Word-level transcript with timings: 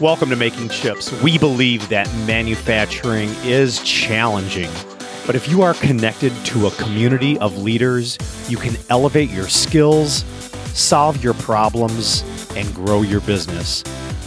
Welcome 0.00 0.28
to 0.28 0.36
Making 0.36 0.68
Chips. 0.68 1.10
We 1.22 1.38
believe 1.38 1.88
that 1.88 2.06
manufacturing 2.26 3.30
is 3.44 3.82
challenging, 3.82 4.70
but 5.26 5.34
if 5.34 5.48
you 5.48 5.62
are 5.62 5.72
connected 5.72 6.34
to 6.44 6.66
a 6.66 6.70
community 6.72 7.38
of 7.38 7.56
leaders, 7.56 8.18
you 8.46 8.58
can 8.58 8.76
elevate 8.90 9.30
your 9.30 9.48
skills, 9.48 10.22
solve 10.78 11.24
your 11.24 11.32
problems, 11.32 12.24
and 12.54 12.74
grow 12.74 13.00
your 13.00 13.22
business. 13.22 13.82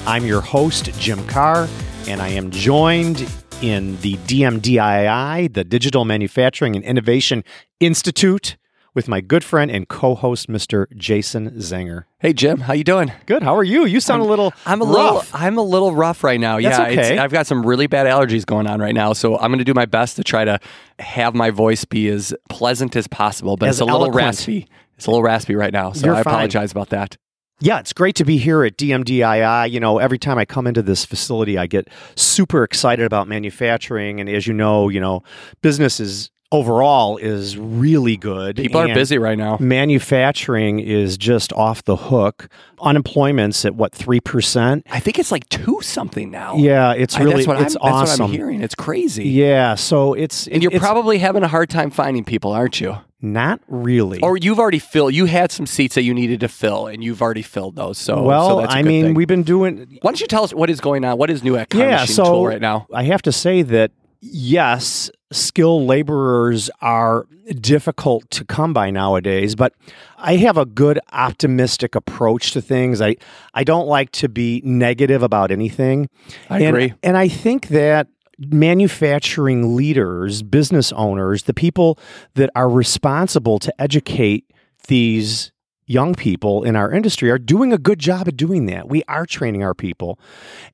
I'm 0.07 0.25
your 0.25 0.41
host, 0.41 0.85
Jim 0.97 1.23
Carr, 1.27 1.67
and 2.07 2.19
I 2.19 2.29
am 2.29 2.49
joined 2.49 3.31
in 3.61 3.95
the 4.01 4.15
DMDII, 4.15 5.53
the 5.53 5.63
Digital 5.63 6.03
Manufacturing 6.03 6.75
and 6.75 6.83
Innovation 6.83 7.43
Institute, 7.79 8.57
with 8.93 9.07
my 9.07 9.21
good 9.21 9.43
friend 9.43 9.69
and 9.71 9.87
co-host, 9.87 10.47
Mr. 10.47 10.85
Jason 10.95 11.51
Zenger. 11.51 12.05
Hey 12.19 12.33
Jim, 12.33 12.61
how 12.61 12.73
you 12.73 12.83
doing? 12.83 13.11
Good. 13.25 13.43
How 13.43 13.55
are 13.55 13.63
you? 13.63 13.85
You 13.85 13.99
sound 13.99 14.21
I'm, 14.21 14.27
a 14.27 14.29
little. 14.29 14.53
I'm 14.65 14.81
a 14.81 14.85
rough. 14.85 14.93
little. 14.93 15.23
I'm 15.33 15.57
a 15.57 15.61
little 15.61 15.93
rough 15.95 16.23
right 16.23 16.39
now. 16.39 16.59
That's 16.59 16.77
yeah, 16.77 17.01
okay. 17.01 17.17
I've 17.17 17.31
got 17.31 17.47
some 17.47 17.65
really 17.65 17.87
bad 17.87 18.07
allergies 18.07 18.45
going 18.45 18.67
on 18.67 18.79
right 18.79 18.95
now, 18.95 19.13
so 19.13 19.37
I'm 19.37 19.49
going 19.51 19.59
to 19.59 19.65
do 19.65 19.73
my 19.73 19.85
best 19.85 20.15
to 20.17 20.23
try 20.23 20.45
to 20.45 20.59
have 20.99 21.33
my 21.35 21.49
voice 21.49 21.85
be 21.85 22.09
as 22.09 22.33
pleasant 22.49 22.95
as 22.95 23.07
possible. 23.07 23.57
But 23.57 23.69
As 23.69 23.75
it's 23.75 23.81
a 23.81 23.85
little 23.85 24.11
raspy. 24.11 24.67
It's 24.97 25.05
a 25.05 25.11
little 25.11 25.23
raspy 25.23 25.55
right 25.55 25.71
now, 25.71 25.93
so 25.93 26.07
You're 26.07 26.15
I 26.15 26.23
fine. 26.23 26.33
apologize 26.33 26.71
about 26.71 26.89
that. 26.89 27.15
Yeah, 27.61 27.79
it's 27.79 27.93
great 27.93 28.15
to 28.15 28.25
be 28.25 28.37
here 28.37 28.63
at 28.63 28.77
DMDII. 28.77 29.69
You 29.69 29.79
know, 29.79 29.97
every 29.97 30.17
time 30.17 30.37
I 30.37 30.45
come 30.45 30.65
into 30.67 30.81
this 30.81 31.05
facility, 31.05 31.57
I 31.57 31.67
get 31.67 31.89
super 32.15 32.63
excited 32.63 33.05
about 33.05 33.27
manufacturing. 33.27 34.19
And 34.19 34.29
as 34.29 34.47
you 34.47 34.53
know, 34.53 34.87
you 34.89 34.99
know, 34.99 35.23
business 35.61 35.99
is 35.99 36.31
overall 36.51 37.17
is 37.17 37.57
really 37.57 38.17
good. 38.17 38.55
People 38.55 38.81
are 38.81 38.93
busy 38.93 39.17
right 39.17 39.37
now. 39.37 39.57
Manufacturing 39.59 40.79
is 40.79 41.17
just 41.17 41.53
off 41.53 41.83
the 41.83 41.95
hook. 41.95 42.49
Unemployment's 42.81 43.65
at 43.65 43.75
what 43.75 43.93
three 43.93 44.19
percent? 44.19 44.85
I 44.89 44.99
think 44.99 45.19
it's 45.19 45.31
like 45.31 45.47
two 45.49 45.79
something 45.81 46.31
now. 46.31 46.55
Yeah, 46.55 46.93
it's 46.93 47.15
I- 47.15 47.23
really 47.23 47.45
that's 47.45 47.47
what 47.47 47.61
it's 47.61 47.77
I'm, 47.81 48.05
That's 48.05 48.19
what 48.19 48.25
I'm 48.25 48.31
hearing. 48.31 48.61
It's 48.61 48.75
crazy. 48.75 49.27
Yeah, 49.29 49.75
so 49.75 50.13
it's 50.13 50.47
And 50.47 50.63
you're 50.63 50.71
it's 50.71 50.79
probably 50.81 51.19
having 51.19 51.43
a 51.43 51.47
hard 51.47 51.69
time 51.69 51.91
finding 51.91 52.23
people, 52.23 52.51
aren't 52.51 52.79
you? 52.81 52.97
not 53.21 53.59
really. 53.67 54.21
Or 54.21 54.37
you've 54.37 54.59
already 54.59 54.79
filled. 54.79 55.13
You 55.13 55.25
had 55.25 55.51
some 55.51 55.65
seats 55.65 55.95
that 55.95 56.03
you 56.03 56.13
needed 56.13 56.39
to 56.39 56.47
fill, 56.47 56.87
and 56.87 57.03
you've 57.03 57.21
already 57.21 57.41
filled 57.41 57.75
those. 57.75 57.97
So, 57.97 58.21
well, 58.23 58.49
so 58.49 58.61
that's 58.61 58.73
a 58.73 58.77
I 58.77 58.81
good 58.81 58.87
mean, 58.87 59.05
thing. 59.07 59.13
we've 59.13 59.27
been 59.27 59.43
doing 59.43 59.77
Why 59.77 60.11
don't 60.11 60.21
you 60.21 60.27
tell 60.27 60.45
us 60.45 60.53
what 60.53 60.69
is 60.69 60.79
going 60.79 61.03
on? 61.03 61.17
What 61.17 61.29
is 61.29 61.43
new 61.43 61.57
at 61.57 61.69
Carr 61.69 61.81
yeah, 61.81 61.99
Machine 62.01 62.15
so 62.15 62.23
Tool 62.23 62.47
right 62.47 62.61
now? 62.61 62.87
I 62.93 63.03
have 63.03 63.21
to 63.23 63.33
say 63.33 63.61
that 63.63 63.91
yes, 64.21 65.09
skilled 65.31 65.83
laborers 65.83 66.69
are 66.81 67.27
difficult 67.59 68.29
to 68.31 68.45
come 68.45 68.73
by 68.73 68.89
nowadays, 68.89 69.55
but 69.55 69.73
I 70.17 70.35
have 70.37 70.57
a 70.57 70.65
good 70.65 70.99
optimistic 71.11 71.95
approach 71.95 72.51
to 72.51 72.61
things. 72.61 73.01
I 73.01 73.15
I 73.53 73.63
don't 73.63 73.87
like 73.87 74.11
to 74.13 74.29
be 74.29 74.61
negative 74.63 75.23
about 75.23 75.51
anything. 75.51 76.09
I 76.49 76.59
and, 76.59 76.67
agree. 76.67 76.93
And 77.03 77.17
I 77.17 77.27
think 77.27 77.67
that 77.69 78.07
manufacturing 78.39 79.75
leaders, 79.75 80.41
business 80.43 80.91
owners, 80.93 81.43
the 81.43 81.53
people 81.53 81.99
that 82.35 82.49
are 82.55 82.69
responsible 82.69 83.59
to 83.59 83.81
educate 83.81 84.45
these 84.87 85.51
young 85.85 86.13
people 86.13 86.63
in 86.63 86.75
our 86.75 86.91
industry 86.91 87.31
are 87.31 87.39
doing 87.39 87.73
a 87.73 87.77
good 87.77 87.99
job 87.99 88.27
at 88.27 88.37
doing 88.37 88.67
that. 88.67 88.87
We 88.87 89.03
are 89.07 89.25
training 89.25 89.63
our 89.63 89.73
people. 89.73 90.19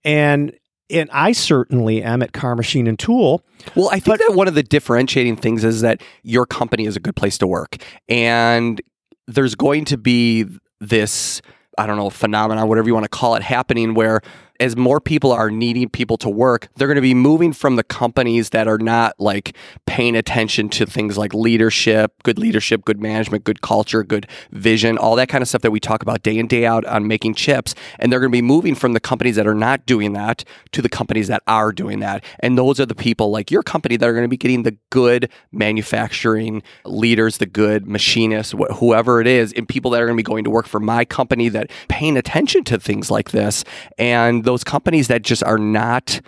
And 0.04 0.54
and 0.90 1.10
I 1.12 1.32
certainly 1.32 2.04
am 2.04 2.22
at 2.22 2.34
Carr 2.34 2.56
Machine 2.56 2.88
and 2.88 2.98
Tool. 2.98 3.44
Well, 3.76 3.90
I 3.92 4.00
think 4.00 4.20
that 4.20 4.36
one 4.36 4.48
of 4.48 4.56
the 4.56 4.64
differentiating 4.64 5.38
things 5.38 5.64
is 5.64 5.82
that 5.82 6.02
your 6.24 6.46
company 6.46 6.86
is 6.86 6.96
a 6.96 7.00
good 7.00 7.16
place 7.16 7.38
to 7.40 7.48
work. 7.48 7.78
And 8.08 8.82
there's 9.28 9.56
going 9.56 9.86
to 9.86 9.98
be 9.98 10.46
this, 10.80 11.42
I 11.78 11.88
don't 11.88 11.98
know, 11.98 12.10
phenomenon, 12.10 12.68
whatever 12.68 12.88
you 12.88 12.94
want 12.94 13.06
to 13.06 13.10
call 13.10 13.36
it, 13.36 13.42
happening 13.42 13.94
where 13.96 14.22
as 14.60 14.76
more 14.76 15.00
people 15.00 15.32
are 15.32 15.52
needing 15.52 15.90
people 15.90 16.18
to 16.18 16.30
work, 16.30 16.70
they're 16.76 16.88
going 16.88 16.96
to 16.96 17.02
be 17.02 17.14
moving 17.14 17.54
from 17.54 17.76
the 17.76 17.84
companies 17.84 18.52
that 18.52 18.68
are 18.68 18.78
not 18.78 19.14
like 19.20 19.56
paying 19.86 20.16
attention 20.16 20.70
to 20.70 20.86
things 20.86 21.18
like 21.18 21.34
leadership, 21.34 22.14
good 22.24 22.40
leadership, 22.40 22.86
good 22.86 23.02
management, 23.02 23.44
good 23.44 23.62
culture, 23.62 24.04
good 24.04 24.28
vision, 24.52 24.98
all 24.98 25.16
that 25.16 25.30
kind 25.30 25.42
of 25.42 25.48
stuff 25.48 25.62
that 25.62 25.72
we 25.72 25.80
talk 25.80 26.02
about 26.02 26.24
day 26.24 26.38
in, 26.38 26.48
day 26.48 26.66
out 26.66 26.86
on 26.86 27.08
making 27.08 27.34
chips. 27.34 27.76
And 28.00 28.12
they're 28.12 28.20
going 28.20 28.32
to 28.32 28.36
be 28.36 28.42
moving 28.42 28.76
from 28.76 28.94
the 28.94 29.00
companies 29.00 29.36
that 29.36 29.48
are 29.48 29.56
not 29.56 29.86
doing 29.86 30.14
that 30.14 30.44
to 30.72 30.82
the 30.82 30.90
companies 30.90 31.28
that 31.28 31.44
are 31.48 31.72
doing 31.72 32.00
that. 32.00 32.24
And 32.40 32.58
those 32.58 32.80
are 32.80 32.86
the 32.86 32.96
people 32.96 33.32
like 33.32 33.52
your 33.52 33.64
company 33.64 33.98
that 33.98 34.08
are 34.08 34.14
going 34.14 34.24
to 34.24 34.30
be 34.30 34.38
getting 34.38 34.64
the 34.64 34.78
good 34.90 35.30
manufacturing 35.52 36.64
leaders, 36.86 37.38
the 37.38 37.46
good 37.46 37.88
machinists, 37.88 38.54
wh- 38.54 38.74
whoever 38.76 39.20
it 39.20 39.28
is, 39.28 39.52
and 39.54 39.68
people 39.68 39.92
that 39.92 40.02
are 40.02 40.06
going 40.06 40.18
to 40.18 40.20
be 40.20 40.24
going 40.24 40.44
to 40.46 40.50
work 40.50 40.68
for 40.68 40.80
my 40.80 41.04
company 41.04 41.50
that 41.50 41.70
paying 41.90 42.16
attention 42.18 42.64
to 42.64 42.80
things 42.80 43.12
like 43.12 43.32
this. 43.32 43.64
And 43.98 44.45
those 44.46 44.64
companies 44.64 45.08
that 45.10 45.22
just 45.22 45.44
are 45.44 45.58
not 45.58 46.22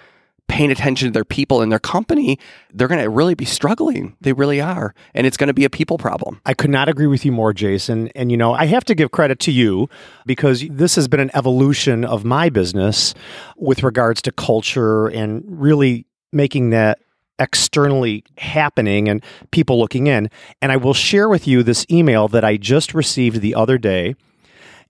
paying 0.47 0.71
attention 0.71 1.09
to 1.09 1.11
their 1.11 1.25
people 1.25 1.61
and 1.61 1.71
their 1.71 1.79
company, 1.79 2.39
they're 2.73 2.87
going 2.87 3.01
to 3.01 3.09
really 3.09 3.35
be 3.35 3.45
struggling. 3.45 4.15
They 4.21 4.33
really 4.33 4.61
are. 4.61 4.95
And 5.13 5.27
it's 5.27 5.37
going 5.37 5.47
to 5.49 5.53
be 5.53 5.65
a 5.65 5.69
people 5.69 5.97
problem. 5.97 6.39
I 6.45 6.53
could 6.53 6.69
not 6.69 6.87
agree 6.87 7.07
with 7.07 7.25
you 7.25 7.31
more, 7.31 7.53
Jason. 7.53 8.09
And, 8.15 8.31
you 8.31 8.37
know, 8.37 8.53
I 8.53 8.65
have 8.65 8.85
to 8.85 8.95
give 8.95 9.11
credit 9.11 9.39
to 9.41 9.51
you 9.51 9.89
because 10.25 10.65
this 10.69 10.95
has 10.95 11.07
been 11.07 11.19
an 11.19 11.31
evolution 11.33 12.05
of 12.05 12.23
my 12.23 12.49
business 12.49 13.13
with 13.57 13.83
regards 13.83 14.21
to 14.23 14.31
culture 14.31 15.07
and 15.07 15.43
really 15.47 16.05
making 16.31 16.69
that 16.69 16.99
externally 17.39 18.23
happening 18.37 19.07
and 19.09 19.23
people 19.51 19.77
looking 19.79 20.07
in. 20.07 20.29
And 20.61 20.71
I 20.71 20.77
will 20.77 20.93
share 20.93 21.29
with 21.29 21.47
you 21.47 21.61
this 21.61 21.85
email 21.91 22.27
that 22.29 22.43
I 22.43 22.57
just 22.57 22.93
received 22.93 23.41
the 23.41 23.53
other 23.53 23.77
day. 23.77 24.15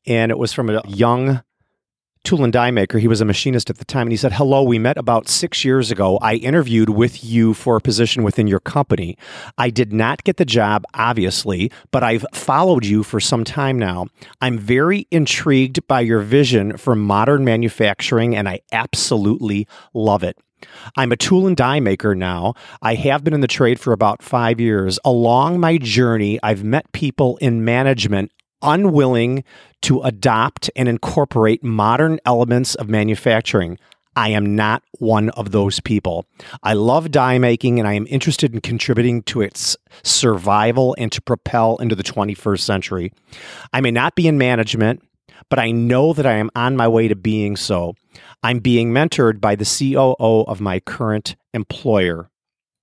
And 0.05 0.31
it 0.31 0.37
was 0.37 0.53
from 0.53 0.69
a 0.69 0.81
young 0.87 1.41
tool 2.27 2.43
and 2.43 2.51
die 2.51 2.71
maker. 2.71 2.99
He 2.99 3.07
was 3.07 3.21
a 3.21 3.25
machinist 3.25 3.69
at 3.69 3.77
the 3.77 3.85
time. 3.85 4.03
And 4.03 4.11
he 4.11 4.17
said, 4.17 4.33
Hello, 4.33 4.61
we 4.61 4.77
met 4.77 4.97
about 4.97 5.29
six 5.29 5.63
years 5.63 5.91
ago. 5.91 6.17
I 6.21 6.35
interviewed 6.35 6.89
with 6.89 7.23
you 7.23 7.53
for 7.53 7.77
a 7.77 7.81
position 7.81 8.21
within 8.21 8.47
your 8.47 8.59
company. 8.59 9.17
I 9.57 9.69
did 9.69 9.93
not 9.93 10.25
get 10.25 10.35
the 10.35 10.43
job, 10.43 10.83
obviously, 10.93 11.71
but 11.91 12.03
I've 12.03 12.25
followed 12.33 12.85
you 12.85 13.03
for 13.03 13.21
some 13.21 13.45
time 13.45 13.79
now. 13.79 14.07
I'm 14.41 14.59
very 14.59 15.07
intrigued 15.09 15.87
by 15.87 16.01
your 16.01 16.19
vision 16.19 16.75
for 16.75 16.95
modern 16.95 17.45
manufacturing, 17.45 18.35
and 18.35 18.49
I 18.49 18.59
absolutely 18.73 19.65
love 19.93 20.21
it. 20.21 20.37
I'm 20.97 21.13
a 21.13 21.17
tool 21.17 21.47
and 21.47 21.55
die 21.55 21.79
maker 21.79 22.13
now. 22.13 22.55
I 22.81 22.95
have 22.95 23.23
been 23.23 23.35
in 23.35 23.41
the 23.41 23.47
trade 23.47 23.79
for 23.79 23.93
about 23.93 24.21
five 24.21 24.59
years. 24.59 24.99
Along 25.05 25.59
my 25.59 25.77
journey, 25.77 26.39
I've 26.43 26.63
met 26.63 26.91
people 26.91 27.37
in 27.37 27.63
management 27.63 28.31
unwilling 28.61 29.43
to 29.83 30.01
adopt 30.01 30.69
and 30.75 30.89
incorporate 30.89 31.63
modern 31.63 32.19
elements 32.25 32.75
of 32.75 32.89
manufacturing. 32.89 33.77
I 34.15 34.29
am 34.29 34.55
not 34.55 34.81
one 34.97 35.29
of 35.29 35.51
those 35.51 35.79
people. 35.79 36.25
I 36.63 36.73
love 36.73 37.11
die 37.11 37.37
making 37.37 37.77
and 37.77 37.87
I 37.87 37.93
am 37.93 38.07
interested 38.09 38.51
in 38.51 38.61
contributing 38.61 39.21
to 39.23 39.41
its 39.41 39.77
survival 40.03 40.95
and 40.97 41.11
to 41.11 41.21
propel 41.21 41.77
into 41.77 41.95
the 41.95 42.03
21st 42.03 42.61
century. 42.61 43.13
I 43.73 43.81
may 43.81 43.91
not 43.91 44.15
be 44.15 44.27
in 44.27 44.39
management, 44.39 45.03
but 45.49 45.59
I 45.59 45.69
know 45.69 46.13
that 46.13 46.25
I 46.25 46.33
am 46.33 46.49
on 46.55 46.75
my 46.75 46.87
way 46.87 47.07
to 47.07 47.15
being 47.15 47.55
so. 47.55 47.93
I'm 48.41 48.57
being 48.57 48.91
mentored 48.91 49.39
by 49.39 49.55
the 49.55 49.65
COO 49.65 50.45
of 50.47 50.61
my 50.61 50.79
current 50.79 51.35
employer. 51.53 52.29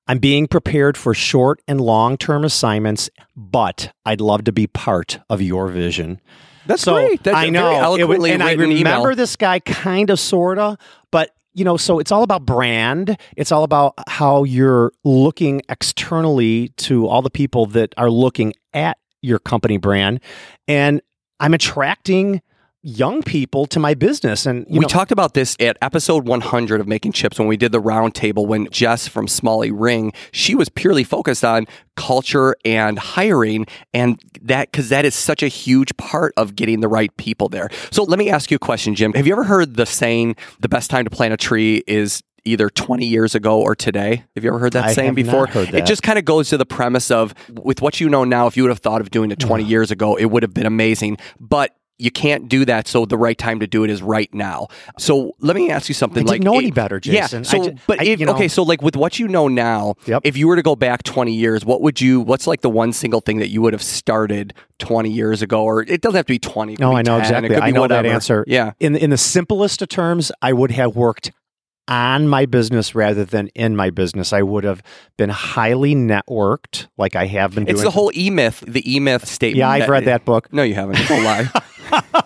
I'm 0.07 0.19
being 0.19 0.47
prepared 0.47 0.97
for 0.97 1.15
short 1.15 1.63
and 1.67 1.81
long 1.81 2.17
term 2.17 2.45
assignments, 2.45 3.09
but 3.37 3.93
I'd 4.05 4.21
love 4.21 4.45
to 4.45 4.53
be 4.53 4.67
part 4.67 5.19
of 5.31 5.41
your 5.41 5.69
vision. 5.69 6.21
That's 6.67 6.83
so 6.83 6.95
great. 6.95 7.23
That's 7.23 7.37
I 7.37 7.51
know, 7.51 7.95
It 7.95 8.33
and 8.33 8.43
I 8.43 8.53
remember 8.53 9.11
email. 9.11 9.17
this 9.17 9.37
guy 9.37 9.61
kind 9.61 10.11
of, 10.11 10.19
sorta, 10.19 10.79
but 11.11 11.31
you 11.55 11.65
know, 11.65 11.77
so 11.77 11.99
it's 11.99 12.11
all 12.11 12.23
about 12.23 12.45
brand. 12.45 13.17
It's 13.37 13.53
all 13.53 13.65
about 13.65 13.95
how 14.09 14.45
you're 14.45 14.93
looking 15.05 15.63
externally 15.69 16.69
to 16.79 17.07
all 17.07 17.23
the 17.23 17.31
people 17.31 17.67
that 17.67 17.95
are 17.97 18.11
looking 18.11 18.55
at 18.73 18.99
your 19.23 19.39
company 19.39 19.77
brand, 19.77 20.21
and 20.69 21.01
I'm 21.41 21.55
attracting 21.55 22.43
young 22.85 23.23
people 23.23 23.65
to 23.65 23.81
my 23.81 23.95
business. 23.95 24.45
And 24.45 24.67
you 24.69 24.75
we 24.75 24.81
know, 24.81 24.89
talked 24.89 25.11
about 25.11 25.33
this 25.33 25.57
at 25.59 25.79
episode 25.81 26.29
100 26.29 26.81
of 26.81 26.87
Making 26.87 27.13
Chips 27.13 27.39
when 27.39 27.49
we 27.49 27.57
did 27.57 27.73
the 27.73 27.81
roundtable 27.81 28.47
when 28.47 28.69
Jess 28.71 29.09
from 29.09 29.27
Smalley 29.27 29.71
Ring, 29.71 30.13
she 30.33 30.55
was 30.55 30.69
purely 30.69 31.03
focused 31.03 31.45
on 31.45 31.67
culture 31.97 32.55
and 32.65 32.99
hiring 32.99 33.67
and 33.95 34.21
that 34.43 34.71
because 34.71 34.91
that 34.91 35.07
is 35.07 35.15
such 35.15 35.43
a 35.43 35.49
huge 35.49 35.97
part 35.97 36.35
of 36.37 36.55
getting 36.55 36.81
the 36.81 36.89
right 36.89 37.17
people 37.17 37.49
there. 37.49 37.71
So 37.91 38.05
let 38.05 38.19
me 38.19 38.29
ask 38.29 38.51
you 38.51 38.57
a 38.57 38.59
question, 38.59 38.95
Jim. 38.95 39.15
Have 39.15 39.27
you 39.27 39.33
ever 39.33 39.45
heard 39.45 39.77
the 39.77 39.87
saying 39.87 40.37
the 40.61 40.69
best 40.69 40.91
time 40.91 41.05
to 41.05 41.11
plant 41.11 41.33
a 41.33 41.39
tree 41.39 41.83
is 41.87 42.23
either 42.45 42.69
20 42.69 43.07
years 43.07 43.35
ago 43.35 43.59
or 43.63 43.75
today. 43.75 44.23
Have 44.35 44.45
you 44.45 44.51
ever 44.51 44.59
heard 44.59 44.75
that 44.75 44.85
I 44.85 44.93
saying 44.93 45.15
before? 45.15 45.49
It 45.51 45.87
just 45.87 46.03
kind 46.03 46.19
of 46.19 46.27
goes 46.27 46.51
to 46.51 46.59
the 46.59 46.67
premise 46.67 47.11
of 47.11 47.35
with 47.49 47.81
what 47.81 48.03
you 48.03 48.11
know 48.11 48.25
now, 48.25 48.47
if 48.47 48.55
you 48.55 48.65
would 48.65 48.69
have 48.69 48.81
thought 48.81 49.01
of 49.01 49.11
doing 49.11 49.31
it 49.31 49.39
20 49.39 49.65
years 49.75 49.91
ago, 49.91 50.15
it 50.17 50.27
would 50.27 50.43
have 50.43 50.53
been 50.53 50.67
amazing. 50.67 51.17
But 51.41 51.75
you 51.99 52.11
can't 52.11 52.49
do 52.49 52.65
that. 52.65 52.89
So 52.89 53.05
the 53.05 53.17
right 53.17 53.39
time 53.39 53.61
to 53.61 53.67
do 53.67 53.85
it 53.85 53.91
is 53.91 54.03
right 54.03 54.33
now. 54.35 54.67
So 54.99 55.33
let 55.41 55.55
me 55.55 55.71
ask 55.71 55.89
you 55.89 55.95
something. 55.95 56.27
I 56.29 56.33
like, 56.33 56.43
know 56.43 56.59
any 56.59 56.71
better, 56.73 56.99
Jason. 56.99 57.45
Yeah. 57.45 57.49
So, 57.51 57.63
I 57.63 57.65
ju- 57.67 57.75
but 57.87 58.01
I- 58.01 58.05
if, 58.05 58.21
you 58.21 58.27
know- 58.27 58.33
okay, 58.35 58.49
so 58.49 58.63
like 58.65 58.83
with 58.83 58.97
what 58.97 59.19
you 59.21 59.29
know 59.29 59.47
now, 59.49 59.95
Yep. 60.07 60.23
if 60.25 60.37
you 60.37 60.49
were 60.49 60.57
to 60.57 60.63
go 60.63 60.75
back 60.75 61.05
20 61.05 61.33
years, 61.35 61.65
what 61.65 61.81
would 61.83 62.01
you? 62.01 62.21
What's 62.21 62.47
like 62.47 62.63
the 62.63 62.71
one 62.71 62.93
single 62.93 63.21
thing 63.21 63.39
that 63.39 63.49
you 63.49 63.63
would 63.63 63.73
have 63.73 63.83
started 63.83 64.55
20 64.81 65.09
years 65.11 65.41
ago, 65.41 65.63
or 65.63 65.83
it 65.83 66.01
doesn't 66.01 66.17
have 66.17 66.27
to 66.27 66.33
be 66.33 66.39
20. 66.41 66.73
it 66.73 66.77
could 66.77 66.83
No, 66.83 66.91
be 66.91 66.97
I 66.97 67.03
know 67.03 67.19
10, 67.21 67.21
it 67.21 67.23
exactly. 67.27 67.49
could 67.51 67.63
I 67.63 67.67
be 67.67 67.73
know 67.73 67.87
that 67.89 68.07
answer. 68.07 68.45
Yeah. 68.49 68.73
In 68.81 68.97
in 68.97 69.11
the 69.11 69.17
simplest 69.17 69.81
of 69.83 69.89
terms, 69.89 70.33
I 70.43 70.53
would 70.53 70.73
have 70.73 70.97
worked 70.97 71.31
on 71.87 72.27
my 72.27 72.47
business 72.47 72.95
rather 72.95 73.27
than 73.27 73.49
in 73.49 73.77
my 73.77 73.91
business. 73.91 74.33
I 74.33 74.41
would 74.43 74.65
have 74.65 74.83
been 75.19 75.29
highly 75.29 75.95
networked, 75.95 76.87
like 76.97 77.15
I 77.15 77.27
have 77.27 77.55
been 77.55 77.65
doing. 77.67 77.75
It's 77.75 77.83
the 77.85 77.91
whole 77.91 78.11
E 78.17 78.31
Myth, 78.31 78.65
the 78.67 78.83
E 78.91 78.99
Myth 79.01 79.27
statement. 79.29 79.59
yeah, 79.59 79.69
I've 79.69 79.89
read 79.91 80.07
that 80.07 80.25
book. 80.25 80.51
No, 80.53 80.63
you 80.63 80.75
haven't. 80.75 80.97
Don't 81.09 81.23
lie. 81.25 81.49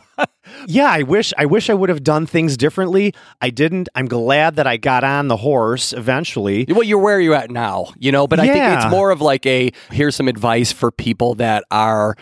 Yeah, 0.66 0.90
I 0.90 1.02
wish 1.02 1.32
I 1.38 1.46
wish 1.46 1.70
I 1.70 1.75
would 1.75 1.88
have 1.88 2.02
done 2.02 2.26
things 2.26 2.56
differently. 2.56 3.14
I 3.40 3.50
didn't. 3.50 3.88
I'm 3.94 4.06
glad 4.06 4.56
that 4.56 4.66
I 4.66 4.76
got 4.76 5.05
on 5.05 5.28
the 5.28 5.37
horse 5.37 5.93
eventually. 5.93 6.66
well, 6.69 6.82
you're 6.82 6.99
where 6.99 7.20
you're 7.20 7.34
at 7.34 7.50
now, 7.50 7.93
you 7.99 8.12
know. 8.12 8.26
But 8.26 8.40
I 8.40 8.46
think 8.46 8.64
it's 8.64 8.90
more 8.90 9.10
of 9.10 9.20
like 9.20 9.46
a 9.46 9.70
here's 9.90 10.16
some 10.16 10.28
advice 10.28 10.72
for 10.72 10.90
people 10.90 11.37
that 11.37 11.64
are 11.70 12.16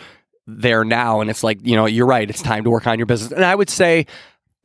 there 0.46 0.84
now, 0.84 1.20
and 1.20 1.30
it's 1.30 1.42
like 1.42 1.58
you 1.66 1.76
know 1.76 1.86
you're 1.86 2.06
right. 2.06 2.28
It's 2.28 2.42
time 2.42 2.64
to 2.64 2.70
work 2.70 2.86
on 2.86 2.98
your 2.98 3.06
business, 3.06 3.32
and 3.32 3.44
I 3.44 3.54
would 3.54 3.70
say. 3.70 4.06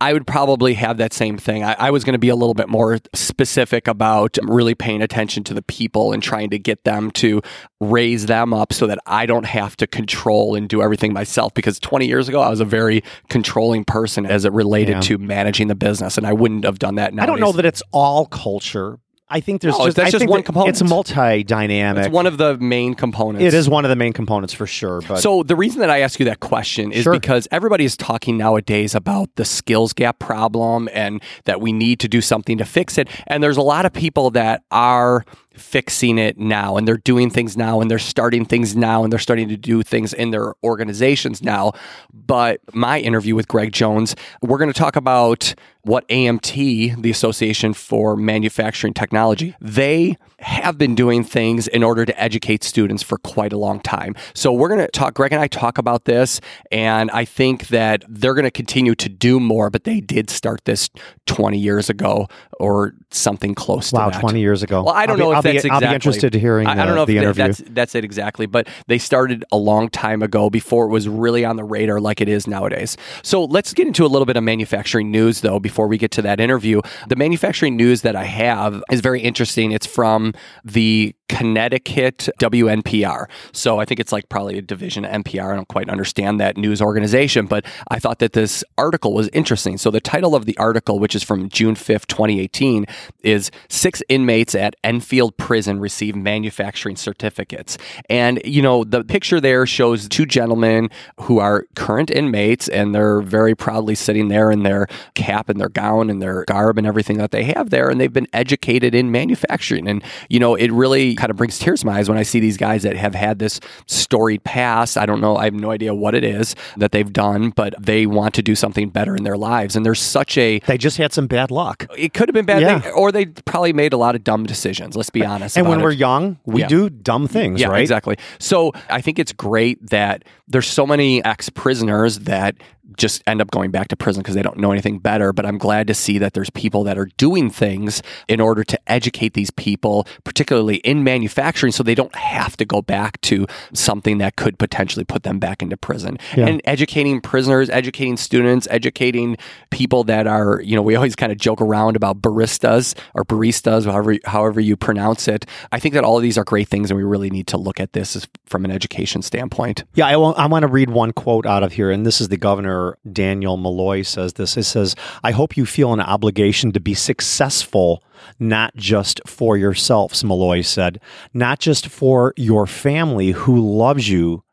I 0.02 0.14
would 0.14 0.26
probably 0.26 0.74
have 0.74 0.98
that 0.98 1.14
same 1.14 1.38
thing. 1.38 1.64
I, 1.64 1.76
I 1.78 1.92
was 1.92 2.04
going 2.04 2.14
to 2.14 2.20
be 2.20 2.30
a 2.30 2.36
little 2.36 2.56
bit 2.56 2.68
more 2.68 2.98
specific 3.14 3.88
about 3.88 4.38
really 4.42 4.74
paying 4.74 5.04
attention 5.04 5.44
to 5.44 5.54
the 5.54 5.62
people 5.62 6.12
and 6.12 6.24
trying 6.24 6.50
to 6.50 6.58
get 6.58 6.84
them 6.86 7.12
to 7.12 7.42
raise 7.80 8.26
them 8.26 8.52
up 8.52 8.74
so 8.74 8.88
that 8.88 8.98
I 9.06 9.28
don't 9.28 9.46
have 9.46 9.78
to 9.78 9.86
control 9.86 10.56
and 10.56 10.68
do 10.68 10.82
everything 10.82 11.14
myself. 11.14 11.54
Because 11.54 11.80
20 11.80 12.08
years 12.08 12.28
ago, 12.28 12.42
I 12.42 12.50
was 12.50 12.60
a 12.60 12.66
very 12.66 13.04
controlling 13.30 13.86
person 13.86 14.26
as 14.26 14.44
it 14.44 14.52
related 14.54 14.96
Yeah. 14.96 15.02
to 15.02 15.18
managing 15.20 15.68
the 15.68 15.76
business, 15.76 16.18
and 16.18 16.26
I 16.26 16.34
wouldn't 16.34 16.66
have 16.66 16.80
done 16.80 16.96
that. 16.96 17.14
I 17.20 17.28
don't 17.28 17.40
know 17.40 17.52
that 17.52 17.66
it's 17.66 17.84
all 17.92 18.26
culture. 18.26 18.98
I 19.32 19.40
think 19.40 19.62
there's 19.62 19.78
No, 19.78 19.86
just 19.86 19.96
that's 19.98 20.08
I 20.10 20.12
just 20.12 20.20
think 20.20 20.30
one 20.30 20.40
that 20.42 20.46
component. 20.46 20.70
It's 20.70 20.84
multi-dynamic. 20.84 22.06
It's 22.06 22.14
one 22.14 22.28
of 22.28 22.38
the 22.38 22.58
main 22.58 22.94
components. 22.94 23.44
it 23.46 23.54
is 23.58 23.70
one 23.70 23.86
of 23.86 23.90
the 23.90 23.96
main 23.96 24.14
components 24.14 24.54
for 24.54 24.68
sure. 24.68 25.02
But 25.02 25.18
So 25.22 25.42
the 25.44 25.56
reason 25.56 25.80
that 25.80 25.90
I 25.90 26.00
ask 26.02 26.20
you 26.20 26.26
that 26.26 26.42
question 26.42 26.92
is 26.92 27.04
Sure. 27.04 27.14
because 27.14 27.48
everybody 27.52 27.86
is 27.86 27.96
talking 27.96 28.38
nowadays 28.38 28.94
about 28.94 29.30
the 29.38 29.46
skills 29.46 29.94
gap 29.94 30.20
problem 30.20 30.90
and 30.94 31.22
that 31.46 31.62
we 31.62 31.72
need 31.72 32.00
to 32.02 32.08
do 32.08 32.22
something 32.22 32.58
to 32.58 32.66
fix 32.66 32.98
it. 32.98 33.08
And 33.28 33.42
there's 33.42 33.58
a 33.58 33.62
lot 33.62 33.86
of 33.86 33.94
people 33.94 34.32
that 34.32 34.64
are 34.72 35.24
fixing 35.54 36.18
it 36.18 36.38
now 36.38 36.78
and 36.78 36.88
they're 36.88 36.96
doing 36.98 37.30
things 37.30 37.58
now 37.58 37.82
and 37.82 37.92
they're 37.92 38.00
starting 38.00 38.46
things 38.46 38.74
now 38.76 39.04
and 39.04 39.12
they're 39.12 39.20
starting 39.20 39.50
to 39.50 39.58
do 39.58 39.84
things 39.84 40.14
in 40.14 40.32
their 40.32 40.54
organizations 40.64 41.42
now. 41.44 41.74
But 42.14 42.62
my 42.74 43.00
interview 43.00 43.36
with 43.36 43.48
Greg 43.50 43.74
Jones, 43.74 44.16
we're 44.42 44.58
going 44.58 44.72
to 44.72 44.78
talk 44.80 44.96
about 44.96 45.54
what 45.84 46.08
AMT, 46.10 47.02
the 47.02 47.10
Association 47.10 47.74
for 47.74 48.16
Manufacturing 48.16 48.94
Technology, 48.94 49.56
they 49.60 50.18
have 50.40 50.78
been 50.78 50.96
doing 50.96 51.24
things 51.24 51.68
in 51.68 51.84
order 51.84 52.06
to 52.06 52.20
educate 52.22 52.64
students 52.64 53.04
for 53.04 53.18
quite 53.20 53.54
a 53.54 53.58
long 53.58 53.80
time. 53.80 54.16
So 54.34 54.52
we're 54.52 54.70
going 54.70 54.80
to 54.82 54.88
talk, 54.88 55.14
Greg 55.14 55.32
and 55.32 55.42
I 55.42 55.48
talk 55.48 55.78
about 55.78 56.06
this, 56.06 56.42
and 56.72 57.12
I 57.12 57.26
think 57.26 57.68
that 57.68 58.04
they're 58.08 58.34
going 58.34 58.46
to 58.46 58.52
continue 58.52 58.96
to 58.96 59.10
do 59.10 59.40
more, 59.40 59.70
but 59.70 59.84
they 59.84 60.00
did 60.00 60.30
start 60.30 60.66
this 60.66 60.90
20 61.28 61.58
years 61.58 61.90
ago 61.90 62.28
or 62.60 62.94
something 63.12 63.56
close 63.56 63.92
wow, 63.92 64.06
to 64.08 64.12
that. 64.12 64.22
20 64.22 64.40
years 64.40 64.64
ago. 64.64 64.84
Well, 64.84 64.94
I 64.94 65.06
don't 65.06 65.14
I'll 65.14 65.18
be- 65.18 65.24
know 65.24 65.32
if 65.32 65.36
I'll 65.38 65.42
be, 65.44 65.52
that's 65.54 65.66
I'll 65.66 65.78
exactly. 65.78 65.88
be 65.88 65.94
interested 65.94 66.34
to 66.34 66.40
hearing 66.40 66.68
I, 66.68 66.72
I 66.74 66.86
don't 66.86 66.96
know 66.96 67.04
if 67.04 67.08
the 67.08 67.16
that- 67.16 67.24
interview. 67.24 67.44
that's 67.44 67.64
that's 67.70 67.96
it 67.96 68.04
exactly, 68.04 68.46
but 68.46 68.68
they 68.88 68.98
started 68.98 69.44
a 69.52 69.58
long 69.58 69.90
time 69.90 70.22
ago 70.22 70.50
before 70.50 70.86
it 70.86 70.90
was 70.90 71.08
really 71.08 71.44
on 71.46 71.56
the 71.56 71.64
radar 71.64 72.00
like 72.00 72.22
it 72.22 72.30
is 72.30 72.48
nowadays. 72.48 72.98
So 73.24 73.46
let's 73.46 73.74
get 73.74 73.88
into 73.88 74.06
a 74.06 74.08
little 74.08 74.26
bit 74.26 74.38
of 74.38 74.44
manufacturing 74.44 75.12
news 75.12 75.42
though 75.42 75.60
before 75.72 75.88
we 75.88 75.98
get 75.98 76.12
to 76.12 76.22
that 76.22 76.42
interview. 76.42 76.82
The 77.08 77.16
manufacturing 77.16 77.78
news 77.78 78.02
that 78.02 78.14
I 78.14 78.26
have 78.26 78.84
is 78.92 79.00
very 79.00 79.22
interesting. 79.22 79.72
It's 79.72 79.86
from 79.86 80.34
the 80.66 81.16
Connecticut 81.32 82.28
WNPR. 82.40 83.26
So 83.54 83.80
I 83.80 83.86
think 83.86 84.02
it's 84.02 84.12
like 84.12 84.28
probably 84.28 84.58
a 84.58 84.62
division 84.62 85.06
of 85.06 85.24
NPR. 85.24 85.54
I 85.54 85.56
don't 85.56 85.68
quite 85.70 85.90
understand 85.90 86.42
that 86.42 86.58
news 86.58 86.82
organization, 86.82 87.46
but 87.46 87.66
I 87.88 88.00
thought 88.00 88.20
that 88.20 88.34
this 88.34 88.66
article 88.78 89.14
was 89.14 89.30
interesting. 89.30 89.78
So 89.78 89.90
the 89.92 90.02
title 90.02 90.36
of 90.36 90.46
the 90.46 90.58
article, 90.58 91.00
which 91.00 91.16
is 91.16 91.24
from 91.24 91.48
June 91.48 91.76
5th, 91.76 92.06
2018, 92.08 92.86
is 93.24 93.50
Six 93.70 94.04
Inmates 94.10 94.54
at 94.54 94.76
Enfield 94.84 95.38
Prison 95.38 95.80
Receive 95.80 96.18
Manufacturing 96.18 96.98
Certificates. 96.98 97.78
And, 98.10 98.42
you 98.44 98.62
know, 98.62 98.84
the 98.84 99.06
picture 99.06 99.40
there 99.40 99.66
shows 99.66 100.10
two 100.10 100.26
gentlemen 100.26 100.90
who 101.22 101.40
are 101.40 101.66
current 101.76 102.12
inmates 102.12 102.68
and 102.68 102.94
they're 102.94 103.22
very 103.22 103.56
proudly 103.56 103.96
sitting 103.96 104.28
there 104.28 104.52
in 104.52 104.64
their 104.64 104.88
cap 105.16 105.48
and 105.48 105.62
their 105.62 105.70
gown 105.70 106.10
and 106.10 106.22
their 106.22 106.44
garb 106.44 106.78
and 106.78 106.86
everything 106.86 107.20
that 107.20 107.32
they 107.32 107.46
have 107.46 107.70
there. 107.70 107.90
And 107.90 108.02
they've 108.02 108.12
been 108.12 108.28
educated 108.34 108.94
in 108.94 109.12
manufacturing. 109.12 109.88
And, 109.88 110.04
you 110.30 110.38
know, 110.38 110.56
it 110.56 110.74
really 110.74 111.16
kind 111.22 111.30
of 111.30 111.38
brings 111.38 111.60
tears 111.60 111.82
to 111.82 111.86
my 111.86 112.00
eyes 112.00 112.10
when 112.10 112.18
I 112.18 112.24
see 112.24 112.40
these 112.40 112.58
guys 112.58 112.82
that 112.82 112.96
have 112.96 113.14
had 113.14 113.38
this 113.38 113.60
storied 113.86 114.44
past. 114.44 114.98
I 114.98 115.06
don't 115.06 115.22
know, 115.22 115.38
I 115.38 115.44
have 115.46 115.54
no 115.54 115.70
idea 115.70 115.94
what 115.94 116.16
it 116.16 116.24
is 116.24 116.56
that 116.78 116.92
they've 116.92 117.14
done, 117.14 117.52
but 117.52 117.76
they 117.80 118.08
want 118.08 118.34
to 118.36 118.42
do 118.42 118.56
something 118.56 118.90
better 118.90 119.16
in 119.16 119.24
their 119.24 119.38
lives. 119.38 119.76
And 119.76 119.86
there's 119.86 120.00
such 120.00 120.36
a 120.40 120.58
they 120.66 120.80
just 120.80 120.98
had 120.98 121.14
some 121.14 121.28
bad 121.28 121.52
luck. 121.52 121.86
it 121.96 122.16
could 122.16 122.28
have 122.28 122.34
been 122.34 122.46
bad, 122.48 122.62
Yeah. 122.64 122.80
they- 122.80 122.90
or 122.90 123.12
they 123.12 123.28
probably 123.28 123.72
made 123.72 123.94
a 123.94 123.98
lot 123.98 124.16
of 124.16 124.24
dumb 124.24 124.46
decisions. 124.48 124.96
Let's 124.96 125.12
be 125.12 125.24
honest. 125.24 125.58
And 125.58 125.68
when 125.70 125.80
it. 125.82 125.84
we're 125.84 125.92
young, 125.92 126.40
we 126.46 126.62
Yeah. 126.62 126.68
do 126.68 126.90
dumb 126.90 127.28
things, 127.28 127.62
yeah, 127.62 127.68
right? 127.68 127.82
exactly. 127.82 128.16
So 128.40 128.72
I 128.90 129.02
think 129.02 129.20
it's 129.20 129.32
great 129.32 129.78
that 129.92 130.24
there's 130.48 130.68
so 130.68 130.88
many 130.88 131.24
ex 131.24 131.50
prisoners 131.50 132.20
that 132.20 132.56
just 132.98 133.24
end 133.28 133.42
up 133.42 133.52
going 133.52 133.72
back 133.72 133.88
to 133.90 133.96
prison 133.96 134.22
because 134.22 134.36
they 134.36 134.42
don't 134.42 134.58
know 134.58 134.72
anything 134.72 135.00
better. 135.00 135.34
But 135.34 135.46
I'm 135.46 135.58
glad 135.58 135.88
to 135.88 135.94
see 135.94 136.18
that 136.18 136.34
there's 136.34 136.50
people 136.50 136.84
that 136.84 136.98
are 136.98 137.10
doing 137.18 137.50
things 137.50 138.02
in 138.28 138.40
order 138.40 138.64
to 138.64 138.80
educate 138.88 139.34
these 139.34 139.52
people, 139.52 140.08
particularly 140.24 140.78
in 140.78 141.04
manufacturing, 141.04 141.72
so 141.72 141.84
they 141.84 141.96
don't 141.96 142.16
have 142.16 142.58
to 142.58 142.66
go 142.66 142.82
back 142.82 143.20
to 143.22 143.48
something 143.74 144.18
that 144.20 144.36
could 144.36 144.58
potentially 144.58 145.06
put 145.06 145.24
them 145.24 145.40
back 145.40 145.62
into 145.62 145.78
prison. 145.78 146.18
Yeah. 146.36 146.48
And 146.48 146.62
educating 146.66 147.22
prisoners, 147.22 147.70
educating 147.70 148.18
students, 148.18 148.68
educating 148.70 149.38
people 149.70 150.04
that 150.06 150.28
are, 150.28 150.62
you 150.62 150.76
know, 150.76 150.82
we 150.82 150.96
always 150.96 151.16
kind 151.16 151.32
of 151.32 151.38
joke 151.38 151.62
around 151.62 151.96
about 151.96 152.22
baristas 152.22 152.98
or 153.14 153.24
baristas, 153.24 153.86
however 153.86 154.18
however 154.26 154.60
you 154.60 154.76
pronounce 154.76 155.28
it. 155.28 155.46
I 155.72 155.80
think 155.80 155.94
that 155.94 156.04
all 156.04 156.18
of 156.18 156.24
these 156.24 156.38
are 156.38 156.44
great 156.44 156.68
things, 156.68 156.90
and 156.90 156.98
we 156.98 157.04
really 157.04 157.30
need 157.30 157.48
to 157.48 157.58
look 157.58 157.80
at 157.80 157.94
this 157.94 158.28
from 158.46 158.66
an 158.66 158.72
education 158.72 159.22
standpoint. 159.22 159.84
Yeah, 159.94 160.08
I, 160.08 160.18
want, 160.18 160.38
I 160.38 160.48
want 160.48 160.64
to 160.64 160.68
read 160.68 160.90
one 160.90 161.14
quote 161.14 161.46
out 161.46 161.64
of 161.64 161.74
here, 161.74 161.92
and 161.92 162.06
this 162.06 162.20
is 162.20 162.30
the 162.30 162.38
governor, 162.38 162.81
Daniel 163.12 163.58
Malloy, 163.58 164.02
says 164.04 164.34
this. 164.34 164.58
It 164.58 164.64
says, 164.64 164.96
I 165.24 165.32
hope 165.32 165.58
you 165.58 165.66
feel 165.66 165.94
an 165.94 166.02
obligation 166.02 166.72
to 166.72 166.80
be 166.80 166.94
successful, 166.94 168.04
not 168.40 168.76
just 168.76 169.22
for 169.26 169.58
yourselves, 169.58 170.24
Malloy 170.24 170.62
said, 170.62 171.00
not 171.34 171.60
just 171.60 171.88
for 171.88 172.34
your 172.38 172.68
family 172.68 173.32
who 173.32 173.60
loves 173.60 174.10
you, 174.10 174.44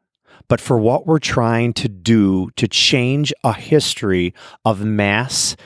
but 0.49 0.61
for 0.61 0.79
what 0.79 1.07
we're 1.07 1.19
trying 1.19 1.73
to 1.75 1.89
do 1.89 2.51
to 2.57 2.67
change 2.67 3.33
a 3.45 3.53
history 3.53 4.35
of 4.65 4.85
mass 4.85 5.57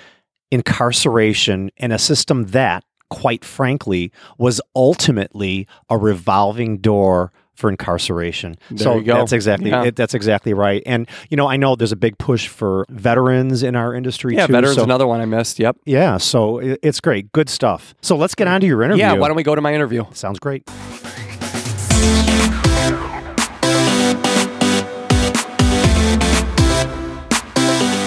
incarceration 0.51 1.71
in 1.77 1.93
a 1.93 1.99
system 1.99 2.47
that, 2.49 2.85
quite 3.09 3.45
frankly, 3.45 4.13
was 4.39 4.61
ultimately 4.75 5.67
a 5.89 5.97
revolving 5.97 6.79
door 6.79 7.33
for 7.55 7.69
incarceration. 7.71 8.57
There 8.71 8.79
so 8.79 8.97
you 8.97 9.05
go. 9.05 9.15
that's 9.15 9.33
exactly 9.33 9.71
Yeah. 9.71 9.85
it, 9.85 9.97
that's 9.97 10.15
exactly 10.15 10.55
right. 10.55 10.83
And 10.87 11.09
you 11.31 11.37
know, 11.37 11.49
I 11.49 11.57
know 11.57 11.77
there's 11.77 11.93
a 11.93 11.97
big 11.97 12.19
push 12.19 12.49
for 12.49 12.87
veterans 12.89 13.63
in 13.63 13.77
our 13.77 13.95
industry 13.95 14.35
Yeah, 14.35 14.47
too. 14.47 14.53
veterans, 14.53 14.77
so, 14.77 14.85
another 14.85 15.07
one 15.07 15.21
I 15.21 15.27
missed. 15.27 15.59
Yep. 15.59 15.77
yeah, 15.85 16.17
so 16.17 16.59
it- 16.59 16.79
it's 16.83 17.01
great, 17.01 17.31
good 17.33 17.49
stuff. 17.49 17.95
So 18.03 18.17
let's 18.17 18.35
get 18.35 18.49
on 18.49 18.61
to 18.63 18.67
your 18.67 18.83
interview. 18.83 19.03
Yeah, 19.05 19.13
why 19.15 19.29
don't 19.29 19.37
we 19.37 19.43
go 19.43 19.55
to 19.55 19.61
my 19.61 19.75
interview? 19.75 20.05
Sounds 20.13 20.39
great. 20.39 20.65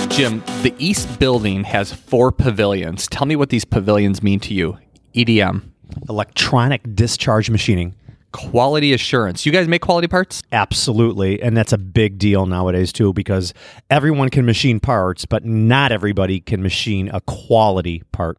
Jim, 0.10 0.42
the 0.64 0.74
East 0.78 1.20
Building 1.20 1.66
has 1.66 1.92
four 1.92 2.32
pavilions. 2.32 3.06
Tell 3.08 3.26
me 3.28 3.36
what 3.36 3.50
these 3.50 3.66
pavilions 3.66 4.24
mean 4.24 4.40
to 4.42 4.54
you. 4.54 4.78
EDM, 5.14 5.72
Electronic 6.08 6.96
discharge 6.96 7.50
machining. 7.50 7.96
Quality 8.36 8.94
assurance. 8.94 9.46
You 9.46 9.52
guys 9.52 9.68
make 9.68 9.82
quality 9.82 10.08
parts? 10.08 10.44
Absolutely. 10.52 11.42
And 11.42 11.56
that's 11.56 11.74
a 11.74 11.78
big 11.78 12.18
deal 12.18 12.46
nowadays, 12.46 12.92
too, 12.92 13.14
because 13.14 13.54
everyone 13.90 14.30
can 14.30 14.46
machine 14.46 14.80
parts, 14.80 15.26
but 15.26 15.46
not 15.46 15.92
everybody 15.92 16.40
can 16.40 16.62
machine 16.62 17.10
a 17.14 17.22
quality 17.22 18.04
part. 18.12 18.38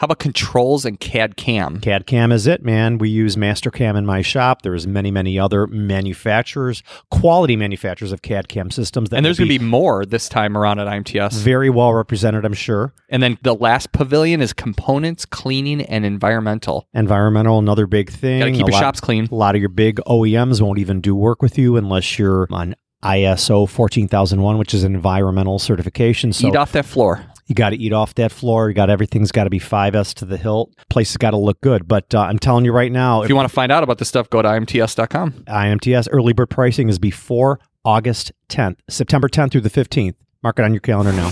How 0.00 0.06
about 0.06 0.18
controls 0.18 0.86
and 0.86 0.98
CAD 0.98 1.36
CAM? 1.36 1.78
CAD 1.80 2.06
CAM 2.06 2.32
is 2.32 2.46
it, 2.46 2.64
man. 2.64 2.96
We 2.96 3.10
use 3.10 3.36
Mastercam 3.36 3.98
in 3.98 4.06
my 4.06 4.22
shop. 4.22 4.62
There's 4.62 4.86
many, 4.86 5.10
many 5.10 5.38
other 5.38 5.66
manufacturers, 5.66 6.82
quality 7.10 7.54
manufacturers 7.54 8.10
of 8.10 8.22
CAD 8.22 8.48
CAM 8.48 8.70
systems. 8.70 9.10
That 9.10 9.18
And 9.18 9.26
there's 9.26 9.36
going 9.38 9.50
to 9.50 9.58
be 9.58 9.62
more 9.62 10.06
this 10.06 10.26
time 10.26 10.56
around 10.56 10.78
at 10.78 10.86
IMTS. 10.86 11.42
very 11.42 11.68
well 11.68 11.92
represented, 11.92 12.46
I'm 12.46 12.54
sure. 12.54 12.94
And 13.10 13.22
then 13.22 13.36
the 13.42 13.54
last 13.54 13.92
pavilion 13.92 14.40
is 14.40 14.54
components, 14.54 15.26
cleaning, 15.26 15.82
and 15.82 16.06
environmental. 16.06 16.88
Environmental, 16.94 17.58
another 17.58 17.86
big 17.86 18.10
thing. 18.10 18.38
Got 18.40 18.46
to 18.46 18.52
keep 18.52 18.60
A 18.62 18.64
your 18.68 18.72
lot- 18.72 18.80
shops 18.80 19.00
clean. 19.00 19.28
A 19.30 19.34
lot 19.34 19.54
of 19.54 19.60
your 19.60 19.68
big 19.68 19.96
OEMs 20.06 20.62
won't 20.62 20.78
even 20.78 21.02
do 21.02 21.14
work 21.14 21.42
with 21.42 21.58
you 21.58 21.76
unless 21.76 22.18
you're 22.18 22.48
on 22.50 22.74
ISO 23.04 23.66
14001, 23.68 24.58
which 24.58 24.74
is 24.74 24.82
an 24.84 24.94
environmental 24.94 25.58
certification. 25.58 26.32
So 26.32 26.48
Eat 26.48 26.56
off 26.56 26.72
that 26.72 26.84
floor. 26.84 27.24
You 27.50 27.54
got 27.56 27.70
to 27.70 27.76
eat 27.76 27.92
off 27.92 28.14
that 28.14 28.30
floor. 28.30 28.68
You 28.68 28.74
got 28.74 28.88
everything's 28.88 29.32
got 29.32 29.44
to 29.44 29.50
be 29.50 29.58
5S 29.58 30.14
to 30.14 30.24
the 30.24 30.36
hilt. 30.36 30.72
Place 30.88 31.10
has 31.10 31.16
got 31.16 31.32
to 31.32 31.36
look 31.36 31.60
good. 31.60 31.88
But 31.88 32.14
uh, 32.14 32.20
I'm 32.20 32.38
telling 32.38 32.64
you 32.64 32.72
right 32.72 32.92
now, 32.92 33.22
If 33.22 33.28
you 33.28 33.34
want 33.34 33.48
to 33.48 33.52
find 33.52 33.72
out 33.72 33.82
about 33.82 33.98
this 33.98 34.08
stuff, 34.08 34.30
go 34.30 34.40
to 34.40 34.48
imts.com. 34.48 35.32
IMTS 35.48 36.08
early 36.12 36.32
bird 36.32 36.48
pricing 36.48 36.88
is 36.88 37.00
before 37.00 37.58
August 37.84 38.30
10th, 38.48 38.76
September 38.88 39.28
10th 39.28 39.50
through 39.50 39.62
the 39.62 39.70
15th. 39.70 40.14
Mark 40.44 40.60
it 40.60 40.64
on 40.64 40.72
your 40.72 40.80
calendar 40.80 41.12
now. 41.12 41.30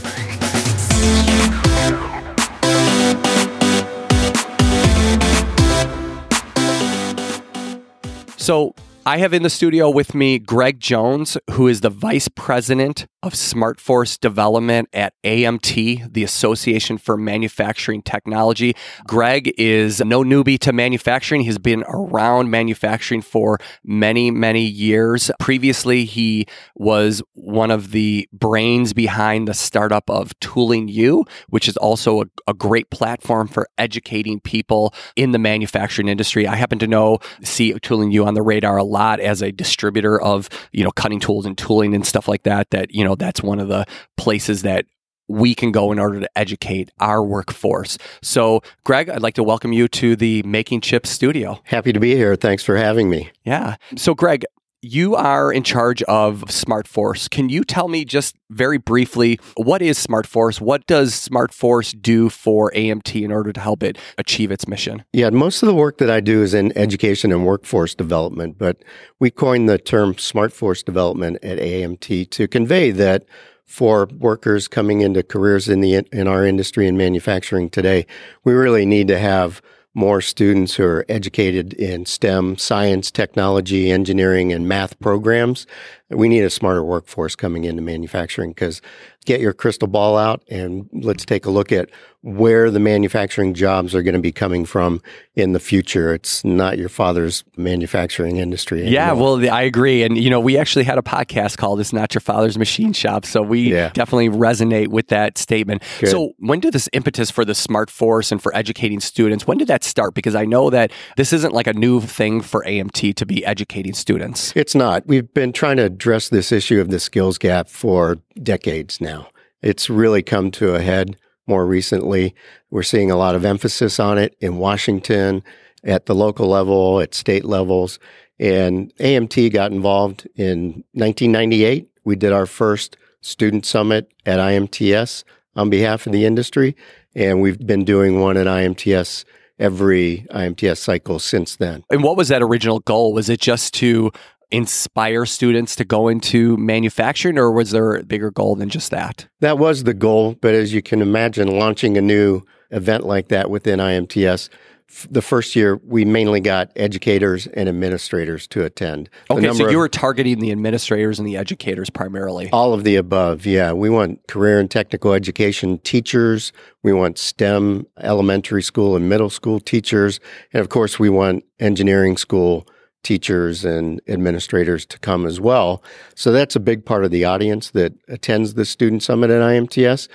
So 8.36 8.74
I 9.08 9.16
have 9.16 9.32
in 9.32 9.42
the 9.42 9.48
studio 9.48 9.88
with 9.88 10.14
me 10.14 10.38
Greg 10.38 10.80
Jones, 10.80 11.38
who 11.52 11.66
is 11.66 11.80
the 11.80 11.88
vice 11.88 12.28
president 12.28 13.06
of 13.22 13.32
SmartForce 13.32 14.20
development 14.20 14.90
at 14.92 15.14
AMT, 15.24 16.12
the 16.12 16.22
Association 16.22 16.98
for 16.98 17.16
Manufacturing 17.16 18.02
Technology. 18.02 18.76
Greg 19.06 19.54
is 19.56 20.00
no 20.00 20.22
newbie 20.22 20.58
to 20.58 20.74
manufacturing. 20.74 21.40
He's 21.40 21.56
been 21.56 21.84
around 21.88 22.50
manufacturing 22.50 23.22
for 23.22 23.58
many, 23.82 24.30
many 24.30 24.62
years. 24.62 25.30
Previously, 25.40 26.04
he 26.04 26.46
was 26.76 27.22
one 27.32 27.70
of 27.70 27.92
the 27.92 28.28
brains 28.30 28.92
behind 28.92 29.48
the 29.48 29.54
startup 29.54 30.10
of 30.10 30.38
Tooling 30.40 30.88
U, 30.88 31.24
which 31.48 31.66
is 31.66 31.78
also 31.78 32.20
a, 32.20 32.26
a 32.46 32.52
great 32.52 32.90
platform 32.90 33.48
for 33.48 33.68
educating 33.78 34.38
people 34.38 34.92
in 35.16 35.32
the 35.32 35.38
manufacturing 35.38 36.08
industry. 36.08 36.46
I 36.46 36.56
happen 36.56 36.78
to 36.80 36.86
know, 36.86 37.20
see 37.42 37.72
Tooling 37.80 38.10
U 38.10 38.26
on 38.26 38.34
the 38.34 38.42
radar 38.42 38.76
a 38.76 38.84
lot 38.84 38.97
as 38.98 39.42
a 39.42 39.52
distributor 39.52 40.20
of, 40.20 40.48
you 40.72 40.84
know, 40.84 40.90
cutting 40.90 41.20
tools 41.20 41.46
and 41.46 41.56
tooling 41.56 41.94
and 41.94 42.06
stuff 42.06 42.28
like 42.28 42.42
that, 42.42 42.70
that, 42.70 42.94
you 42.94 43.04
know, 43.04 43.14
that's 43.14 43.42
one 43.42 43.58
of 43.58 43.68
the 43.68 43.86
places 44.16 44.62
that 44.62 44.86
we 45.28 45.54
can 45.54 45.70
go 45.72 45.92
in 45.92 45.98
order 45.98 46.20
to 46.20 46.30
educate 46.36 46.90
our 47.00 47.22
workforce. 47.22 47.98
So, 48.22 48.62
Greg, 48.84 49.10
I'd 49.10 49.22
like 49.22 49.34
to 49.34 49.42
welcome 49.42 49.72
you 49.72 49.86
to 49.88 50.16
the 50.16 50.42
Making 50.42 50.80
Chips 50.80 51.10
studio. 51.10 51.60
Happy 51.64 51.92
to 51.92 52.00
be 52.00 52.14
here. 52.14 52.34
Thanks 52.34 52.64
for 52.64 52.76
having 52.76 53.10
me. 53.10 53.30
Yeah. 53.44 53.76
So, 53.96 54.14
Greg, 54.14 54.44
you 54.80 55.16
are 55.16 55.52
in 55.52 55.64
charge 55.64 56.02
of 56.04 56.44
SmartForce. 56.44 57.28
Can 57.28 57.48
you 57.48 57.64
tell 57.64 57.88
me 57.88 58.04
just 58.04 58.36
very 58.50 58.78
briefly 58.78 59.40
what 59.56 59.82
is 59.82 60.04
SmartForce? 60.04 60.60
What 60.60 60.86
does 60.86 61.12
SmartForce 61.12 62.00
do 62.00 62.28
for 62.28 62.70
AMT 62.72 63.20
in 63.20 63.32
order 63.32 63.52
to 63.52 63.60
help 63.60 63.82
it 63.82 63.98
achieve 64.18 64.52
its 64.52 64.68
mission? 64.68 65.04
Yeah, 65.12 65.30
most 65.30 65.62
of 65.62 65.66
the 65.66 65.74
work 65.74 65.98
that 65.98 66.10
I 66.10 66.20
do 66.20 66.42
is 66.42 66.54
in 66.54 66.76
education 66.78 67.32
and 67.32 67.44
workforce 67.44 67.94
development, 67.94 68.58
but 68.58 68.84
we 69.18 69.30
coined 69.30 69.68
the 69.68 69.78
term 69.78 70.14
SmartForce 70.14 70.84
development 70.84 71.38
at 71.42 71.58
AMT 71.58 72.30
to 72.30 72.46
convey 72.46 72.92
that 72.92 73.24
for 73.66 74.08
workers 74.18 74.66
coming 74.66 75.02
into 75.02 75.22
careers 75.22 75.68
in 75.68 75.80
the 75.80 75.94
in 76.12 76.26
our 76.26 76.46
industry 76.46 76.88
and 76.88 76.96
manufacturing 76.96 77.68
today, 77.68 78.06
we 78.44 78.52
really 78.54 78.86
need 78.86 79.08
to 79.08 79.18
have 79.18 79.60
more 79.94 80.20
students 80.20 80.74
who 80.74 80.84
are 80.84 81.04
educated 81.08 81.72
in 81.74 82.06
STEM, 82.06 82.56
science, 82.58 83.10
technology, 83.10 83.90
engineering, 83.90 84.52
and 84.52 84.68
math 84.68 84.98
programs. 85.00 85.66
We 86.10 86.28
need 86.28 86.42
a 86.42 86.50
smarter 86.50 86.82
workforce 86.82 87.36
coming 87.36 87.64
into 87.64 87.82
manufacturing 87.82 88.50
because 88.50 88.80
get 89.26 89.40
your 89.40 89.52
crystal 89.52 89.88
ball 89.88 90.16
out 90.16 90.42
and 90.48 90.88
let's 90.92 91.26
take 91.26 91.44
a 91.44 91.50
look 91.50 91.70
at 91.70 91.90
where 92.22 92.70
the 92.70 92.80
manufacturing 92.80 93.52
jobs 93.54 93.94
are 93.94 94.02
going 94.02 94.14
to 94.14 94.20
be 94.20 94.32
coming 94.32 94.64
from 94.64 95.00
in 95.34 95.52
the 95.52 95.60
future. 95.60 96.12
It's 96.14 96.44
not 96.44 96.78
your 96.78 96.88
father's 96.88 97.44
manufacturing 97.56 98.38
industry. 98.38 98.78
Anymore. 98.80 98.92
Yeah, 98.94 99.12
well, 99.12 99.50
I 99.54 99.62
agree. 99.62 100.02
And, 100.02 100.16
you 100.18 100.28
know, 100.30 100.40
we 100.40 100.56
actually 100.56 100.84
had 100.84 100.98
a 100.98 101.02
podcast 101.02 101.58
called 101.58 101.78
It's 101.78 101.92
Not 101.92 102.14
Your 102.14 102.20
Father's 102.20 102.58
Machine 102.58 102.92
Shop. 102.92 103.24
So 103.26 103.42
we 103.42 103.72
Yeah. 103.72 103.90
definitely 103.92 104.30
resonate 104.30 104.88
with 104.88 105.08
that 105.08 105.36
statement. 105.38 105.82
Good. 106.00 106.08
So 106.08 106.32
when 106.38 106.58
did 106.58 106.72
this 106.72 106.88
impetus 106.92 107.30
for 107.30 107.44
the 107.44 107.54
Smart 107.54 107.90
Force 107.90 108.32
and 108.32 108.42
for 108.42 108.54
educating 108.56 108.98
students, 108.98 109.46
when 109.46 109.58
did 109.58 109.68
that 109.68 109.84
start? 109.84 110.14
Because 110.14 110.34
I 110.34 110.44
know 110.44 110.70
that 110.70 110.90
this 111.16 111.32
isn't 111.34 111.52
like 111.52 111.66
a 111.66 111.74
new 111.74 112.00
thing 112.00 112.40
for 112.40 112.64
AMT 112.66 113.12
to 113.14 113.26
be 113.26 113.44
educating 113.44 113.92
students. 113.92 114.52
It's 114.56 114.74
not. 114.74 115.06
We've 115.06 115.32
been 115.34 115.52
trying 115.52 115.76
to 115.76 115.88
address 115.98 116.28
this 116.28 116.52
issue 116.52 116.80
of 116.80 116.90
the 116.90 117.00
skills 117.00 117.38
gap 117.38 117.68
for 117.68 118.18
decades 118.40 119.00
now. 119.00 119.26
It's 119.62 119.90
really 119.90 120.22
come 120.22 120.52
to 120.52 120.76
a 120.76 120.80
head 120.80 121.16
more 121.48 121.66
recently. 121.66 122.36
We're 122.70 122.84
seeing 122.84 123.10
a 123.10 123.16
lot 123.16 123.34
of 123.34 123.44
emphasis 123.44 123.98
on 123.98 124.16
it 124.16 124.36
in 124.38 124.58
Washington, 124.58 125.42
at 125.82 126.06
the 126.06 126.14
local 126.14 126.46
level, 126.46 127.00
at 127.00 127.16
state 127.16 127.44
levels. 127.44 127.98
And 128.38 128.94
AMT 128.98 129.52
got 129.52 129.72
involved 129.72 130.28
in 130.36 130.84
1998. 130.92 131.88
We 132.04 132.14
did 132.14 132.32
our 132.32 132.46
first 132.46 132.96
student 133.20 133.66
summit 133.66 134.08
at 134.24 134.38
IMTS 134.38 135.24
on 135.56 135.68
behalf 135.68 136.06
of 136.06 136.12
the 136.12 136.24
industry. 136.24 136.76
And 137.16 137.40
we've 137.42 137.58
been 137.58 137.84
doing 137.84 138.20
one 138.20 138.36
at 138.36 138.46
IMTS 138.46 139.24
every 139.58 140.26
IMTS 140.30 140.78
cycle 140.78 141.18
since 141.18 141.56
then. 141.56 141.82
And 141.90 142.04
what 142.04 142.16
was 142.16 142.28
that 142.28 142.40
original 142.40 142.78
goal? 142.78 143.12
Was 143.12 143.28
it 143.28 143.40
just 143.40 143.74
to 143.74 144.12
inspire 144.50 145.26
students 145.26 145.76
to 145.76 145.84
go 145.84 146.08
into 146.08 146.56
manufacturing, 146.56 147.38
or 147.38 147.50
was 147.52 147.70
there 147.70 147.96
a 147.96 148.02
bigger 148.02 148.30
goal 148.30 148.56
than 148.56 148.68
just 148.68 148.90
that? 148.90 149.26
That 149.40 149.58
was 149.58 149.84
the 149.84 149.94
goal, 149.94 150.36
but 150.40 150.54
as 150.54 150.72
you 150.72 150.82
can 150.82 151.02
imagine, 151.02 151.58
launching 151.58 151.96
a 151.96 152.00
new 152.02 152.42
event 152.70 153.04
like 153.06 153.28
that 153.28 153.50
within 153.50 153.78
IMTS, 153.78 154.48
f- 154.90 155.06
the 155.10 155.20
first 155.22 155.54
year 155.54 155.76
we 155.84 156.04
mainly 156.06 156.40
got 156.40 156.70
educators 156.76 157.46
and 157.48 157.68
administrators 157.68 158.46
to 158.48 158.64
attend. 158.64 159.10
The 159.28 159.34
Okay, 159.34 159.52
so 159.52 159.68
you 159.68 159.78
were 159.78 159.88
targeting 159.88 160.38
the 160.40 160.50
administrators 160.50 161.18
and 161.18 161.28
the 161.28 161.36
educators 161.36 161.90
primarily. 161.90 162.48
all 162.50 162.72
of 162.72 162.84
the 162.84 162.96
above. 162.96 163.44
Yeah, 163.46 163.72
we 163.72 163.90
want 163.90 164.26
career 164.28 164.58
and 164.60 164.70
technical 164.70 165.12
education 165.12 165.78
teachers. 165.78 166.52
We 166.82 166.92
want 166.94 167.18
STEM 167.18 167.86
elementary 168.00 168.62
school 168.62 168.96
and 168.96 169.08
middle 169.10 169.30
school 169.30 169.60
teachers, 169.60 170.20
and 170.54 170.60
of 170.60 170.70
course, 170.70 170.98
we 170.98 171.10
want 171.10 171.44
engineering 171.60 172.16
school 172.16 172.66
teachers 173.02 173.64
and 173.64 174.00
administrators 174.08 174.84
to 174.86 174.98
come 174.98 175.26
as 175.26 175.40
well. 175.40 175.82
So 176.14 176.32
that's 176.32 176.56
a 176.56 176.60
big 176.60 176.84
part 176.84 177.04
of 177.04 177.10
the 177.10 177.24
audience 177.24 177.70
that 177.70 177.94
attends 178.08 178.54
the 178.54 178.64
student 178.64 179.02
summit 179.02 179.30
at 179.30 179.40
IMTS. 179.40 180.08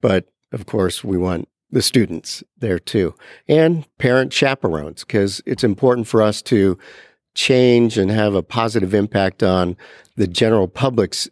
But 0.00 0.26
of 0.52 0.66
course, 0.66 1.02
we 1.02 1.18
want 1.18 1.48
the 1.70 1.82
students 1.82 2.44
there 2.58 2.78
too 2.78 3.14
and 3.48 3.84
parent 3.98 4.32
chaperones 4.32 5.02
because 5.04 5.42
it's 5.46 5.64
important 5.64 6.06
for 6.06 6.22
us 6.22 6.40
to 6.40 6.78
change 7.34 7.98
and 7.98 8.10
have 8.10 8.34
a 8.34 8.42
positive 8.42 8.94
impact 8.94 9.42
on 9.42 9.76
the 10.14 10.28
general 10.28 10.68
public's 10.68 11.28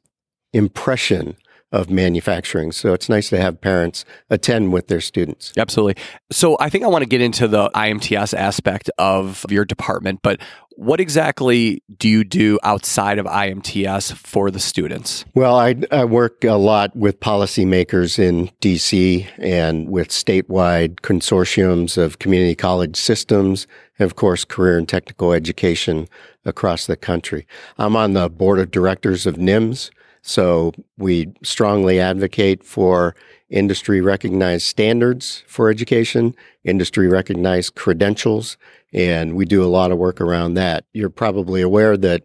impression 0.52 1.36
of 1.74 1.90
manufacturing. 1.90 2.70
So 2.70 2.94
it's 2.94 3.08
nice 3.08 3.28
to 3.30 3.38
have 3.38 3.60
parents 3.60 4.04
attend 4.30 4.72
with 4.72 4.86
their 4.86 5.00
students. 5.00 5.52
Absolutely. 5.58 6.00
So 6.30 6.56
I 6.60 6.70
think 6.70 6.84
I 6.84 6.86
want 6.86 7.02
to 7.02 7.08
get 7.08 7.20
into 7.20 7.48
the 7.48 7.68
IMTS 7.70 8.32
aspect 8.32 8.90
of 8.96 9.44
your 9.50 9.64
department, 9.64 10.20
but 10.22 10.40
what 10.76 11.00
exactly 11.00 11.82
do 11.98 12.08
you 12.08 12.22
do 12.22 12.60
outside 12.62 13.18
of 13.18 13.26
IMTS 13.26 14.16
for 14.16 14.52
the 14.52 14.60
students? 14.60 15.24
Well, 15.34 15.56
I, 15.56 15.74
I 15.90 16.04
work 16.04 16.44
a 16.44 16.52
lot 16.52 16.94
with 16.94 17.18
policymakers 17.18 18.20
in 18.20 18.50
DC 18.60 19.26
and 19.38 19.88
with 19.88 20.10
statewide 20.10 20.96
consortiums 21.00 21.98
of 21.98 22.20
community 22.20 22.54
college 22.54 22.96
systems, 22.96 23.66
and 23.98 24.06
of 24.06 24.14
course, 24.14 24.44
career 24.44 24.78
and 24.78 24.88
technical 24.88 25.32
education 25.32 26.08
across 26.44 26.86
the 26.86 26.96
country. 26.96 27.46
I'm 27.78 27.96
on 27.96 28.12
the 28.12 28.28
board 28.28 28.60
of 28.60 28.70
directors 28.70 29.26
of 29.26 29.36
NIMS, 29.36 29.90
so 30.26 30.72
we 30.96 31.30
strongly 31.42 32.00
advocate 32.00 32.64
for 32.64 33.14
industry 33.50 34.00
recognized 34.00 34.64
standards 34.64 35.44
for 35.46 35.68
education, 35.68 36.34
industry 36.64 37.08
recognized 37.08 37.74
credentials, 37.74 38.56
and 38.94 39.36
we 39.36 39.44
do 39.44 39.62
a 39.62 39.68
lot 39.68 39.92
of 39.92 39.98
work 39.98 40.22
around 40.22 40.54
that. 40.54 40.86
You're 40.94 41.10
probably 41.10 41.60
aware 41.60 41.98
that 41.98 42.22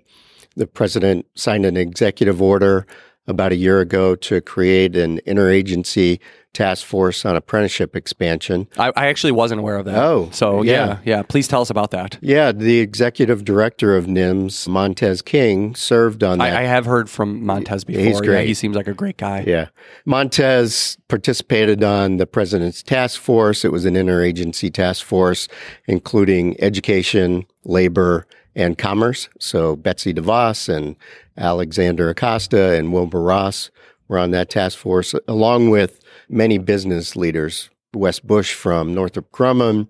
the 0.56 0.65
president 0.65 1.25
signed 1.36 1.65
an 1.65 1.75
executive 1.75 2.41
order 2.41 2.88
about 3.27 3.51
a 3.51 3.58
year 3.58 3.82
ago 3.82 4.15
to 4.15 4.39
create 4.39 4.96
an 4.96 5.20
interagency 5.27 6.20
task 6.53 6.86
force 6.86 7.25
on 7.25 7.36
apprenticeship 7.36 7.96
expansion. 7.96 8.68
I, 8.77 8.91
I 8.96 9.08
actually 9.08 9.32
wasn't 9.32 9.60
aware 9.60 9.77
of 9.77 9.86
that. 9.86 9.96
Oh, 9.96 10.29
so 10.32 10.62
yeah. 10.63 10.72
yeah. 10.72 10.98
yeah, 11.06 11.22
Please 11.22 11.48
tell 11.48 11.62
us 11.62 11.70
about 11.70 11.91
that. 11.91 12.18
Yeah, 12.22 12.51
the 12.51 12.79
executive 12.79 13.46
director 13.46 13.96
of 13.96 14.06
NIMS, 14.08 14.68
Montez 14.68 15.22
King, 15.22 15.75
served 15.75 16.24
on 16.24 16.39
that. 16.39 16.53
I, 16.53 16.62
I 16.62 16.63
have 16.63 16.86
heard 16.86 17.10
from 17.10 17.46
Montez 17.46 17.84
before. 17.84 18.01
He's 18.03 18.15
Yeah, 18.15 18.25
great. 18.25 18.48
he 18.48 18.53
seems 18.56 18.75
like 18.75 18.88
a 18.88 18.94
great 18.94 19.18
guy. 19.18 19.44
Yeah. 19.46 19.68
Montez 20.06 20.98
participated 21.08 21.84
on 21.84 22.18
the 22.18 22.25
president's 22.25 22.82
task 22.82 23.22
force. 23.22 23.63
It 23.63 23.72
was 23.72 23.86
an 23.86 23.94
interagency 23.94 24.74
task 24.74 25.06
force, 25.06 25.48
including 25.88 26.60
education, 26.62 27.46
labor, 27.63 28.25
and 28.56 28.77
commerce. 28.77 29.29
So 29.39 29.75
Betsy 29.75 30.13
DeVos 30.13 30.68
and 30.68 30.96
Alexander 31.38 32.10
Acosta 32.10 32.74
and 32.74 32.91
Wilbur 32.91 33.22
Ross 33.22 33.70
were 34.08 34.18
on 34.18 34.32
that 34.32 34.50
task 34.50 34.77
force, 34.79 35.13
along 35.27 35.70
with 35.70 35.99
many 36.29 36.57
business 36.57 37.15
leaders. 37.15 37.69
Wes 37.93 38.19
Bush 38.19 38.53
from 38.53 38.93
Northrop 38.93 39.31
Grumman, 39.31 39.88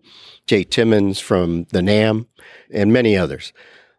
Jay 0.47 0.63
Timmons 0.63 1.19
from 1.19 1.65
the 1.71 1.81
NAM, 1.81 2.27
and 2.73 2.93
many 2.93 3.17
others. 3.17 3.51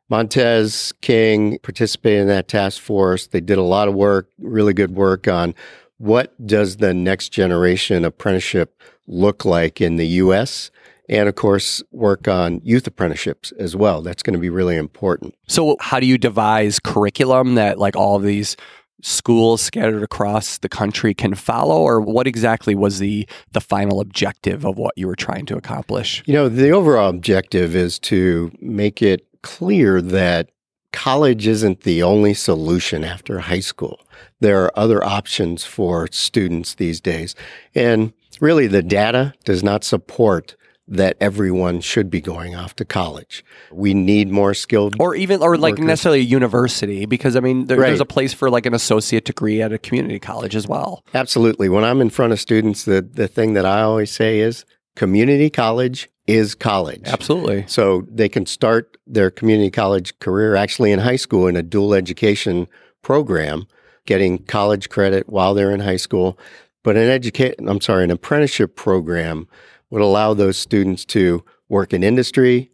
Montez 0.08 0.92
King 1.02 1.58
participated 1.58 2.22
in 2.22 2.28
that 2.28 2.48
task 2.48 2.80
force. 2.80 3.26
They 3.26 3.40
did 3.40 3.58
a 3.58 3.62
lot 3.62 3.88
of 3.88 3.94
work, 3.94 4.30
really 4.38 4.72
good 4.72 4.92
work 4.92 5.28
on 5.28 5.54
what 5.98 6.34
does 6.46 6.78
the 6.78 6.94
next 6.94 7.28
generation 7.28 8.04
apprenticeship 8.04 8.82
look 9.06 9.44
like 9.44 9.80
in 9.80 9.96
the 9.96 10.06
US 10.06 10.70
and 11.10 11.28
of 11.28 11.34
course 11.34 11.82
work 11.90 12.28
on 12.28 12.60
youth 12.64 12.86
apprenticeships 12.86 13.52
as 13.58 13.76
well. 13.76 14.00
That's 14.00 14.22
going 14.22 14.34
to 14.34 14.40
be 14.40 14.48
really 14.48 14.76
important. 14.76 15.34
So 15.48 15.76
how 15.80 16.00
do 16.00 16.06
you 16.06 16.16
devise 16.16 16.80
curriculum 16.80 17.56
that 17.56 17.78
like 17.78 17.96
all 17.96 18.16
of 18.16 18.22
these 18.22 18.56
schools 19.02 19.60
scattered 19.60 20.02
across 20.02 20.58
the 20.58 20.68
country 20.68 21.14
can 21.14 21.34
follow 21.34 21.80
or 21.80 22.00
what 22.00 22.26
exactly 22.26 22.74
was 22.74 22.98
the 22.98 23.26
the 23.52 23.60
final 23.60 24.00
objective 24.00 24.64
of 24.64 24.76
what 24.76 24.96
you 24.96 25.06
were 25.06 25.16
trying 25.16 25.46
to 25.46 25.56
accomplish? 25.56 26.22
You 26.26 26.34
know, 26.34 26.48
the 26.48 26.70
overall 26.70 27.10
objective 27.10 27.74
is 27.74 27.98
to 28.00 28.52
make 28.60 29.02
it 29.02 29.26
clear 29.42 30.02
that 30.02 30.50
college 30.92 31.46
isn't 31.46 31.82
the 31.82 32.02
only 32.02 32.34
solution 32.34 33.04
after 33.04 33.40
high 33.40 33.60
school. 33.60 34.00
There 34.40 34.64
are 34.64 34.78
other 34.78 35.04
options 35.04 35.64
for 35.64 36.08
students 36.10 36.74
these 36.74 37.00
days. 37.00 37.34
And 37.74 38.12
really, 38.40 38.66
the 38.66 38.82
data 38.82 39.34
does 39.44 39.62
not 39.62 39.84
support 39.84 40.56
that 40.90 41.16
everyone 41.20 41.80
should 41.80 42.10
be 42.10 42.20
going 42.20 42.54
off 42.56 42.74
to 42.76 42.84
college. 42.84 43.44
We 43.72 43.94
need 43.94 44.28
more 44.28 44.52
skilled 44.54 44.96
or 44.98 45.14
even 45.14 45.40
or 45.40 45.56
like 45.56 45.74
workers. 45.74 45.86
necessarily 45.86 46.18
a 46.20 46.24
university 46.24 47.06
because 47.06 47.36
I 47.36 47.40
mean 47.40 47.66
there, 47.66 47.78
Right. 47.78 47.86
there's 47.86 48.00
a 48.00 48.04
place 48.04 48.34
for 48.34 48.50
like 48.50 48.66
an 48.66 48.74
associate 48.74 49.24
degree 49.24 49.62
at 49.62 49.72
a 49.72 49.78
community 49.78 50.18
college 50.18 50.56
as 50.56 50.66
well. 50.66 51.04
Absolutely. 51.14 51.68
When 51.68 51.84
I'm 51.84 52.00
in 52.00 52.10
front 52.10 52.32
of 52.32 52.40
students, 52.40 52.84
the, 52.84 53.00
the 53.02 53.28
thing 53.28 53.54
that 53.54 53.64
I 53.64 53.82
always 53.82 54.10
say 54.10 54.40
is 54.40 54.64
community 54.96 55.48
college 55.48 56.10
is 56.26 56.54
college. 56.56 57.02
Absolutely. 57.06 57.64
So 57.68 58.04
they 58.10 58.28
can 58.28 58.44
start 58.46 58.96
their 59.06 59.30
community 59.30 59.70
college 59.70 60.18
career 60.18 60.56
actually 60.56 60.90
in 60.92 60.98
high 60.98 61.16
school 61.16 61.46
in 61.46 61.56
a 61.56 61.62
dual 61.62 61.94
education 61.94 62.66
program, 63.02 63.66
getting 64.06 64.38
college 64.44 64.88
credit 64.88 65.28
while 65.28 65.54
they're 65.54 65.70
in 65.70 65.80
high 65.80 65.96
school. 65.96 66.36
But 66.82 66.96
an 66.96 67.08
educate, 67.08 67.54
I'm 67.64 67.80
sorry, 67.80 68.04
an 68.04 68.10
apprenticeship 68.10 68.74
program 68.74 69.46
would 69.90 70.02
allow 70.02 70.34
those 70.34 70.56
students 70.56 71.04
to 71.06 71.44
work 71.68 71.92
in 71.92 72.02
industry, 72.02 72.70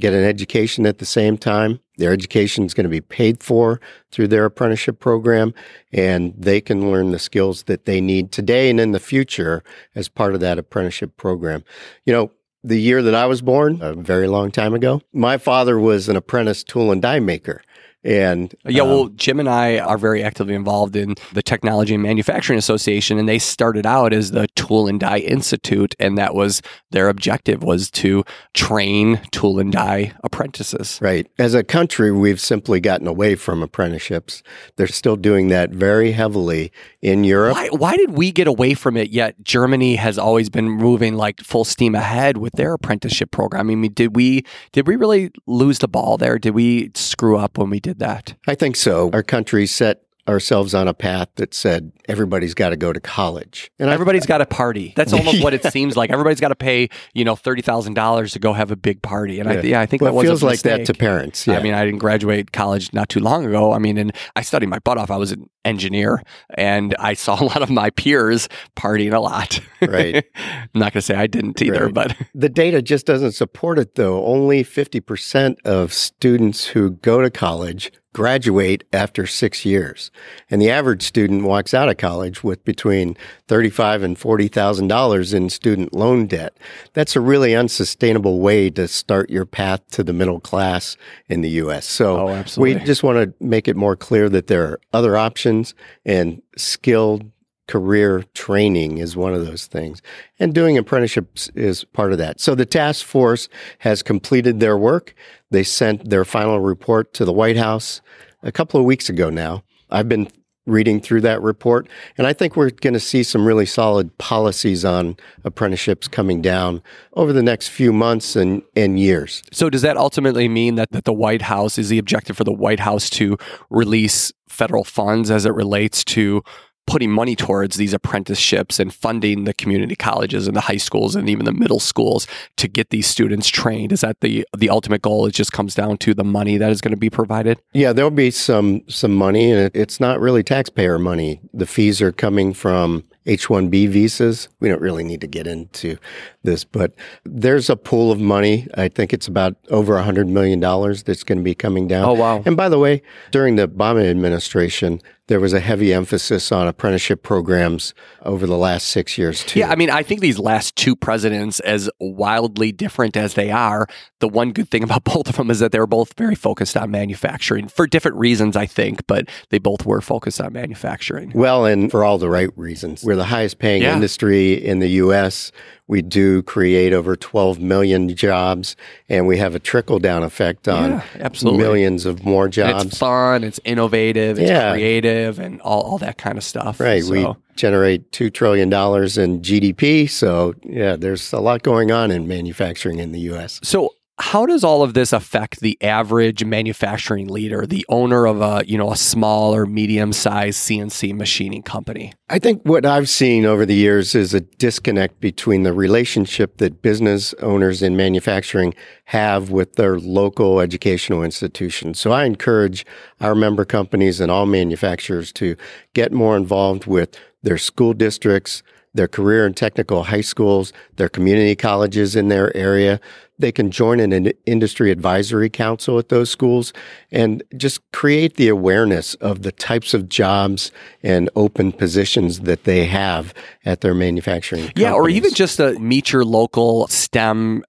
get 0.00 0.12
an 0.12 0.24
education 0.24 0.86
at 0.86 0.98
the 0.98 1.06
same 1.06 1.36
time. 1.36 1.80
Their 1.98 2.12
education 2.12 2.64
is 2.64 2.74
going 2.74 2.84
to 2.84 2.90
be 2.90 3.00
paid 3.00 3.42
for 3.42 3.80
through 4.10 4.28
their 4.28 4.44
apprenticeship 4.44 4.98
program, 4.98 5.52
and 5.92 6.34
they 6.36 6.60
can 6.60 6.90
learn 6.90 7.10
the 7.10 7.18
skills 7.18 7.64
that 7.64 7.84
they 7.84 8.00
need 8.00 8.32
today 8.32 8.70
and 8.70 8.80
in 8.80 8.92
the 8.92 9.00
future 9.00 9.62
as 9.94 10.08
part 10.08 10.34
of 10.34 10.40
that 10.40 10.58
apprenticeship 10.58 11.16
program. 11.16 11.62
You 12.04 12.12
know, 12.12 12.30
the 12.64 12.80
year 12.80 13.02
that 13.02 13.14
I 13.14 13.26
was 13.26 13.42
born, 13.42 13.80
a 13.82 13.94
very 13.94 14.28
long 14.28 14.50
time 14.50 14.72
ago, 14.74 15.02
my 15.12 15.36
father 15.36 15.78
was 15.78 16.08
an 16.08 16.16
apprentice 16.16 16.62
tool 16.64 16.92
and 16.92 17.02
die 17.02 17.20
maker. 17.20 17.62
And 18.04 18.54
Yeah, 18.66 18.82
um, 18.82 18.88
well, 18.88 19.08
Jim 19.08 19.38
and 19.38 19.48
I 19.48 19.78
are 19.78 19.98
very 19.98 20.22
actively 20.22 20.54
involved 20.54 20.96
in 20.96 21.14
the 21.32 21.42
Technology 21.42 21.94
and 21.94 22.02
Manufacturing 22.02 22.58
Association, 22.58 23.18
and 23.18 23.28
they 23.28 23.38
started 23.38 23.86
out 23.86 24.12
as 24.12 24.32
the 24.32 24.48
Tool 24.56 24.88
and 24.88 24.98
Die 24.98 25.18
Institute, 25.18 25.94
and 26.00 26.18
that 26.18 26.34
was 26.34 26.62
their 26.90 27.08
objective 27.08 27.62
was 27.62 27.90
to 27.92 28.24
train 28.54 29.20
tool 29.30 29.58
and 29.58 29.72
die 29.72 30.12
apprentices. 30.24 30.98
Right. 31.00 31.28
As 31.38 31.54
a 31.54 31.62
country, 31.62 32.10
we've 32.10 32.40
simply 32.40 32.80
gotten 32.80 33.06
away 33.06 33.34
from 33.36 33.62
apprenticeships. 33.62 34.42
They're 34.76 34.86
still 34.86 35.16
doing 35.16 35.48
that 35.48 35.70
very 35.70 36.12
heavily 36.12 36.72
in 37.00 37.24
Europe. 37.24 37.54
Why, 37.54 37.68
why 37.68 37.96
did 37.96 38.12
we 38.12 38.32
get 38.32 38.46
away 38.46 38.74
from 38.74 38.96
it 38.96 39.10
yet 39.10 39.42
Germany 39.42 39.96
has 39.96 40.18
always 40.18 40.50
been 40.50 40.68
moving 40.68 41.14
like 41.14 41.40
full 41.40 41.64
steam 41.64 41.94
ahead 41.94 42.36
with 42.36 42.54
their 42.54 42.74
apprenticeship 42.74 43.30
program? 43.30 43.70
I 43.70 43.74
mean, 43.74 43.92
did 43.92 44.16
we 44.16 44.44
did 44.72 44.86
we 44.86 44.96
really 44.96 45.30
lose 45.46 45.78
the 45.78 45.88
ball 45.88 46.16
there? 46.16 46.38
Did 46.38 46.54
we 46.54 46.90
screw 46.94 47.36
up 47.36 47.58
when 47.58 47.70
we 47.70 47.80
did 47.80 47.91
that? 47.98 48.34
I 48.46 48.54
think 48.54 48.76
so. 48.76 49.10
Our 49.12 49.22
country 49.22 49.66
set 49.66 50.02
ourselves 50.28 50.74
on 50.74 50.86
a 50.88 50.94
path 50.94 51.28
that 51.36 51.52
said 51.52 51.90
everybody's 52.08 52.54
got 52.54 52.70
to 52.70 52.76
go 52.76 52.92
to 52.92 53.00
college. 53.00 53.70
And 53.78 53.90
Everybody's 53.90 54.26
got 54.26 54.40
a 54.40 54.46
party. 54.46 54.92
That's 54.96 55.12
almost 55.12 55.42
what 55.42 55.54
it 55.54 55.64
seems 55.72 55.96
like. 55.96 56.10
Everybody's 56.10 56.40
got 56.40 56.48
to 56.48 56.54
pay, 56.56 56.88
you 57.14 57.24
know, 57.24 57.36
thirty 57.36 57.62
thousand 57.62 57.94
dollars 57.94 58.32
to 58.32 58.38
go 58.38 58.52
have 58.52 58.70
a 58.70 58.76
big 58.76 59.02
party. 59.02 59.40
And 59.40 59.48
I, 59.48 59.60
yeah, 59.60 59.80
I 59.80 59.86
think 59.86 60.02
well, 60.02 60.12
that 60.12 60.18
it 60.18 60.30
was 60.30 60.40
feels 60.40 60.42
like 60.42 60.60
that 60.62 60.86
to 60.86 60.94
parents. 60.94 61.46
Yeah. 61.46 61.58
I 61.58 61.62
mean, 61.62 61.74
I 61.74 61.84
didn't 61.84 61.98
graduate 61.98 62.52
college 62.52 62.92
not 62.92 63.08
too 63.08 63.20
long 63.20 63.44
ago. 63.44 63.72
I 63.72 63.78
mean, 63.78 63.98
and 63.98 64.12
I 64.36 64.42
studied 64.42 64.68
my 64.68 64.78
butt 64.78 64.98
off. 64.98 65.10
I 65.10 65.16
was 65.16 65.32
an 65.32 65.48
engineer, 65.64 66.22
and 66.54 66.94
I 66.98 67.14
saw 67.14 67.34
a 67.40 67.44
lot 67.44 67.62
of 67.62 67.70
my 67.70 67.90
peers 67.90 68.48
partying 68.76 69.12
a 69.12 69.20
lot. 69.20 69.60
Right. 69.80 70.24
I'm 70.36 70.68
not 70.74 70.92
going 70.92 71.00
to 71.00 71.02
say 71.02 71.14
I 71.14 71.26
didn't 71.26 71.60
either, 71.62 71.86
Right. 71.86 71.94
but 71.94 72.16
The 72.34 72.48
data 72.48 72.82
just 72.82 73.06
doesn't 73.06 73.32
support 73.32 73.78
it, 73.78 73.94
though. 73.96 74.24
Only 74.24 74.64
50% 74.64 75.56
of 75.64 75.92
students 75.92 76.66
who 76.68 76.92
go 76.92 77.20
to 77.22 77.30
college 77.30 77.92
graduate 78.12 78.84
after 78.92 79.26
six 79.26 79.64
years. 79.64 80.10
And 80.50 80.60
the 80.60 80.70
average 80.70 81.02
student 81.02 81.44
walks 81.44 81.72
out 81.72 81.88
of 81.88 81.96
college 81.96 82.44
with 82.44 82.64
between 82.64 83.16
thirty-five 83.48 84.02
and 84.02 84.16
$40,000 84.16 85.34
in 85.34 85.48
student 85.50 85.92
loan 85.92 86.26
debt. 86.26 86.56
That's 86.92 87.16
a 87.16 87.20
really 87.20 87.54
unsustainable 87.54 88.40
way 88.40 88.70
to 88.70 88.88
start 88.88 89.30
your 89.30 89.46
path 89.46 89.80
to 89.92 90.04
the 90.04 90.12
middle 90.12 90.40
class 90.40 90.96
in 91.28 91.40
the 91.40 91.50
U.S. 91.50 91.86
So 91.86 92.28
Oh, 92.28 92.44
we 92.58 92.74
just 92.76 93.02
want 93.02 93.18
to 93.18 93.44
make 93.44 93.68
it 93.68 93.76
more 93.76 93.96
clear 93.96 94.28
that 94.28 94.46
there 94.46 94.64
are 94.64 94.80
other 94.92 95.16
options 95.16 95.74
and 96.04 96.42
skilled 96.56 97.30
career 97.72 98.22
training 98.34 98.98
is 98.98 99.16
one 99.16 99.32
of 99.32 99.46
those 99.46 99.64
things. 99.64 100.02
And 100.38 100.54
doing 100.54 100.76
apprenticeships 100.76 101.48
is 101.54 101.84
part 101.84 102.12
of 102.12 102.18
that. 102.18 102.38
So 102.38 102.54
the 102.54 102.66
task 102.66 103.02
force 103.02 103.48
has 103.78 104.02
completed 104.02 104.60
their 104.60 104.76
work. 104.76 105.14
They 105.50 105.62
sent 105.62 106.10
their 106.10 106.26
final 106.26 106.60
report 106.60 107.14
to 107.14 107.24
the 107.24 107.32
White 107.32 107.56
House 107.56 108.02
a 108.42 108.52
couple 108.52 108.78
of 108.78 108.84
weeks 108.84 109.08
ago 109.08 109.30
now. 109.30 109.64
I've 109.88 110.06
been 110.06 110.28
reading 110.66 111.00
through 111.00 111.22
that 111.22 111.40
report, 111.40 111.88
and 112.18 112.26
I 112.26 112.34
think 112.34 112.56
we're 112.56 112.68
going 112.68 112.92
to 112.92 113.00
see 113.00 113.22
some 113.22 113.46
really 113.46 113.64
solid 113.64 114.16
policies 114.18 114.84
on 114.84 115.16
apprenticeships 115.42 116.08
coming 116.08 116.42
down 116.42 116.82
over 117.14 117.32
the 117.32 117.42
next 117.42 117.68
few 117.68 117.90
months 117.90 118.36
and, 118.36 118.60
and 118.76 119.00
years. 119.00 119.42
So 119.50 119.70
does 119.70 119.80
that 119.80 119.96
ultimately 119.96 120.46
mean 120.46 120.74
that, 120.74 120.90
that 120.90 121.06
the 121.06 121.12
White 121.14 121.42
House 121.42 121.78
is 121.78 121.88
the 121.88 121.98
objective 121.98 122.36
for 122.36 122.44
the 122.44 122.52
White 122.52 122.80
House 122.80 123.08
to 123.10 123.38
release 123.70 124.30
federal 124.46 124.84
funds 124.84 125.30
as 125.30 125.46
it 125.46 125.54
relates 125.54 126.04
to 126.04 126.42
putting 126.86 127.10
money 127.10 127.36
towards 127.36 127.76
these 127.76 127.94
apprenticeships 127.94 128.80
and 128.80 128.92
funding 128.92 129.44
the 129.44 129.54
community 129.54 129.94
colleges 129.94 130.46
and 130.46 130.56
the 130.56 130.60
high 130.60 130.76
schools 130.76 131.14
and 131.14 131.28
even 131.28 131.44
the 131.44 131.52
middle 131.52 131.80
schools 131.80 132.26
to 132.56 132.68
get 132.68 132.90
these 132.90 133.06
students 133.06 133.48
trained? 133.48 133.92
Is 133.92 134.00
that 134.00 134.20
the 134.20 134.46
the 134.56 134.70
ultimate 134.70 135.02
goal? 135.02 135.26
It 135.26 135.32
just 135.32 135.52
comes 135.52 135.74
down 135.74 135.98
to 135.98 136.14
the 136.14 136.24
money 136.24 136.56
that 136.58 136.70
is 136.70 136.80
going 136.80 136.92
to 136.92 136.96
be 136.96 137.10
provided? 137.10 137.60
Yeah, 137.72 137.92
there'll 137.92 138.10
be 138.10 138.30
some 138.30 138.82
some 138.88 139.14
money, 139.14 139.50
and 139.50 139.70
it's 139.74 140.00
not 140.00 140.20
really 140.20 140.42
taxpayer 140.42 140.98
money. 140.98 141.40
The 141.54 141.66
fees 141.66 142.02
are 142.02 142.12
coming 142.12 142.52
from 142.52 143.04
H-1B 143.26 143.88
visas. 143.88 144.48
We 144.60 144.68
don't 144.68 144.80
really 144.80 145.04
need 145.04 145.20
to 145.20 145.26
get 145.26 145.46
into 145.46 145.96
this, 146.42 146.64
but 146.64 146.92
there's 147.24 147.70
a 147.70 147.76
pool 147.76 148.10
of 148.10 148.20
money. 148.20 148.66
I 148.74 148.88
think 148.88 149.12
it's 149.12 149.28
about 149.28 149.54
over 149.70 149.96
a 149.96 150.02
hundred 150.02 150.28
million 150.28 150.58
dollars 150.58 151.04
that's 151.04 151.22
going 151.22 151.38
to 151.38 151.44
be 151.44 151.54
coming 151.54 151.86
down. 151.86 152.04
Oh, 152.04 152.14
wow. 152.14 152.42
And 152.44 152.56
by 152.56 152.68
the 152.68 152.78
way, 152.78 153.02
during 153.30 153.56
the 153.56 153.68
Obama 153.68 154.08
administration, 154.10 155.00
there 155.32 155.40
was 155.40 155.54
a 155.54 155.60
heavy 155.60 155.94
emphasis 155.94 156.52
on 156.52 156.68
apprenticeship 156.68 157.22
programs 157.22 157.94
over 158.20 158.46
the 158.46 158.58
last 158.58 158.86
six 158.88 159.16
years 159.16 159.42
too. 159.42 159.60
Yeah, 159.60 159.70
I 159.70 159.76
mean, 159.76 159.88
I 159.88 160.02
think 160.02 160.20
these 160.20 160.38
last 160.38 160.76
two 160.76 160.94
presidents, 160.94 161.58
as 161.60 161.88
wildly 161.98 162.70
different 162.70 163.16
as 163.16 163.32
they 163.32 163.50
are, 163.50 163.86
the 164.20 164.28
one 164.28 164.52
good 164.52 164.68
thing 164.70 164.82
about 164.84 165.04
both 165.14 165.30
of 165.30 165.36
them 165.36 165.50
is 165.50 165.58
that 165.60 165.72
they 165.72 165.78
were 165.78 165.86
both 165.86 166.12
very 166.18 166.34
focused 166.34 166.76
on 166.76 166.90
manufacturing 166.90 167.66
for 167.66 167.86
different 167.86 168.18
reasons, 168.18 168.56
I 168.56 168.66
think, 168.66 169.06
but 169.06 169.26
they 169.48 169.58
both 169.58 169.86
were 169.86 170.02
focused 170.02 170.38
on 170.38 170.52
manufacturing. 170.52 171.32
Well, 171.34 171.64
and 171.64 171.90
for 171.90 172.04
all 172.04 172.18
the 172.18 172.28
right 172.28 172.50
reasons. 172.54 173.02
We're 173.02 173.16
the 173.16 173.24
highest 173.24 173.58
paying 173.58 173.80
Yeah. 173.80 173.94
industry 173.94 174.52
in 174.52 174.80
the 174.80 174.88
U.S. 174.90 175.50
We 175.88 176.00
do 176.00 176.42
create 176.44 176.92
over 176.92 177.16
12 177.16 177.60
million 177.60 178.14
jobs, 178.14 178.76
and 179.08 179.26
we 179.26 179.36
have 179.38 179.54
a 179.54 179.58
trickle 179.58 179.98
down 179.98 180.22
effect 180.22 180.68
on 180.68 180.90
Yeah, 180.92 181.02
absolutely. 181.20 181.62
millions 181.62 182.06
of 182.06 182.24
more 182.24 182.44
And 182.44 182.52
jobs. 182.52 182.84
it's 182.86 182.98
fun, 182.98 183.42
it's 183.44 183.60
innovative, 183.64 184.38
it's 184.38 184.48
Yeah. 184.48 184.72
creative, 184.72 185.38
and 185.38 185.60
all, 185.60 185.82
all 185.82 185.98
that 185.98 186.18
kind 186.18 186.38
of 186.38 186.44
stuff. 186.44 186.80
Right. 186.80 187.02
So- 187.02 187.12
We 187.12 187.26
generate 187.56 188.10
$2 188.12 188.30
trillion 188.32 188.68
in 188.72 189.42
GDP. 189.42 190.06
So, 190.08 190.54
yeah, 190.64 190.96
there's 190.96 191.32
a 191.32 191.40
lot 191.40 191.62
going 191.62 191.90
on 191.90 192.10
in 192.10 192.26
manufacturing 192.28 192.98
in 192.98 193.12
the 193.12 193.20
U.S. 193.20 193.60
So 193.62 193.90
how 194.18 194.46
does 194.46 194.62
all 194.62 194.82
of 194.82 194.94
this 194.94 195.12
affect 195.12 195.60
the 195.60 195.76
average 195.82 196.44
manufacturing 196.44 197.28
leader, 197.28 197.66
the 197.66 197.84
owner 197.88 198.26
of 198.26 198.40
a, 198.40 198.62
you 198.66 198.76
know, 198.76 198.92
a 198.92 198.96
small 198.96 199.54
or 199.54 199.66
medium-sized 199.66 200.58
CNC 200.58 201.14
machining 201.14 201.62
company? 201.62 202.12
I 202.28 202.38
think 202.38 202.62
what 202.62 202.84
I've 202.84 203.08
seen 203.08 203.46
over 203.46 203.64
the 203.64 203.74
years 203.74 204.14
is 204.14 204.34
a 204.34 204.40
disconnect 204.40 205.20
between 205.20 205.62
the 205.62 205.72
relationship 205.72 206.58
that 206.58 206.82
business 206.82 207.34
owners 207.40 207.82
in 207.82 207.96
manufacturing 207.96 208.74
have 209.06 209.50
with 209.50 209.74
their 209.74 209.98
local 209.98 210.60
educational 210.60 211.22
institutions. 211.22 211.98
So 211.98 212.12
I 212.12 212.24
encourage 212.24 212.84
our 213.20 213.34
member 213.34 213.64
companies 213.64 214.20
and 214.20 214.30
all 214.30 214.46
manufacturers 214.46 215.32
to 215.32 215.56
get 215.94 216.12
more 216.12 216.36
involved 216.36 216.86
with 216.86 217.18
their 217.42 217.58
school 217.58 217.92
districts, 217.92 218.62
their 218.94 219.08
career 219.08 219.46
and 219.46 219.56
technical 219.56 220.04
high 220.04 220.20
schools, 220.20 220.72
their 220.96 221.08
community 221.08 221.56
colleges 221.56 222.14
in 222.16 222.28
their 222.28 222.54
area. 222.56 223.00
they 223.38 223.50
can 223.50 223.72
join 223.72 223.98
an 223.98 224.30
industry 224.46 224.92
advisory 224.92 225.50
council 225.50 225.98
at 225.98 226.10
those 226.10 226.30
schools 226.30 226.72
and 227.10 227.42
just 227.56 227.80
create 227.92 228.36
the 228.36 228.48
awareness 228.48 229.14
of 229.16 229.42
the 229.42 229.50
types 229.50 229.94
of 229.94 230.08
jobs 230.08 230.70
and 231.02 231.28
open 231.34 231.72
positions 231.72 232.40
that 232.40 232.62
they 232.64 232.84
have 232.84 233.34
at 233.64 233.80
their 233.80 233.94
manufacturing. 233.94 234.70
Yeah, 234.76 234.90
companies. 234.90 234.94
or 234.94 235.08
even 235.08 235.34
just 235.34 235.58
a 235.58 235.72
meet 235.80 236.12
your 236.12 236.24
local 236.24 236.86
STEM 236.86 237.64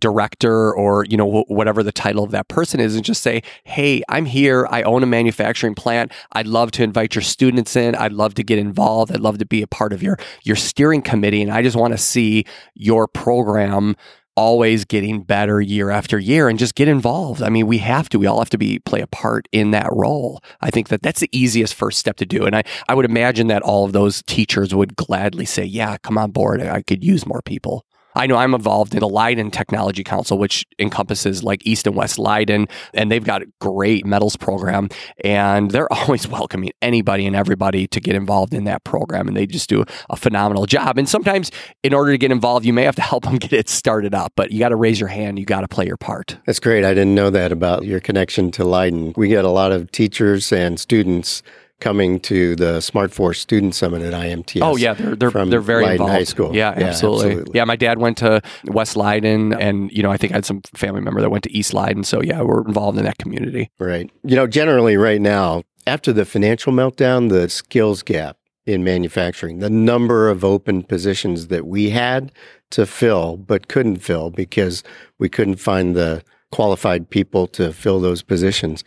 director 0.00 0.74
or 0.74 1.04
you 1.08 1.16
know 1.16 1.44
whatever 1.48 1.82
the 1.82 1.92
title 1.92 2.24
of 2.24 2.30
that 2.30 2.48
person 2.48 2.80
is 2.80 2.94
and 2.94 3.04
just 3.04 3.22
say 3.22 3.42
hey 3.64 4.02
i'm 4.08 4.24
here 4.24 4.66
i 4.70 4.82
own 4.82 5.02
a 5.02 5.06
manufacturing 5.06 5.74
plant 5.74 6.12
i'd 6.32 6.46
love 6.46 6.70
to 6.70 6.82
invite 6.82 7.14
your 7.14 7.22
students 7.22 7.76
in 7.76 7.94
i'd 7.96 8.12
love 8.12 8.34
to 8.34 8.42
get 8.42 8.58
involved 8.58 9.12
i'd 9.12 9.20
love 9.20 9.38
to 9.38 9.46
be 9.46 9.62
a 9.62 9.66
part 9.66 9.92
of 9.92 10.02
your 10.02 10.18
your 10.42 10.56
steering 10.56 11.02
committee 11.02 11.42
and 11.42 11.52
i 11.52 11.62
just 11.62 11.76
want 11.76 11.92
to 11.92 11.98
see 11.98 12.44
your 12.74 13.06
program 13.06 13.96
always 14.36 14.84
getting 14.84 15.22
better 15.22 15.60
year 15.60 15.90
after 15.90 16.18
year 16.18 16.48
and 16.48 16.58
just 16.58 16.74
get 16.74 16.88
involved. 16.88 17.42
I 17.42 17.48
mean, 17.48 17.66
we 17.66 17.78
have 17.78 18.08
to. 18.10 18.18
We 18.18 18.26
all 18.26 18.38
have 18.38 18.50
to 18.50 18.58
be 18.58 18.78
play 18.80 19.00
a 19.00 19.06
part 19.06 19.48
in 19.50 19.70
that 19.70 19.88
role. 19.90 20.42
I 20.60 20.70
think 20.70 20.88
that 20.88 21.02
that's 21.02 21.20
the 21.20 21.30
easiest 21.32 21.74
first 21.74 21.98
step 21.98 22.16
to 22.18 22.26
do. 22.26 22.44
And 22.44 22.54
I, 22.54 22.62
I 22.88 22.94
would 22.94 23.06
imagine 23.06 23.46
that 23.48 23.62
all 23.62 23.84
of 23.84 23.92
those 23.92 24.22
teachers 24.22 24.74
would 24.74 24.94
gladly 24.94 25.46
say, 25.46 25.64
yeah, 25.64 25.96
come 25.98 26.18
on 26.18 26.30
board. 26.30 26.60
I 26.60 26.82
could 26.82 27.02
use 27.02 27.26
more 27.26 27.42
people. 27.42 27.85
I 28.16 28.26
know 28.26 28.36
I'm 28.36 28.54
involved 28.54 28.94
in 28.94 29.00
the 29.00 29.08
Leyden 29.08 29.50
Technology 29.50 30.02
Council, 30.02 30.38
which 30.38 30.64
encompasses 30.78 31.44
like 31.44 31.64
East 31.66 31.86
and 31.86 31.94
West 31.94 32.18
Leyden, 32.18 32.66
and 32.94 33.12
they've 33.12 33.22
got 33.22 33.42
a 33.42 33.46
great 33.60 34.06
metals 34.06 34.36
program. 34.36 34.88
And 35.22 35.70
they're 35.70 35.92
always 35.92 36.26
welcoming 36.26 36.72
anybody 36.80 37.26
and 37.26 37.36
everybody 37.36 37.86
to 37.88 38.00
get 38.00 38.14
involved 38.14 38.54
in 38.54 38.64
that 38.64 38.84
program. 38.84 39.28
And 39.28 39.36
they 39.36 39.46
just 39.46 39.68
do 39.68 39.84
a 40.08 40.16
phenomenal 40.16 40.64
job. 40.64 40.96
And 40.96 41.08
sometimes, 41.08 41.50
in 41.82 41.92
order 41.92 42.12
to 42.12 42.18
get 42.18 42.32
involved, 42.32 42.64
you 42.64 42.72
may 42.72 42.84
have 42.84 42.96
to 42.96 43.02
help 43.02 43.24
them 43.24 43.36
get 43.38 43.52
it 43.52 43.68
started 43.68 44.14
up, 44.14 44.32
but 44.34 44.50
you 44.50 44.58
got 44.58 44.70
to 44.70 44.76
raise 44.76 44.98
your 44.98 45.10
hand. 45.10 45.38
You 45.38 45.44
got 45.44 45.60
to 45.60 45.68
play 45.68 45.86
your 45.86 45.98
part. 45.98 46.38
That's 46.46 46.60
great. 46.60 46.84
I 46.84 46.94
didn't 46.94 47.14
know 47.14 47.28
that 47.30 47.52
about 47.52 47.84
your 47.84 48.00
connection 48.00 48.50
to 48.52 48.64
Leyden. 48.64 49.12
We 49.16 49.28
get 49.28 49.44
a 49.44 49.50
lot 49.50 49.72
of 49.72 49.92
teachers 49.92 50.52
and 50.52 50.80
students 50.80 51.42
coming 51.80 52.20
to 52.20 52.56
the 52.56 52.80
Smart 52.80 53.12
Force 53.12 53.40
Student 53.40 53.74
Summit 53.74 54.02
at 54.02 54.12
IMTS. 54.12 54.62
Oh 54.62 54.76
yeah, 54.76 54.94
they're 54.94 55.14
they're, 55.14 55.44
they're 55.46 55.60
very 55.60 55.84
Leyden 55.84 55.92
involved. 55.92 56.12
High 56.12 56.24
School. 56.24 56.54
Yeah, 56.54 56.78
yeah 56.78 56.86
absolutely. 56.86 57.26
absolutely. 57.26 57.52
Yeah, 57.54 57.64
my 57.64 57.76
dad 57.76 57.98
went 57.98 58.18
to 58.18 58.40
West 58.64 58.96
Leyden, 58.96 59.52
and 59.54 59.90
you 59.92 60.02
know 60.02 60.10
I 60.10 60.16
think 60.16 60.32
I 60.32 60.36
had 60.36 60.44
some 60.44 60.62
family 60.74 61.00
member 61.00 61.20
that 61.20 61.30
went 61.30 61.44
to 61.44 61.52
East 61.52 61.74
Leyden. 61.74 62.04
So 62.04 62.22
yeah, 62.22 62.42
we're 62.42 62.66
involved 62.66 62.98
in 62.98 63.04
that 63.04 63.18
community. 63.18 63.70
Right. 63.78 64.10
You 64.24 64.36
know, 64.36 64.46
generally 64.46 64.96
right 64.96 65.20
now, 65.20 65.62
after 65.86 66.12
the 66.12 66.24
financial 66.24 66.72
meltdown, 66.72 67.28
the 67.28 67.48
skills 67.48 68.02
gap 68.02 68.38
in 68.64 68.82
manufacturing, 68.82 69.60
the 69.60 69.70
number 69.70 70.28
of 70.28 70.44
open 70.44 70.82
positions 70.82 71.46
that 71.48 71.66
we 71.66 71.90
had 71.90 72.32
to 72.70 72.84
fill 72.84 73.36
but 73.36 73.68
couldn't 73.68 73.98
fill 73.98 74.30
because 74.30 74.82
we 75.18 75.28
couldn't 75.28 75.56
find 75.56 75.94
the 75.94 76.22
qualified 76.56 77.10
people 77.10 77.46
to 77.46 77.70
fill 77.70 78.00
those 78.00 78.22
positions. 78.22 78.82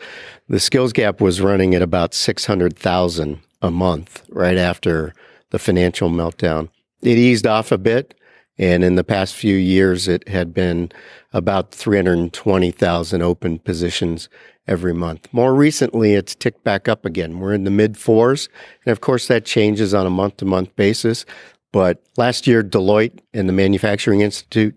The 0.48 0.60
skills 0.60 0.92
gap 0.92 1.22
was 1.22 1.40
running 1.40 1.76
at 1.76 1.84
about 1.84 2.16
600,000 2.16 3.42
a 3.62 3.70
month 3.70 4.24
right 4.30 4.58
after 4.58 5.14
the 5.52 5.60
financial 5.60 6.10
meltdown. 6.10 6.70
It 7.04 7.20
eased 7.20 7.46
off 7.46 7.72
a 7.72 7.78
bit. 7.78 8.16
And 8.58 8.84
in 8.84 8.96
the 8.96 9.04
past 9.04 9.36
few 9.36 9.56
years, 9.56 10.08
it 10.08 10.28
had 10.28 10.52
been 10.52 10.92
about 11.32 11.70
320,000 11.70 13.22
open 13.22 13.60
positions 13.60 14.30
every 14.68 14.94
month. 14.94 15.28
More 15.32 15.54
recently, 15.54 16.16
it's 16.16 16.34
ticked 16.34 16.64
back 16.64 16.88
up 16.88 17.06
again. 17.06 17.40
We're 17.40 17.54
in 17.54 17.66
the 17.66 17.72
mid 17.72 17.98
fours. 17.98 18.50
And 18.84 18.92
of 18.92 19.00
course, 19.00 19.28
that 19.28 19.46
changes 19.46 19.94
on 19.94 20.08
a 20.08 20.10
month 20.10 20.38
to 20.38 20.46
month 20.46 20.76
basis. 20.76 21.24
But 21.72 22.02
last 22.18 22.48
year, 22.48 22.64
Deloitte 22.64 23.20
and 23.32 23.48
the 23.48 23.54
Manufacturing 23.54 24.22
Institute 24.22 24.76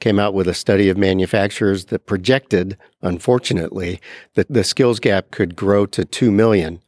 came 0.00 0.18
out 0.18 0.34
with 0.34 0.46
a 0.48 0.54
study 0.54 0.88
of 0.88 0.96
manufacturers 0.96 1.86
that 1.86 2.06
projected, 2.06 2.76
unfortunately, 3.02 4.00
that 4.34 4.52
the 4.52 4.64
skills 4.64 5.00
gap 5.00 5.30
could 5.30 5.56
grow 5.56 5.86
to 5.86 6.04
2 6.04 6.30
million 6.30 6.80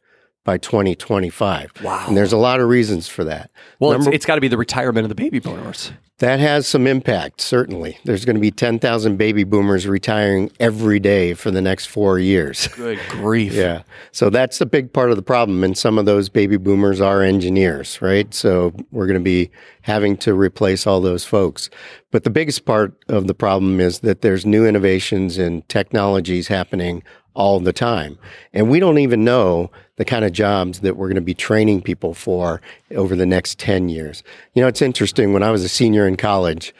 by 0.44 0.58
2025. 0.58 1.72
Wow. 1.82 2.04
And 2.08 2.16
there's 2.16 2.32
a 2.32 2.36
lot 2.36 2.60
of 2.60 2.68
reasons 2.68 3.08
for 3.08 3.24
that. 3.24 3.50
Well, 3.78 3.92
Number- 3.92 4.10
it's, 4.10 4.16
it's 4.16 4.26
got 4.26 4.36
to 4.36 4.40
be 4.40 4.48
the 4.48 4.56
retirement 4.56 5.04
of 5.04 5.08
the 5.08 5.14
baby 5.14 5.38
boomers. 5.38 5.92
That 6.20 6.38
has 6.38 6.66
some 6.66 6.86
impact, 6.86 7.40
certainly. 7.40 7.98
There's 8.04 8.26
going 8.26 8.36
to 8.36 8.40
be 8.40 8.50
10,000 8.50 9.16
baby 9.16 9.42
boomers 9.42 9.86
retiring 9.86 10.52
every 10.60 11.00
day 11.00 11.32
for 11.32 11.50
the 11.50 11.62
next 11.62 11.86
four 11.86 12.18
years. 12.18 12.68
Good 12.68 13.00
grief. 13.08 13.54
Yeah. 13.54 13.82
So 14.12 14.28
that's 14.28 14.60
a 14.60 14.66
big 14.66 14.92
part 14.92 15.10
of 15.10 15.16
the 15.16 15.22
problem. 15.22 15.64
And 15.64 15.76
some 15.76 15.96
of 15.98 16.04
those 16.04 16.28
baby 16.28 16.58
boomers 16.58 17.00
are 17.00 17.22
engineers, 17.22 18.00
right? 18.02 18.32
So 18.34 18.74
we're 18.92 19.06
going 19.06 19.18
to 19.18 19.24
be 19.24 19.50
having 19.82 20.14
to 20.18 20.34
replace 20.34 20.86
all 20.86 21.00
those 21.00 21.24
folks. 21.24 21.70
But 22.10 22.24
the 22.24 22.30
biggest 22.30 22.66
part 22.66 22.94
of 23.08 23.26
the 23.26 23.34
problem 23.34 23.80
is 23.80 24.00
that 24.00 24.20
there's 24.20 24.44
new 24.44 24.66
innovations 24.66 25.38
and 25.38 25.66
technologies 25.70 26.48
happening 26.48 27.02
all 27.34 27.60
the 27.60 27.72
time. 27.72 28.18
And 28.52 28.70
we 28.70 28.80
don't 28.80 28.98
even 28.98 29.24
know 29.24 29.70
the 29.96 30.04
kind 30.04 30.24
of 30.24 30.32
jobs 30.32 30.80
that 30.80 30.96
we're 30.96 31.08
going 31.08 31.14
to 31.16 31.20
be 31.20 31.34
training 31.34 31.82
people 31.82 32.14
for 32.14 32.60
over 32.94 33.14
the 33.14 33.26
next 33.26 33.58
10 33.58 33.88
years. 33.88 34.22
You 34.54 34.62
know, 34.62 34.68
it's 34.68 34.82
interesting. 34.82 35.32
When 35.32 35.42
I 35.42 35.50
was 35.50 35.62
a 35.62 35.68
senior 35.68 36.06
in 36.06 36.16
college, 36.16 36.74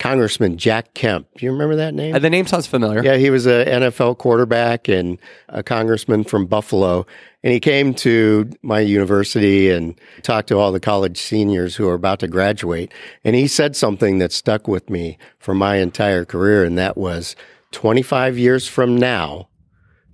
Congressman 0.00 0.56
Jack 0.56 0.94
Kemp, 0.94 1.28
do 1.36 1.44
you 1.44 1.52
remember 1.52 1.76
that 1.76 1.92
name? 1.92 2.14
Uh, 2.14 2.18
the 2.18 2.30
name 2.30 2.46
sounds 2.46 2.66
familiar. 2.66 3.04
Yeah, 3.04 3.16
he 3.16 3.28
was 3.28 3.44
an 3.44 3.66
NFL 3.66 4.16
quarterback 4.16 4.88
and 4.88 5.18
a 5.50 5.62
congressman 5.62 6.24
from 6.24 6.46
Buffalo. 6.46 7.06
And 7.42 7.52
he 7.52 7.60
came 7.60 7.92
to 7.96 8.50
my 8.62 8.80
university 8.80 9.70
and 9.70 9.94
talked 10.22 10.48
to 10.48 10.58
all 10.58 10.72
the 10.72 10.80
college 10.80 11.18
seniors 11.18 11.76
who 11.76 11.86
are 11.86 11.94
about 11.94 12.20
to 12.20 12.28
graduate. 12.28 12.92
And 13.24 13.36
he 13.36 13.46
said 13.46 13.76
something 13.76 14.18
that 14.18 14.32
stuck 14.32 14.66
with 14.66 14.88
me 14.88 15.18
for 15.38 15.54
my 15.54 15.76
entire 15.76 16.24
career. 16.24 16.64
And 16.64 16.78
that 16.78 16.96
was 16.96 17.36
25 17.72 18.38
years 18.38 18.66
from 18.66 18.96
now, 18.96 19.48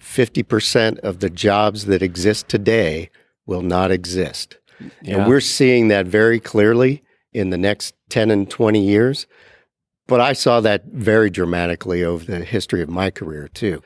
50% 0.06 0.98
of 1.00 1.18
the 1.18 1.28
jobs 1.28 1.86
that 1.86 2.02
exist 2.02 2.48
today 2.48 3.10
will 3.44 3.62
not 3.62 3.90
exist. 3.90 4.56
Yeah. 5.02 5.18
And 5.18 5.26
we're 5.26 5.40
seeing 5.40 5.88
that 5.88 6.06
very 6.06 6.40
clearly 6.40 7.02
in 7.32 7.50
the 7.50 7.58
next 7.58 7.94
10 8.10 8.30
and 8.30 8.48
20 8.48 8.80
years. 8.80 9.26
But 10.06 10.20
I 10.20 10.32
saw 10.32 10.60
that 10.60 10.84
very 10.86 11.28
dramatically 11.28 12.04
over 12.04 12.24
the 12.24 12.44
history 12.44 12.80
of 12.80 12.88
my 12.88 13.10
career, 13.10 13.48
too. 13.48 13.82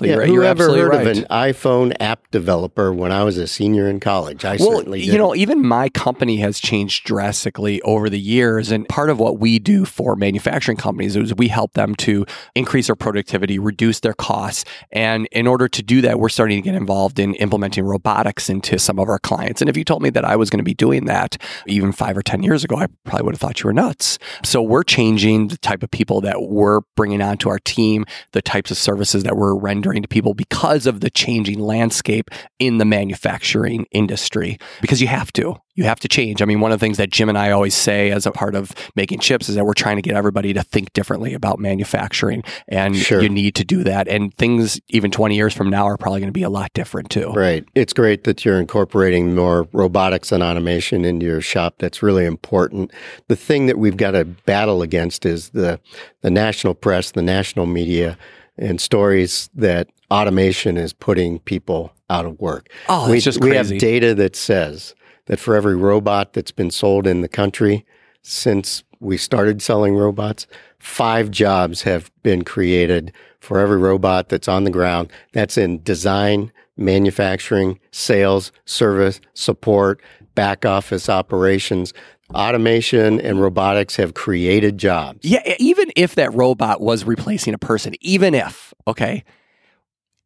So 0.00 0.06
yeah, 0.06 0.14
you're, 0.14 0.26
who 0.26 0.32
you're 0.32 0.44
absolutely 0.44 0.80
heard 0.80 0.88
right. 0.88 1.06
of 1.06 1.16
an 1.18 1.24
iPhone 1.24 1.94
app 2.00 2.30
developer 2.30 2.90
when 2.90 3.12
I 3.12 3.22
was 3.22 3.36
a 3.36 3.46
senior 3.46 3.86
in 3.86 4.00
college? 4.00 4.46
I 4.46 4.56
well, 4.56 4.78
certainly 4.78 5.02
you 5.02 5.18
know, 5.18 5.34
even 5.34 5.62
my 5.62 5.90
company 5.90 6.38
has 6.38 6.58
changed 6.58 7.04
drastically 7.04 7.82
over 7.82 8.08
the 8.08 8.18
years. 8.18 8.70
And 8.70 8.88
part 8.88 9.10
of 9.10 9.18
what 9.18 9.38
we 9.38 9.58
do 9.58 9.84
for 9.84 10.16
manufacturing 10.16 10.78
companies 10.78 11.16
is 11.16 11.34
we 11.34 11.48
help 11.48 11.74
them 11.74 11.94
to 11.96 12.24
increase 12.54 12.86
their 12.86 12.96
productivity, 12.96 13.58
reduce 13.58 14.00
their 14.00 14.14
costs. 14.14 14.64
And 14.90 15.28
in 15.32 15.46
order 15.46 15.68
to 15.68 15.82
do 15.82 16.00
that, 16.00 16.18
we're 16.18 16.30
starting 16.30 16.56
to 16.56 16.62
get 16.62 16.74
involved 16.74 17.18
in 17.18 17.34
implementing 17.34 17.84
robotics 17.84 18.48
into 18.48 18.78
some 18.78 18.98
of 18.98 19.06
our 19.06 19.18
clients. 19.18 19.60
And 19.60 19.68
if 19.68 19.76
you 19.76 19.84
told 19.84 20.00
me 20.00 20.08
that 20.08 20.24
I 20.24 20.34
was 20.34 20.48
going 20.48 20.60
to 20.60 20.64
be 20.64 20.72
doing 20.72 21.04
that 21.04 21.36
even 21.66 21.92
five 21.92 22.16
or 22.16 22.22
10 22.22 22.42
years 22.42 22.64
ago, 22.64 22.76
I 22.76 22.86
probably 23.04 23.26
would 23.26 23.34
have 23.34 23.40
thought 23.40 23.60
you 23.60 23.66
were 23.66 23.74
nuts. 23.74 24.18
So 24.42 24.62
we're 24.62 24.82
changing 24.82 25.48
the 25.48 25.58
type 25.58 25.82
of 25.82 25.90
people 25.90 26.22
that 26.22 26.40
we're 26.40 26.80
bringing 26.96 27.20
onto 27.20 27.50
our 27.50 27.58
team, 27.58 28.06
the 28.32 28.40
types 28.40 28.70
of 28.70 28.78
services 28.78 29.24
that 29.24 29.36
we're 29.36 29.54
rendering 29.54 29.89
to 29.98 30.08
people 30.08 30.34
because 30.34 30.86
of 30.86 31.00
the 31.00 31.10
changing 31.10 31.58
landscape 31.60 32.30
in 32.58 32.78
the 32.78 32.84
manufacturing 32.84 33.86
industry 33.90 34.58
because 34.80 35.00
you 35.00 35.08
have 35.08 35.32
to. 35.32 35.56
You 35.76 35.84
have 35.84 36.00
to 36.00 36.08
change. 36.08 36.42
I 36.42 36.44
mean, 36.44 36.60
one 36.60 36.72
of 36.72 36.78
the 36.78 36.84
things 36.84 36.98
that 36.98 37.10
Jim 37.10 37.28
and 37.30 37.38
I 37.38 37.52
always 37.52 37.74
say 37.74 38.10
as 38.10 38.26
a 38.26 38.32
part 38.32 38.54
of 38.54 38.72
making 38.96 39.20
chips 39.20 39.48
is 39.48 39.54
that 39.54 39.64
we're 39.64 39.72
trying 39.72 39.96
to 39.96 40.02
get 40.02 40.14
everybody 40.14 40.52
to 40.52 40.62
think 40.62 40.92
differently 40.92 41.32
about 41.32 41.58
manufacturing. 41.58 42.42
And 42.68 42.94
Sure. 42.96 43.22
you 43.22 43.30
need 43.30 43.54
to 43.54 43.64
do 43.64 43.82
that. 43.84 44.06
And 44.06 44.34
things, 44.34 44.78
even 44.88 45.10
20 45.10 45.36
years 45.36 45.54
from 45.54 45.70
now, 45.70 45.86
are 45.86 45.96
probably 45.96 46.20
going 46.20 46.28
to 46.28 46.32
be 46.32 46.42
a 46.42 46.50
lot 46.50 46.70
different 46.74 47.08
too. 47.08 47.32
Right. 47.32 47.64
It's 47.74 47.94
great 47.94 48.24
that 48.24 48.44
you're 48.44 48.60
incorporating 48.60 49.34
more 49.34 49.68
robotics 49.72 50.32
and 50.32 50.42
automation 50.42 51.04
into 51.04 51.24
your 51.24 51.40
shop. 51.40 51.76
That's 51.78 52.02
really 52.02 52.26
important. 52.26 52.90
The 53.28 53.36
thing 53.36 53.66
that 53.66 53.78
we've 53.78 53.96
got 53.96 54.10
to 54.10 54.24
battle 54.24 54.82
against 54.82 55.24
is 55.24 55.50
the 55.50 55.80
the 56.22 56.30
national 56.30 56.74
press, 56.74 57.12
the 57.12 57.22
national 57.22 57.64
media, 57.66 58.18
and 58.60 58.80
stories 58.80 59.50
that 59.54 59.88
automation 60.10 60.76
is 60.76 60.92
putting 60.92 61.40
people 61.40 61.92
out 62.08 62.26
of 62.26 62.38
work. 62.38 62.68
Oh, 62.88 63.00
that's 63.00 63.10
we, 63.10 63.20
just 63.20 63.40
we 63.40 63.56
have 63.56 63.76
data 63.78 64.14
that 64.14 64.36
says 64.36 64.94
that 65.26 65.38
for 65.38 65.56
every 65.56 65.76
robot 65.76 66.32
that's 66.32 66.52
been 66.52 66.70
sold 66.70 67.06
in 67.06 67.20
the 67.22 67.28
country 67.28 67.84
since 68.22 68.84
we 69.00 69.16
started 69.16 69.62
selling 69.62 69.96
robots, 69.96 70.46
five 70.78 71.30
jobs 71.30 71.82
have 71.82 72.10
been 72.22 72.44
created 72.44 73.12
for 73.40 73.58
every 73.58 73.78
robot 73.78 74.28
that's 74.28 74.48
on 74.48 74.64
the 74.64 74.70
ground. 74.70 75.10
That's 75.32 75.56
in 75.56 75.82
design, 75.82 76.52
manufacturing, 76.76 77.80
sales, 77.90 78.52
service, 78.66 79.20
support, 79.34 80.02
back 80.34 80.66
office 80.66 81.08
operations. 81.08 81.94
Automation 82.34 83.20
and 83.20 83.40
robotics 83.40 83.96
have 83.96 84.14
created 84.14 84.78
jobs. 84.78 85.20
Yeah, 85.22 85.56
even 85.58 85.90
if 85.96 86.14
that 86.14 86.32
robot 86.34 86.80
was 86.80 87.04
replacing 87.04 87.54
a 87.54 87.58
person, 87.58 87.94
even 88.00 88.34
if, 88.34 88.72
okay, 88.86 89.24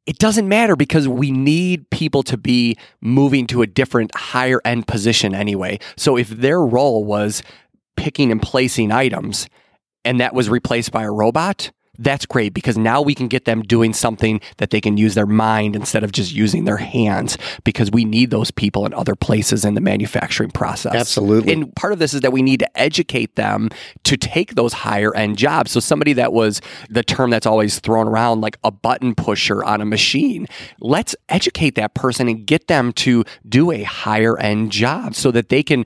it 0.06 0.18
doesn't 0.18 0.46
matter 0.48 0.76
because 0.76 1.08
we 1.08 1.30
need 1.30 1.88
people 1.90 2.22
to 2.24 2.36
be 2.36 2.76
moving 3.00 3.46
to 3.48 3.62
a 3.62 3.66
different 3.66 4.14
higher 4.14 4.60
end 4.64 4.86
position 4.86 5.34
anyway. 5.34 5.78
So 5.96 6.16
if 6.16 6.28
their 6.28 6.60
role 6.60 7.04
was 7.04 7.42
picking 7.96 8.30
and 8.30 8.42
placing 8.42 8.92
items 8.92 9.48
and 10.04 10.20
that 10.20 10.34
was 10.34 10.50
replaced 10.50 10.92
by 10.92 11.04
a 11.04 11.10
robot, 11.10 11.70
that's 11.98 12.26
great 12.26 12.54
because 12.54 12.76
now 12.76 13.00
we 13.00 13.14
can 13.14 13.28
get 13.28 13.44
them 13.44 13.62
doing 13.62 13.92
something 13.92 14.40
that 14.58 14.70
they 14.70 14.80
can 14.80 14.96
use 14.96 15.14
their 15.14 15.26
mind 15.26 15.76
instead 15.76 16.04
of 16.04 16.12
just 16.12 16.32
using 16.32 16.64
their 16.64 16.76
hands 16.76 17.38
because 17.64 17.90
we 17.90 18.04
need 18.04 18.30
those 18.30 18.50
people 18.50 18.86
in 18.86 18.94
other 18.94 19.14
places 19.14 19.64
in 19.64 19.74
the 19.74 19.80
manufacturing 19.80 20.50
process. 20.50 20.94
Absolutely. 20.94 21.52
And 21.52 21.74
part 21.76 21.92
of 21.92 21.98
this 21.98 22.14
is 22.14 22.20
that 22.22 22.32
we 22.32 22.42
need 22.42 22.60
to 22.60 22.78
educate 22.78 23.36
them 23.36 23.70
to 24.04 24.16
take 24.16 24.54
those 24.54 24.72
higher 24.72 25.14
end 25.14 25.38
jobs. 25.38 25.72
So 25.72 25.80
somebody 25.80 26.12
that 26.14 26.32
was 26.32 26.60
the 26.90 27.02
term 27.02 27.30
that's 27.30 27.46
always 27.46 27.78
thrown 27.80 28.08
around 28.08 28.40
like 28.40 28.58
a 28.64 28.70
button 28.70 29.14
pusher 29.14 29.64
on 29.64 29.80
a 29.80 29.84
machine, 29.84 30.46
let's 30.80 31.14
educate 31.28 31.74
that 31.76 31.94
person 31.94 32.28
and 32.28 32.46
get 32.46 32.68
them 32.68 32.92
to 32.92 33.24
do 33.48 33.70
a 33.70 33.82
higher 33.82 34.38
end 34.38 34.72
job 34.72 35.14
so 35.14 35.30
that 35.30 35.48
they 35.48 35.62
can 35.62 35.84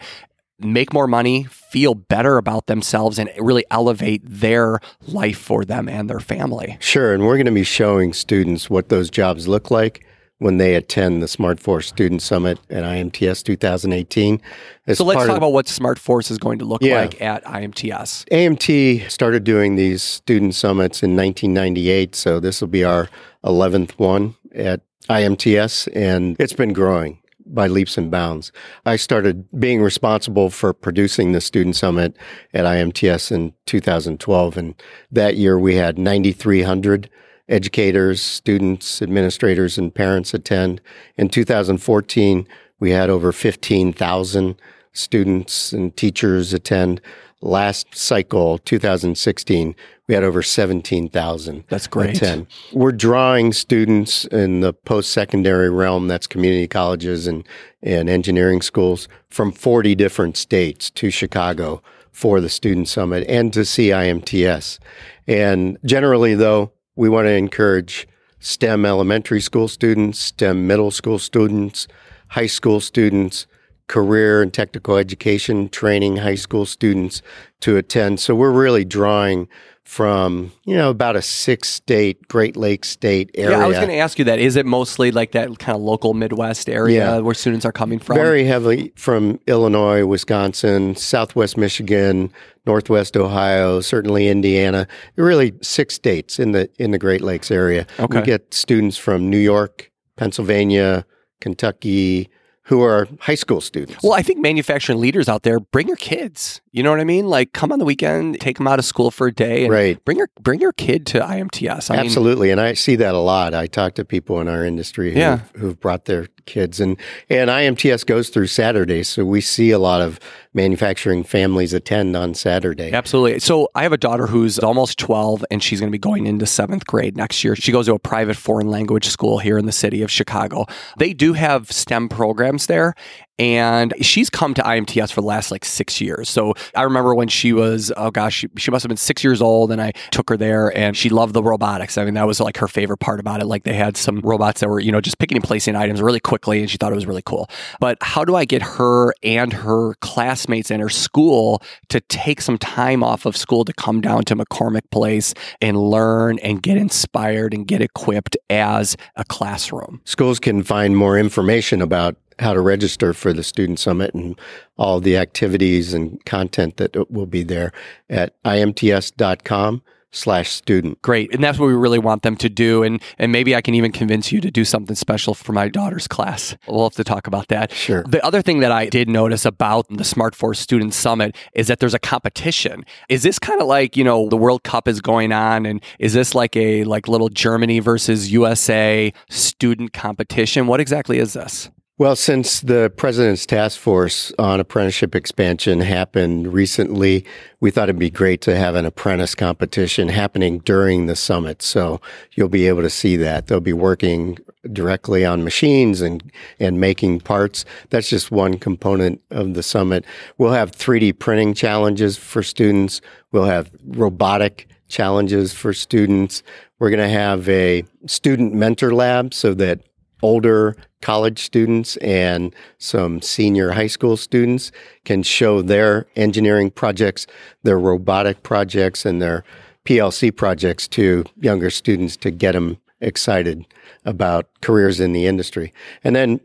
make 0.61 0.92
more 0.92 1.07
money, 1.07 1.44
feel 1.44 1.94
better 1.94 2.37
about 2.37 2.66
themselves, 2.66 3.18
and 3.18 3.31
really 3.38 3.64
elevate 3.71 4.23
their 4.25 4.81
life 5.07 5.38
for 5.38 5.64
them 5.64 5.88
and 5.88 6.09
their 6.11 6.21
family. 6.21 6.77
Sure. 6.81 7.14
And 7.14 7.25
we're 7.25 7.37
going 7.37 7.47
to 7.47 7.53
be 7.53 7.64
showing 7.64 8.12
students 8.12 8.68
what 8.68 8.88
those 8.88 9.11
jobs 9.11 9.47
look 9.47 9.71
like 9.71 10.05
when 10.38 10.57
they 10.59 10.75
attend 10.77 11.21
the 11.21 11.27
SmartForce 11.27 11.85
Student 11.85 12.23
Summit 12.23 12.59
at 12.71 12.85
IMTS 12.85 13.42
2018. 13.42 14.40
As 14.87 14.99
So 14.99 15.05
let's 15.05 15.18
talk 15.21 15.31
of- 15.31 15.37
about 15.38 15.53
what 15.53 15.66
SmartForce 15.66 16.31
is 16.31 16.38
going 16.38 16.61
to 16.61 16.64
look 16.64 16.83
Yeah. 16.83 17.01
like 17.01 17.21
at 17.21 17.44
IMTS. 17.44 18.25
AMT 18.31 19.05
started 19.09 19.42
doing 19.44 19.75
these 19.77 20.03
student 20.03 20.55
summits 20.55 21.03
in 21.03 21.16
1998, 21.16 22.14
so 22.14 22.38
this 22.40 22.61
will 22.61 22.68
be 22.68 22.85
our 22.85 23.09
11th 23.44 23.99
one 23.99 24.35
at 24.55 24.81
IMTS, 25.11 25.88
and 25.94 26.37
it's 26.38 26.53
been 26.53 26.73
growing 26.73 27.18
by 27.55 27.67
leaps 27.67 27.99
and 27.99 28.11
bounds. 28.11 28.53
I 28.87 28.97
started 28.97 29.47
being 29.59 29.83
responsible 29.83 30.51
for 30.51 30.73
producing 30.73 31.33
the 31.33 31.41
student 31.41 31.77
summit 31.77 32.17
at 32.55 32.65
IMTS 32.65 33.33
in 33.33 33.55
2012, 33.67 34.57
and 34.57 34.75
that 35.11 35.37
year 35.37 35.59
we 35.59 35.77
had 35.77 35.99
9,300 35.99 37.11
educators, 37.49 38.21
students, 38.21 39.01
administrators, 39.01 39.79
and 39.79 39.95
parents 39.95 40.35
attend. 40.35 40.81
In 41.17 41.29
2014, 41.29 42.47
we 42.79 42.91
had 42.91 43.11
over 43.11 43.33
15,000 43.33 44.61
students 44.93 45.73
and 45.73 45.97
teachers 45.97 46.53
attend. 46.53 47.01
Last 47.40 47.94
cycle, 47.94 48.59
2016, 48.59 49.77
we 50.09 50.14
had 50.14 50.24
over 50.24 50.42
17,000 50.42 51.64
That's 51.68 51.87
great. 51.87 52.16
attend. 52.16 52.48
We're 52.72 52.92
drawing 52.92 53.53
students 53.53 54.24
in 54.24 54.61
the 54.61 54.72
post 54.72 55.12
secondary 55.12 55.70
realm, 55.70 56.09
that's 56.09 56.27
community 56.27 56.66
colleges 56.66 57.29
and, 57.29 57.46
and 57.83 58.09
engineering 58.09 58.61
schools, 58.61 59.07
from 59.29 59.53
40 59.53 59.94
different 59.94 60.37
states 60.37 60.90
to 60.90 61.11
Chicago 61.11 61.81
for 62.11 62.40
the 62.40 62.48
Student 62.48 62.88
Summit 62.88 63.24
and 63.29 63.53
to 63.53 63.64
see 63.64 63.90
IMTS. 63.90 64.81
And 65.29 65.79
generally, 65.85 66.35
though, 66.35 66.72
we 66.96 67.09
want 67.09 67.27
to 67.27 67.33
encourage 67.33 68.09
STEM 68.40 68.85
elementary 68.85 69.40
school 69.40 69.68
students, 69.68 70.18
STEM 70.18 70.66
middle 70.66 70.90
school 70.90 71.20
students, 71.20 71.87
high 72.29 72.46
school 72.46 72.81
students, 72.81 73.46
career 73.88 74.42
and 74.42 74.53
technical 74.53 74.96
education 74.96 75.68
training 75.68 76.18
high 76.18 76.35
school 76.35 76.66
students 76.66 77.22
to 77.61 77.77
attend. 77.77 78.20
So 78.20 78.35
we're 78.35 78.53
really 78.53 78.85
drawing 78.85 79.48
from, 79.85 80.53
you 80.66 80.77
know, 80.77 80.90
about 80.90 81.16
a 81.16 81.22
six 81.22 81.70
state, 81.70 82.29
Great 82.29 82.59
Lakes 82.59 82.90
state 82.90 83.31
area. 83.35 83.57
Yeah, 83.57 83.64
I 83.64 83.66
was 83.66 83.79
going 83.79 83.88
to 83.88 83.96
ask 83.96 84.18
you 84.18 84.27
that. 84.27 84.38
Is 84.38 84.57
it 84.57 84.66
mostly 84.66 85.11
like 85.11 85.33
that 85.33 85.59
kind 85.59 85.74
of 85.74 85.81
local 85.81 86.12
Midwest 86.12 86.68
area 86.68 87.14
Yeah. 87.14 87.18
where 87.20 87.35
students 87.35 87.64
are 87.64 87.72
coming 87.72 87.98
from? 87.98 88.16
Very 88.16 88.44
heavily 88.44 88.92
from 88.96 89.40
Illinois, 89.46 90.05
Wisconsin, 90.05 90.94
Southwest 90.94 91.57
Michigan, 91.57 92.31
Northwest 92.66 93.16
Ohio, 93.16 93.81
certainly 93.81 94.29
Indiana. 94.29 94.87
Really 95.16 95.55
six 95.62 95.94
states 95.94 96.38
in 96.38 96.53
the 96.53 96.68
in 96.79 96.90
the 96.90 96.98
Great 96.98 97.22
Lakes 97.22 97.51
area. 97.51 97.87
Okay. 97.98 98.20
We 98.20 98.27
get 98.27 98.53
students 98.53 98.98
from 98.98 99.31
New 99.31 99.38
York, 99.38 99.90
Pennsylvania, 100.16 101.07
Kentucky, 101.40 102.29
who 102.69 102.83
are 102.83 103.09
high 103.21 103.35
school 103.35 103.61
students. 103.63 104.03
Well, 104.03 104.13
I 104.13 104.21
think 104.23 104.39
manufacturing 104.41 105.01
leaders 105.01 105.27
out 105.29 105.43
there, 105.43 105.59
bring 105.59 105.89
your 105.89 105.97
kids. 105.97 106.61
You 106.71 106.83
know 106.83 106.91
what 106.91 107.01
I 107.01 107.05
mean? 107.05 107.27
Like, 107.27 107.53
come 107.55 107.73
on 107.73 107.79
the 107.79 107.85
weekend, 107.87 108.39
take 108.41 108.59
them 108.59 108.67
out 108.69 108.79
of 108.79 108.85
school 108.85 109.11
for 109.11 109.27
a 109.29 109.33
day, 109.33 109.65
and 109.65 109.73
Right. 109.73 110.05
bring 110.05 110.19
your 110.19 110.29
bring 110.41 110.61
your 110.61 110.73
kid 110.73 111.07
to 111.07 111.21
IMTS. 111.21 111.91
I 111.91 111.97
mean, 111.97 112.05
Absolutely, 112.07 112.51
and 112.51 112.61
I 112.61 112.75
see 112.75 112.95
that 112.97 113.15
a 113.15 113.19
lot. 113.19 113.55
I 113.55 113.67
talk 113.69 113.95
to 113.95 114.05
people 114.05 114.39
in 114.41 114.49
our 114.49 114.65
industry 114.67 115.13
who, 115.15 115.19
Yeah. 115.19 115.41
who've 115.57 115.81
brought 115.81 116.05
their 116.05 116.27
kids, 116.49 116.81
and 116.81 116.97
and 117.31 117.51
IMTS 117.51 118.05
goes 118.05 118.31
through 118.31 118.49
Saturday. 118.49 119.05
so 119.05 119.25
we 119.25 119.41
see 119.41 119.71
a 119.71 119.79
lot 119.79 120.01
of 120.01 120.19
manufacturing 120.55 121.23
families 121.23 121.73
attend 121.73 122.17
on 122.17 122.35
Saturday. 122.35 122.93
Absolutely. 122.93 123.39
So 123.39 123.69
I 123.75 123.85
have 123.85 123.93
a 123.93 123.97
daughter 123.97 124.27
who's 124.27 124.59
almost 124.59 124.99
12 124.99 125.45
and 125.51 125.63
she's 125.63 125.79
going 125.79 125.91
to 125.91 125.93
be 125.93 125.99
going 125.99 126.27
into 126.27 126.47
seventh 126.47 126.87
grade 126.87 127.17
next 127.17 127.45
year. 127.45 127.55
She 127.55 127.71
goes 127.71 127.87
to 127.87 127.95
a 127.95 127.99
private 127.99 128.37
foreign 128.37 128.69
language 128.69 129.07
school 129.07 129.39
here 129.39 129.59
in 129.59 129.67
the 129.67 129.73
city 129.73 130.03
of 130.03 130.11
Chicago. 130.11 130.67
They 130.99 131.13
do 131.13 131.35
have 131.35 131.71
STEM 131.71 132.09
programs 132.09 132.67
there. 132.67 132.95
And 133.38 133.94
she's 134.01 134.31
come 134.31 134.55
to 134.55 134.62
IMTS 134.62 135.12
for 135.12 135.20
the 135.20 135.27
last 135.27 135.51
like 135.51 135.64
six 135.64 136.01
years. 136.01 136.29
So 136.29 136.55
I 136.74 136.83
remember 136.83 137.14
when 137.14 137.29
she 137.29 137.53
was, 137.53 137.92
oh 137.96 138.11
gosh, 138.11 138.35
she, 138.35 138.48
she 138.57 138.70
must 138.70 138.83
have 138.83 138.88
been 138.88 138.96
six 138.96 139.22
years 139.22 139.40
old. 139.40 139.70
And 139.70 139.81
I 139.81 139.92
took 140.11 140.29
her 140.31 140.37
there 140.37 140.77
and 140.77 140.96
she 140.96 141.09
loved 141.09 141.35
the 141.35 141.42
robotics. 141.42 141.96
I 141.98 142.05
mean, 142.05 142.14
that 142.14 142.27
was 142.27 142.40
like 142.40 142.57
her 142.57 142.68
favorite 142.68 142.98
part 142.98 143.20
about 143.20 143.40
it. 143.40 143.46
Like 143.46 143.62
they 143.62 143.74
had 143.74 143.96
some 143.96 144.20
robots 144.20 144.61
that 144.61 144.68
were, 144.68 144.81
you 144.81 144.90
know, 144.90 145.01
just 145.01 145.18
picking 145.18 145.37
and 145.37 145.44
placing 145.44 145.77
items 145.77 146.03
really 146.03 146.20
quickly. 146.20 146.61
And 146.61 146.70
she 146.70 146.79
thought 146.79 146.92
it 146.92 146.96
was 146.96 147.07
really 147.07 147.22
cool. 147.22 147.48
But 147.81 147.98
how 148.01 148.24
do 148.24 148.35
I 148.35 148.44
get 148.44 148.62
her 148.62 149.14
and 149.22 149.53
her 149.53 149.94
classmates 150.01 150.70
and 150.70 150.83
her 150.83 150.88
school 150.88 151.62
to 151.90 152.01
take 152.01 152.40
some 152.40 152.59
time 152.59 153.05
off 153.05 153.24
of 153.24 153.37
school 153.37 153.64
to 153.64 153.72
come 153.72 154.01
down 154.01 154.24
to 154.24 154.37
McCormick 154.37 154.90
Place 154.90 155.33
and 155.61 155.77
learn 155.77 156.38
and 156.40 156.62
get 156.62 156.77
inspired 156.77 157.55
and 157.55 157.66
get 157.66 157.81
equipped 157.81 158.37
as 158.51 158.96
a 159.16 159.24
classroom? 159.24 160.01
Schools 160.05 160.40
can 160.40 160.62
find 160.62 160.96
more 160.96 161.16
information 161.18 161.81
about 161.81 162.16
how 162.38 162.53
to 162.53 162.61
register 162.61 163.12
for 163.12 163.33
the 163.33 163.42
Student 163.42 163.79
Summit 163.79 164.14
and 164.14 164.38
all 164.77 165.01
the 165.01 165.16
activities 165.16 165.94
and 165.94 166.24
content 166.24 166.77
that 166.77 167.11
will 167.11 167.27
be 167.27 167.42
there 167.42 167.72
at 168.09 168.35
imts.com 168.44 169.83
slash 170.11 170.51
student. 170.51 171.01
Great. 171.03 171.35
And 171.35 171.42
that's 171.42 171.59
what 171.59 171.66
we 171.66 171.74
really 171.74 171.98
want 171.98 172.22
them 172.22 172.37
to 172.37 172.48
do. 172.48 172.83
And 172.83 173.03
and 173.18 173.31
maybe 173.31 173.55
I 173.55 173.61
can 173.61 173.74
even 173.74 173.92
convince 173.92 174.33
you 174.33 174.40
to 174.40 174.51
do 174.51 174.64
something 174.64 174.96
special 174.96 175.35
for 175.35 175.53
my 175.53 175.68
daughter's 175.68 176.09
class. 176.09 176.57
We'll 176.66 176.85
have 176.85 176.94
to 176.94 177.05
talk 177.05 177.27
about 177.27 177.48
that. 177.48 177.72
Sure. 177.72 178.05
The 178.09 178.24
other 178.24 178.42
thing 178.42 178.61
that 178.61 178.72
I 178.72 178.87
did 178.87 179.09
notice 179.09 179.44
about 179.44 179.87
the 179.90 180.05
Smart 180.05 180.35
Force 180.35 180.59
Student 180.59 180.94
Summit 180.94 181.37
is 181.53 181.66
that 181.68 181.81
there's 181.81 181.94
a 181.94 181.98
competition. 181.98 182.85
Is 183.09 183.22
this 183.22 183.38
kind 183.38 183.61
of 183.61 183.66
like, 183.66 183.96
you 183.96 184.05
know, 184.05 184.29
the 184.29 184.37
World 184.37 184.62
Cup 184.62 184.88
is 184.88 185.01
going 185.01 185.33
on 185.33 185.66
and 185.66 185.83
is 185.98 186.14
this 186.14 186.35
like 186.35 186.57
a 186.57 186.85
like 186.85 187.09
little 187.09 187.29
Germany 187.29 187.81
versus 187.81 188.33
USA 188.33 189.12
student 189.29 189.92
competition? 189.92 190.66
What 190.66 190.81
exactly 190.81 191.18
is 191.18 191.35
this? 191.35 191.70
Well, 191.99 192.15
since 192.15 192.61
the 192.61 192.93
President's 192.97 193.45
Task 193.45 193.77
Force 193.77 194.33
on 194.39 194.61
Apprenticeship 194.61 195.17
Expansion 195.17 195.81
happened 195.81 196.53
recently, 196.53 197.25
we 197.59 197.73
thought 197.73 197.89
it'd 197.89 197.99
be 197.99 198.09
great 198.09 198.41
to 198.43 198.55
have 198.55 198.77
an 198.77 198.87
apprentice 198.87 199.35
competition 199.35 200.07
happening 200.09 200.61
during 200.61 201.07
the 201.07 201.17
summit. 201.17 201.61
So 201.61 202.01
you'll 202.37 202.49
be 202.51 202.69
able 202.69 202.83
to 202.83 202.91
see 202.91 203.17
that. 203.17 203.49
They'll 203.49 203.59
be 203.59 203.73
working 203.73 204.39
directly 204.73 205.25
on 205.25 205.43
machines 205.43 206.01
and, 206.01 206.23
and 206.61 206.79
making 206.79 207.19
parts. 207.23 207.65
That's 207.91 208.09
just 208.09 208.31
one 208.31 208.59
component 208.59 209.21
of 209.33 209.55
the 209.55 209.65
summit. 209.65 210.05
We'll 210.39 210.53
have 210.53 210.71
3D 210.71 211.19
printing 211.19 211.53
challenges 211.53 212.17
for 212.17 212.45
students. 212.45 213.01
We'll 213.33 213.47
have 213.47 213.73
robotic 213.85 214.69
challenges 214.87 215.53
for 215.53 215.73
students. 215.73 216.45
We're 216.79 216.91
going 216.91 217.01
to 217.01 217.09
have 217.09 217.49
a 217.49 217.83
student 218.07 218.55
mentor 218.55 218.95
lab 218.95 219.35
so 219.35 219.53
that 219.55 219.81
older 220.23 220.77
college 221.01 221.43
students 221.43 221.97
and 221.99 222.55
some 222.79 223.23
senior 223.23 223.73
high 223.73 223.87
school 223.87 224.17
students 224.17 224.73
can 225.05 225.23
show 225.23 225.63
their 225.63 226.07
engineering 226.17 226.71
projects, 226.71 227.27
their 227.63 227.79
robotic 227.79 228.43
projects, 228.43 229.07
and 229.07 229.23
their 229.23 229.45
PLC 229.85 230.35
projects 230.35 230.89
to 230.89 231.25
younger 231.41 231.71
students 231.71 232.17
to 232.17 232.31
get 232.31 232.53
them 232.53 232.79
excited 233.01 233.65
about 234.05 234.49
careers 234.61 235.01
in 235.01 235.13
the 235.13 235.27
industry. 235.27 235.73
And 236.03 236.15
then 236.17 236.41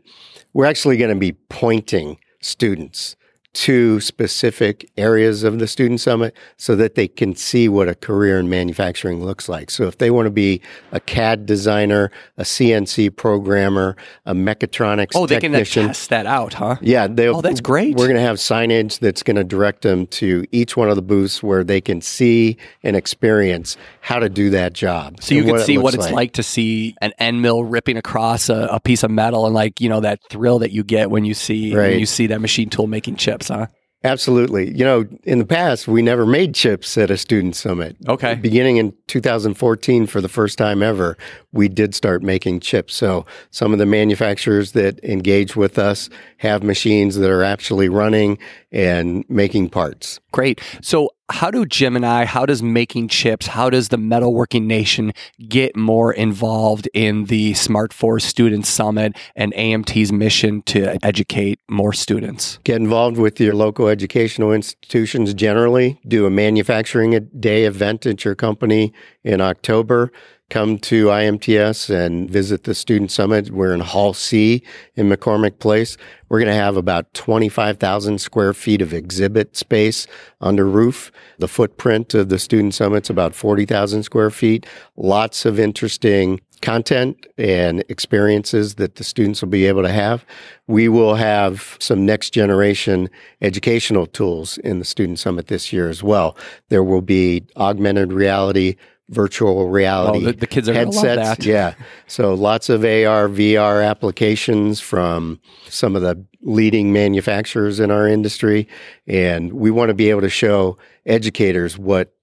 we're 0.52 0.66
actually 0.66 0.96
going 0.96 1.10
to 1.10 1.18
be 1.18 1.32
pointing 1.32 2.18
students 2.40 3.16
to 3.54 4.00
specific 4.00 4.90
areas 4.96 5.44
of 5.44 5.58
the 5.58 5.66
student 5.66 6.00
summit 6.00 6.36
so 6.56 6.74
that 6.76 6.94
they 6.96 7.08
can 7.08 7.34
see 7.34 7.68
what 7.68 7.88
a 7.88 7.94
career 7.94 8.38
in 8.38 8.48
manufacturing 8.48 9.24
looks 9.24 9.48
like. 9.48 9.70
So 9.70 9.84
if 9.86 9.98
they 9.98 10.10
want 10.10 10.26
to 10.26 10.30
be 10.30 10.60
a 10.92 11.00
CAD 11.00 11.46
designer, 11.46 12.10
a 12.36 12.42
CNC 12.42 13.16
programmer, 13.16 13.96
a 14.26 14.34
mechatronics 14.34 15.12
Oh, 15.14 15.26
they 15.26 15.40
can 15.40 15.52
technician, 15.52 15.88
test 15.88 16.10
that 16.10 16.26
out, 16.26 16.54
huh? 16.54 16.76
yeah, 16.82 17.06
Oh, 17.06 17.40
that's 17.40 17.60
great. 17.60 17.96
We're 17.96 18.06
going 18.06 18.16
to 18.16 18.22
have 18.22 18.36
signage 18.36 18.98
that's 18.98 19.22
going 19.22 19.36
to 19.36 19.44
direct 19.44 19.82
them 19.82 20.06
to 20.08 20.44
each 20.50 20.76
one 20.76 20.88
of 20.90 20.96
the 20.96 21.02
booths 21.02 21.42
where 21.42 21.62
they 21.64 21.80
can 21.80 22.00
see 22.00 22.56
and 22.82 22.96
experience 22.96 23.76
how 24.00 24.18
to 24.18 24.28
do 24.28 24.50
that 24.50 24.72
job. 24.72 25.22
So 25.22 25.34
you 25.34 25.44
can 25.44 25.56
it 25.56 25.60
see 25.60 25.78
what 25.78 25.94
it's 25.94 26.10
like. 26.10 26.32
to 26.32 26.42
see 26.42 26.94
an 27.00 27.12
end 27.18 27.40
mill 27.40 27.64
ripping 27.64 27.96
across 27.96 28.48
a, 28.48 28.68
a 28.70 28.80
piece 28.80 29.02
of 29.02 29.10
metal 29.10 29.46
and 29.46 29.54
like, 29.54 29.80
you 29.80 29.88
know, 29.88 30.00
that 30.00 30.20
thrill 30.28 30.58
that 30.58 30.72
you 30.72 30.82
get 30.82 31.10
when 31.10 31.24
you 31.24 31.34
see 31.34 31.72
when 31.74 31.98
you 32.00 32.06
see 32.06 32.26
that 32.28 32.40
machine 32.40 32.68
tool 32.68 32.86
making 32.86 33.16
chips, 33.16 33.43
huh? 33.48 33.66
Absolutely. 34.04 34.70
You 34.76 34.84
know, 34.84 35.06
in 35.22 35.38
the 35.38 35.46
past, 35.46 35.88
we 35.88 36.02
never 36.02 36.26
made 36.26 36.54
chips 36.54 36.98
at 36.98 37.10
a 37.10 37.16
student 37.16 37.56
summit. 37.56 37.96
Okay. 38.06 38.34
Beginning 38.34 38.76
in 38.76 38.92
2014, 39.06 40.06
for 40.06 40.20
the 40.20 40.28
first 40.28 40.58
time 40.58 40.82
ever, 40.82 41.16
we 41.52 41.68
did 41.68 41.94
start 41.94 42.22
making 42.22 42.60
chips. 42.60 42.94
So 42.94 43.24
some 43.50 43.72
of 43.72 43.78
the 43.78 43.86
manufacturers 43.86 44.72
that 44.72 45.02
engage 45.02 45.56
with 45.56 45.78
us 45.78 46.10
have 46.36 46.62
machines 46.62 47.16
that 47.16 47.30
are 47.30 47.42
actually 47.42 47.88
running 47.88 48.36
and 48.70 49.24
making 49.30 49.70
parts. 49.70 50.20
Great. 50.32 50.60
So, 50.82 51.08
how 51.30 51.50
do 51.50 51.64
Jim 51.64 51.96
and 51.96 52.04
I, 52.04 52.26
how 52.26 52.44
does 52.44 52.62
making 52.62 53.08
chips, 53.08 53.46
how 53.46 53.70
does 53.70 53.88
the 53.88 53.96
metalworking 53.96 54.64
nation 54.64 55.12
get 55.48 55.74
more 55.74 56.12
involved 56.12 56.88
in 56.92 57.24
the 57.26 57.54
Smart 57.54 57.92
Force 57.92 58.24
Student 58.24 58.66
Summit 58.66 59.16
and 59.34 59.54
AMT's 59.54 60.12
mission 60.12 60.62
to 60.62 60.98
educate 61.04 61.58
more 61.68 61.92
students? 61.92 62.58
Get 62.64 62.76
involved 62.76 63.16
with 63.16 63.40
your 63.40 63.54
local 63.54 63.88
educational 63.88 64.52
institutions 64.52 65.32
generally. 65.32 65.98
Do 66.06 66.26
a 66.26 66.30
manufacturing 66.30 67.28
day 67.38 67.64
event 67.64 68.04
at 68.04 68.24
your 68.24 68.34
company 68.34 68.92
in 69.22 69.40
October 69.40 70.12
come 70.50 70.78
to 70.78 71.06
IMTS 71.06 71.90
and 71.90 72.30
visit 72.30 72.64
the 72.64 72.74
Student 72.74 73.10
Summit. 73.10 73.50
We're 73.50 73.74
in 73.74 73.80
Hall 73.80 74.12
C 74.14 74.62
in 74.94 75.08
McCormick 75.08 75.58
Place. 75.58 75.96
We're 76.28 76.38
going 76.38 76.50
to 76.50 76.54
have 76.54 76.76
about 76.76 77.12
25,000 77.14 78.18
square 78.18 78.52
feet 78.52 78.82
of 78.82 78.92
exhibit 78.92 79.56
space 79.56 80.06
under 80.40 80.66
roof. 80.66 81.10
The 81.38 81.48
footprint 81.48 82.14
of 82.14 82.28
the 82.28 82.38
Student 82.38 82.74
Summit's 82.74 83.10
about 83.10 83.34
40,000 83.34 84.02
square 84.02 84.30
feet. 84.30 84.66
Lots 84.96 85.44
of 85.44 85.58
interesting 85.58 86.40
content 86.60 87.26
and 87.36 87.84
experiences 87.88 88.76
that 88.76 88.94
the 88.94 89.04
students 89.04 89.42
will 89.42 89.50
be 89.50 89.66
able 89.66 89.82
to 89.82 89.92
have. 89.92 90.24
We 90.66 90.88
will 90.88 91.14
have 91.14 91.76
some 91.78 92.06
next 92.06 92.30
generation 92.30 93.10
educational 93.42 94.06
tools 94.06 94.56
in 94.58 94.78
the 94.78 94.84
Student 94.84 95.18
Summit 95.18 95.48
this 95.48 95.72
year 95.72 95.88
as 95.88 96.02
well. 96.02 96.36
There 96.70 96.82
will 96.82 97.02
be 97.02 97.44
augmented 97.56 98.12
reality 98.12 98.76
virtual 99.10 99.68
reality 99.68 100.18
oh, 100.18 100.30
the, 100.30 100.32
the, 100.32 100.46
kids 100.46 100.68
are 100.68 100.74
headsets. 100.74 101.44
Yeah. 101.44 101.74
So 102.06 102.34
lots 102.34 102.68
of 102.68 102.84
AR, 102.84 103.28
VR 103.28 103.86
applications 103.86 104.80
from 104.80 105.40
some 105.68 105.94
of 105.94 106.02
the 106.02 106.24
leading 106.42 106.92
manufacturers 106.92 107.80
in 107.80 107.90
our 107.90 108.08
industry. 108.08 108.66
And 109.06 109.52
we 109.52 109.70
want 109.70 109.90
to 109.90 109.94
be 109.94 110.10
able 110.10 110.22
to 110.22 110.30
show 110.30 110.78
educators 111.06 111.78
what 111.78 112.14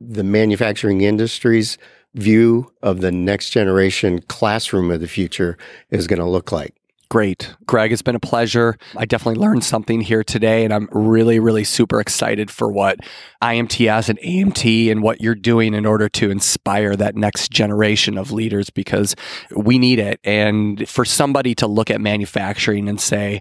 the 0.00 0.24
manufacturing 0.24 1.00
industry's 1.00 1.76
view 2.14 2.72
of 2.82 3.00
the 3.00 3.12
next 3.12 3.50
generation 3.50 4.20
classroom 4.22 4.90
of 4.90 5.00
the 5.00 5.08
future 5.08 5.56
is 5.90 6.06
going 6.06 6.20
to 6.20 6.26
look 6.26 6.52
like. 6.52 6.74
Great. 7.10 7.54
Greg, 7.64 7.90
it's 7.90 8.02
been 8.02 8.14
a 8.14 8.20
pleasure. 8.20 8.76
I 8.94 9.06
definitely 9.06 9.40
learned 9.40 9.64
something 9.64 10.02
here 10.02 10.22
today, 10.22 10.64
and 10.64 10.74
I'm 10.74 10.90
really, 10.92 11.40
really 11.40 11.64
super 11.64 12.00
excited 12.00 12.50
for 12.50 12.70
what 12.70 12.98
IMTS 13.42 14.10
and 14.10 14.18
AMT 14.18 14.90
and 14.90 15.02
what 15.02 15.22
you're 15.22 15.34
doing 15.34 15.72
in 15.72 15.86
order 15.86 16.10
to 16.10 16.30
inspire 16.30 16.96
that 16.96 17.16
next 17.16 17.50
generation 17.50 18.18
of 18.18 18.30
leaders 18.30 18.68
because 18.68 19.16
we 19.56 19.78
need 19.78 19.98
it. 19.98 20.20
And 20.22 20.86
for 20.86 21.06
somebody 21.06 21.54
to 21.56 21.66
look 21.66 21.90
at 21.90 21.98
manufacturing 21.98 22.90
and 22.90 23.00
say, 23.00 23.40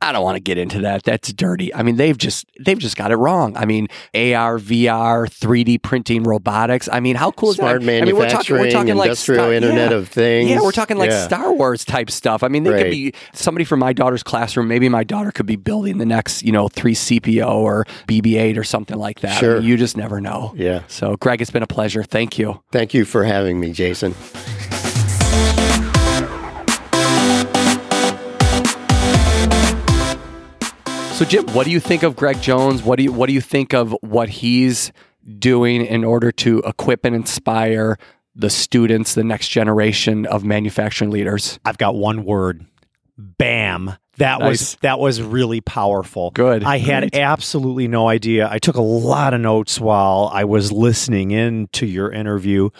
I 0.00 0.12
don't 0.12 0.22
want 0.22 0.36
to 0.36 0.40
get 0.40 0.58
into 0.58 0.80
that. 0.82 1.02
That's 1.02 1.32
dirty. 1.32 1.74
I 1.74 1.82
mean, 1.82 1.96
they've 1.96 2.16
just 2.16 2.46
they've 2.60 2.78
just 2.78 2.96
got 2.96 3.10
it 3.10 3.16
wrong. 3.16 3.56
I 3.56 3.64
mean, 3.64 3.88
AR, 4.14 4.58
VR, 4.58 5.26
3D 5.26 5.82
printing, 5.82 6.22
robotics. 6.22 6.88
I 6.92 7.00
mean, 7.00 7.16
how 7.16 7.32
cool 7.32 7.54
Smart 7.54 7.82
is 7.82 7.86
that? 7.86 7.86
manufacturing, 7.86 8.02
I 8.02 8.12
mean, 8.12 8.16
we're 8.16 8.30
talking, 8.30 8.56
we're 8.56 8.70
talking 8.70 8.88
industrial 8.90 9.46
like 9.46 9.56
Internet 9.56 9.90
yeah. 9.90 9.96
of 9.96 10.08
Things. 10.08 10.50
Yeah, 10.50 10.60
we're 10.60 10.72
talking 10.72 10.98
like 10.98 11.10
yeah. 11.10 11.24
Star 11.24 11.52
Wars 11.52 11.84
type 11.84 12.10
stuff. 12.10 12.42
I 12.42 12.48
mean, 12.48 12.62
they 12.62 12.70
right. 12.70 12.84
could 12.84 12.90
be 12.90 13.12
somebody 13.32 13.64
from 13.64 13.80
my 13.80 13.92
daughter's 13.92 14.22
classroom. 14.22 14.68
Maybe 14.68 14.88
my 14.88 15.04
daughter 15.04 15.32
could 15.32 15.46
be 15.46 15.56
building 15.56 15.98
the 15.98 16.06
next, 16.06 16.44
you 16.44 16.52
know, 16.52 16.68
three 16.68 16.94
CPO 16.94 17.48
or 17.48 17.84
BB-8 18.06 18.56
or 18.56 18.64
something 18.64 18.98
like 18.98 19.20
that. 19.20 19.38
Sure. 19.38 19.56
I 19.56 19.58
mean, 19.58 19.68
you 19.68 19.76
just 19.76 19.96
never 19.96 20.20
know. 20.20 20.54
Yeah. 20.56 20.82
So, 20.86 21.16
Greg, 21.16 21.42
it's 21.42 21.50
been 21.50 21.62
a 21.62 21.66
pleasure. 21.66 22.04
Thank 22.04 22.38
you. 22.38 22.62
Thank 22.70 22.94
you 22.94 23.04
for 23.04 23.24
having 23.24 23.58
me, 23.58 23.72
Jason. 23.72 24.14
So, 31.18 31.24
Jim, 31.24 31.46
what 31.48 31.64
do 31.64 31.72
you 31.72 31.80
think 31.80 32.04
of 32.04 32.14
Greg 32.14 32.40
Jones? 32.40 32.84
What 32.84 32.94
do 32.96 33.02
you 33.02 33.12
what 33.12 33.26
do 33.26 33.32
you 33.32 33.40
think 33.40 33.74
of 33.74 33.90
what 34.02 34.28
he's 34.28 34.92
doing 35.40 35.84
in 35.84 36.04
order 36.04 36.30
to 36.30 36.60
equip 36.60 37.04
and 37.04 37.12
inspire 37.12 37.98
the 38.36 38.48
students, 38.48 39.14
the 39.14 39.24
next 39.24 39.48
generation 39.48 40.26
of 40.26 40.44
manufacturing 40.44 41.10
leaders? 41.10 41.58
I've 41.64 41.76
got 41.76 41.96
one 41.96 42.24
word. 42.24 42.64
Bam. 43.16 43.94
That 44.18 44.38
Nice. 44.38 44.48
was 44.48 44.76
that 44.82 45.00
was 45.00 45.20
really 45.20 45.60
powerful. 45.60 46.30
Good. 46.30 46.62
I 46.62 46.78
had 46.78 47.10
Great. 47.10 47.16
absolutely 47.16 47.88
no 47.88 48.06
idea. 48.06 48.48
I 48.48 48.60
took 48.60 48.76
a 48.76 48.80
lot 48.80 49.34
of 49.34 49.40
notes 49.40 49.80
while 49.80 50.30
I 50.32 50.44
was 50.44 50.70
listening 50.70 51.32
in 51.32 51.66
to 51.72 51.84
your 51.84 52.12
interview, 52.12 52.70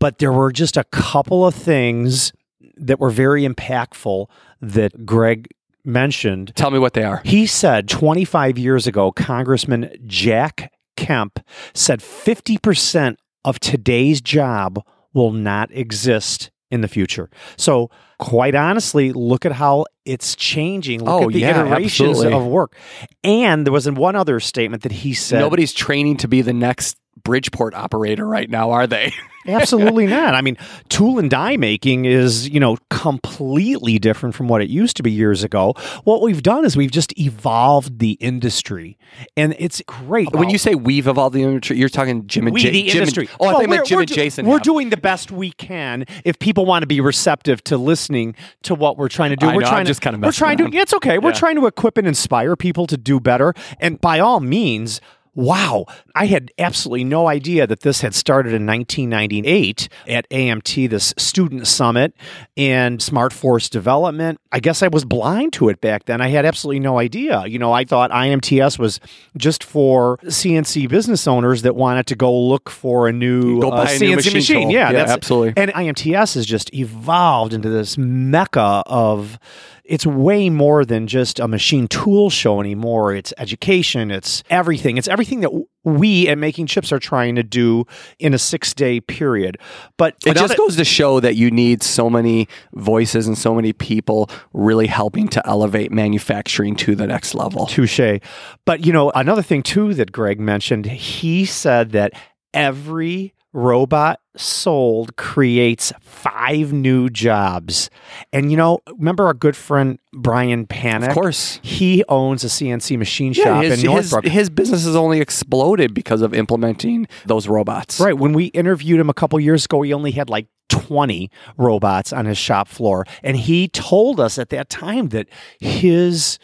but 0.00 0.20
there 0.20 0.32
were 0.32 0.52
just 0.52 0.78
a 0.78 0.84
couple 0.84 1.46
of 1.46 1.54
things 1.54 2.32
that 2.78 2.98
were 2.98 3.10
very 3.10 3.46
impactful 3.46 4.28
that 4.62 5.04
Greg 5.04 5.48
mentioned. 5.84 6.52
Tell 6.54 6.70
me 6.70 6.78
what 6.78 6.94
they 6.94 7.04
are. 7.04 7.20
He 7.24 7.46
said 7.46 7.88
25 7.88 8.58
years 8.58 8.86
ago, 8.86 9.12
Congressman 9.12 9.90
Jack 10.06 10.72
Kemp 10.96 11.40
said 11.74 12.00
50% 12.00 13.16
of 13.44 13.60
today's 13.60 14.20
job 14.20 14.82
will 15.12 15.32
not 15.32 15.70
exist 15.72 16.50
in 16.70 16.80
the 16.80 16.88
future. 16.88 17.30
So, 17.56 17.90
quite 18.18 18.54
honestly, 18.54 19.12
look 19.12 19.44
at 19.46 19.52
how 19.52 19.84
it's 20.04 20.34
changing. 20.34 21.00
Look 21.04 21.22
Oh, 21.22 21.26
at 21.28 21.32
the 21.32 21.40
yeah, 21.40 21.60
iterations 21.66 22.10
absolutely. 22.16 22.32
of 22.38 22.46
work. 22.46 22.74
And 23.22 23.64
there 23.66 23.72
was 23.72 23.88
one 23.90 24.16
other 24.16 24.40
statement 24.40 24.82
that 24.82 24.92
he 24.92 25.14
said. 25.14 25.38
Nobody's 25.40 25.72
training 25.72 26.16
to 26.18 26.28
be 26.28 26.42
the 26.42 26.52
next 26.52 26.96
Bridgeport 27.22 27.74
operator 27.74 28.26
right 28.26 28.48
now, 28.50 28.70
are 28.72 28.86
they? 28.86 29.12
Absolutely 29.46 30.06
not. 30.06 30.34
I 30.34 30.40
mean, 30.40 30.56
tool 30.88 31.18
and 31.18 31.30
die 31.30 31.56
making 31.56 32.04
is, 32.06 32.48
you 32.48 32.58
know, 32.60 32.76
completely 32.90 33.98
different 33.98 34.34
from 34.34 34.48
what 34.48 34.62
it 34.62 34.70
used 34.70 34.96
to 34.96 35.02
be 35.02 35.10
years 35.10 35.44
ago. 35.44 35.74
What 36.04 36.22
we've 36.22 36.42
done 36.42 36.64
is 36.64 36.76
we've 36.76 36.90
just 36.90 37.16
evolved 37.18 37.98
the 37.98 38.12
industry. 38.12 38.96
And 39.36 39.54
it's 39.58 39.82
great. 39.86 40.32
when 40.34 40.50
you 40.50 40.58
say 40.58 40.74
we've 40.74 41.06
evolved 41.06 41.34
the 41.36 41.42
industry, 41.42 41.76
you're 41.76 41.88
talking 41.88 42.26
Jim 42.26 42.46
and 42.46 42.54
we, 42.54 42.62
Ja- 42.62 42.70
the 42.70 42.82
Jim 42.82 42.88
and- 42.88 42.96
industry. 43.00 43.28
oh, 43.40 43.48
I 43.48 43.58
think 43.58 43.70
meant 43.70 43.80
we're- 43.80 43.86
Jim 43.86 43.98
and 44.00 44.08
do- 44.08 44.14
Jason. 44.14 44.46
We're 44.46 44.58
doing 44.58 44.90
the 44.90 44.96
best 44.96 45.30
we 45.30 45.52
can. 45.52 46.04
If 46.24 46.38
people 46.38 46.66
want 46.66 46.82
to 46.82 46.86
be 46.86 47.00
receptive 47.00 47.62
to 47.64 47.76
listening 47.76 48.34
to 48.62 48.74
what 48.74 48.96
we're 48.96 49.08
trying 49.08 49.30
to 49.30 49.36
do, 49.36 49.46
I 49.46 49.54
we're 49.54 49.60
know, 49.60 49.66
I'm 49.68 49.72
trying 49.72 49.86
just 49.86 50.02
to 50.02 50.10
kinda 50.10 50.26
we're 50.26 50.32
trying 50.32 50.60
around. 50.60 50.72
to. 50.72 50.78
It's 50.78 50.94
okay. 50.94 51.18
We're 51.18 51.32
trying 51.32 51.56
to 51.56 51.66
equip 51.66 51.98
and 51.98 52.06
inspire 52.06 52.56
people 52.56 52.86
to 52.86 52.96
do 52.96 53.20
better. 53.20 53.54
And 53.80 54.00
by 54.00 54.18
all 54.20 54.40
means. 54.40 55.00
Wow, 55.34 55.86
I 56.14 56.26
had 56.26 56.52
absolutely 56.58 57.04
no 57.04 57.26
idea 57.26 57.66
that 57.66 57.80
this 57.80 58.00
had 58.00 58.14
started 58.14 58.52
in 58.52 58.66
1998 58.66 59.88
at 60.06 60.28
AMT, 60.30 60.90
this 60.90 61.12
student 61.16 61.66
summit 61.66 62.14
and 62.56 63.00
Smartforce 63.00 63.68
development. 63.68 64.38
I 64.52 64.60
guess 64.60 64.82
I 64.82 64.88
was 64.88 65.04
blind 65.04 65.52
to 65.54 65.68
it 65.68 65.80
back 65.80 66.04
then. 66.04 66.20
I 66.20 66.28
had 66.28 66.44
absolutely 66.44 66.80
no 66.80 66.98
idea. 66.98 67.44
You 67.46 67.58
know, 67.58 67.72
I 67.72 67.84
thought 67.84 68.12
IMTS 68.12 68.78
was 68.78 69.00
just 69.36 69.64
for 69.64 70.18
CNC 70.18 70.88
business 70.88 71.26
owners 71.26 71.62
that 71.62 71.74
wanted 71.74 72.06
to 72.08 72.14
go 72.14 72.32
look 72.32 72.70
for 72.70 73.08
a 73.08 73.12
new, 73.12 73.60
Go 73.60 73.70
uh, 73.70 73.84
buy 73.84 73.92
a 73.92 73.98
new 73.98 74.16
CNC 74.16 74.34
machine. 74.34 74.70
Yeah, 74.70 74.90
Yeah, 74.90 74.92
that's 74.92 75.12
absolutely. 75.12 75.54
And 75.56 75.72
IMTS 75.72 76.34
has 76.34 76.46
just 76.46 76.72
evolved 76.74 77.52
into 77.52 77.68
this 77.68 77.98
mecca 77.98 78.82
of 78.86 79.38
it's 79.84 80.06
way 80.06 80.48
more 80.48 80.84
than 80.84 81.06
just 81.06 81.38
a 81.38 81.46
machine 81.46 81.86
tool 81.88 82.30
show 82.30 82.60
anymore. 82.60 83.14
It's 83.14 83.34
education, 83.36 84.10
it's 84.10 84.42
everything. 84.48 84.96
It's 84.96 85.08
everything 85.08 85.40
that 85.40 85.50
we 85.84 86.26
at 86.28 86.38
MakingChips 86.38 86.90
are 86.90 86.98
trying 86.98 87.34
to 87.34 87.42
do 87.42 87.84
in 88.18 88.32
a 88.32 88.38
six 88.38 88.72
day 88.72 89.00
period. 89.00 89.58
But 89.98 90.16
It 90.24 90.36
just 90.36 90.56
goes 90.56 90.76
to 90.76 90.84
show 90.84 91.20
that 91.20 91.36
you 91.36 91.50
need 91.50 91.82
so 91.82 92.08
many 92.08 92.48
voices 92.74 93.26
and 93.26 93.36
so 93.36 93.54
many 93.54 93.74
people 93.74 94.30
really 94.54 94.86
helping 94.86 95.28
to 95.28 95.46
elevate 95.46 95.92
manufacturing 95.92 96.76
to 96.76 96.94
the 96.94 97.06
next 97.06 97.34
level. 97.34 97.66
Touche. 97.66 98.20
But 98.64 98.86
you 98.86 98.92
know, 98.92 99.10
another 99.14 99.42
thing 99.42 99.62
too 99.62 99.92
that 99.94 100.12
Greg 100.12 100.40
mentioned, 100.40 100.86
he 100.86 101.44
said 101.44 101.92
that 101.92 102.12
every 102.54 103.33
robot 103.54 104.20
sold 104.36 105.16
creates 105.16 105.92
five 106.00 106.72
new 106.72 107.08
jobs. 107.08 107.88
And 108.32 108.50
you 108.50 108.56
know, 108.56 108.80
remember 108.98 109.24
our 109.26 109.32
good 109.32 109.56
friend 109.56 109.98
Brian 110.12 110.66
Panic? 110.66 111.10
Of 111.10 111.14
course. 111.14 111.60
He 111.62 112.04
owns 112.08 112.44
a 112.44 112.48
CNC 112.48 112.98
machine 112.98 113.32
Yeah, 113.32 113.44
shop 113.44 113.64
his, 113.64 113.72
in 113.72 113.90
his, 113.90 114.12
Northbrook. 114.12 114.24
his 114.32 114.50
business 114.50 114.84
has 114.84 114.96
only 114.96 115.20
exploded 115.20 115.94
because 115.94 116.20
of 116.20 116.34
implementing 116.34 117.06
those 117.24 117.48
robots. 117.48 118.00
Right. 118.00 118.18
When 118.18 118.32
we 118.32 118.46
interviewed 118.46 119.00
him 119.00 119.08
a 119.08 119.14
couple 119.14 119.38
years 119.40 119.64
ago, 119.64 119.82
he 119.82 119.94
only 119.94 120.10
had 120.10 120.28
like 120.28 120.48
20 120.68 121.30
robots 121.56 122.12
on 122.12 122.26
his 122.26 122.36
shop 122.36 122.66
floor. 122.68 123.04
And 123.22 123.36
he 123.36 123.68
told 123.68 124.18
us 124.18 124.38
at 124.38 124.48
that 124.50 124.68
time 124.68 125.10
that 125.10 125.28
his 125.60 126.38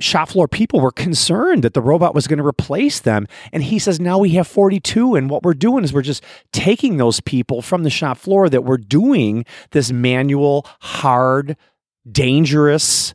shop 0.00 0.30
floor 0.30 0.46
people 0.48 0.80
were 0.80 0.90
concerned 0.90 1.62
that 1.62 1.74
the 1.74 1.80
robot 1.80 2.14
was 2.14 2.26
going 2.26 2.38
to 2.38 2.46
replace 2.46 3.00
them. 3.00 3.26
And 3.52 3.62
he 3.62 3.78
says, 3.78 3.98
now 3.98 4.18
we 4.18 4.30
have 4.30 4.46
42. 4.46 5.14
And 5.14 5.30
what 5.30 5.42
we're 5.42 5.54
doing 5.54 5.84
is 5.84 5.92
we're 5.92 6.02
just 6.02 6.22
taking 6.52 6.96
those 6.96 7.20
people 7.20 7.62
from 7.62 7.82
the 7.82 7.90
shop 7.90 8.18
floor 8.18 8.48
that 8.48 8.64
were 8.64 8.78
doing 8.78 9.44
this 9.70 9.90
manual, 9.90 10.66
hard, 10.80 11.56
dangerous 12.10 13.14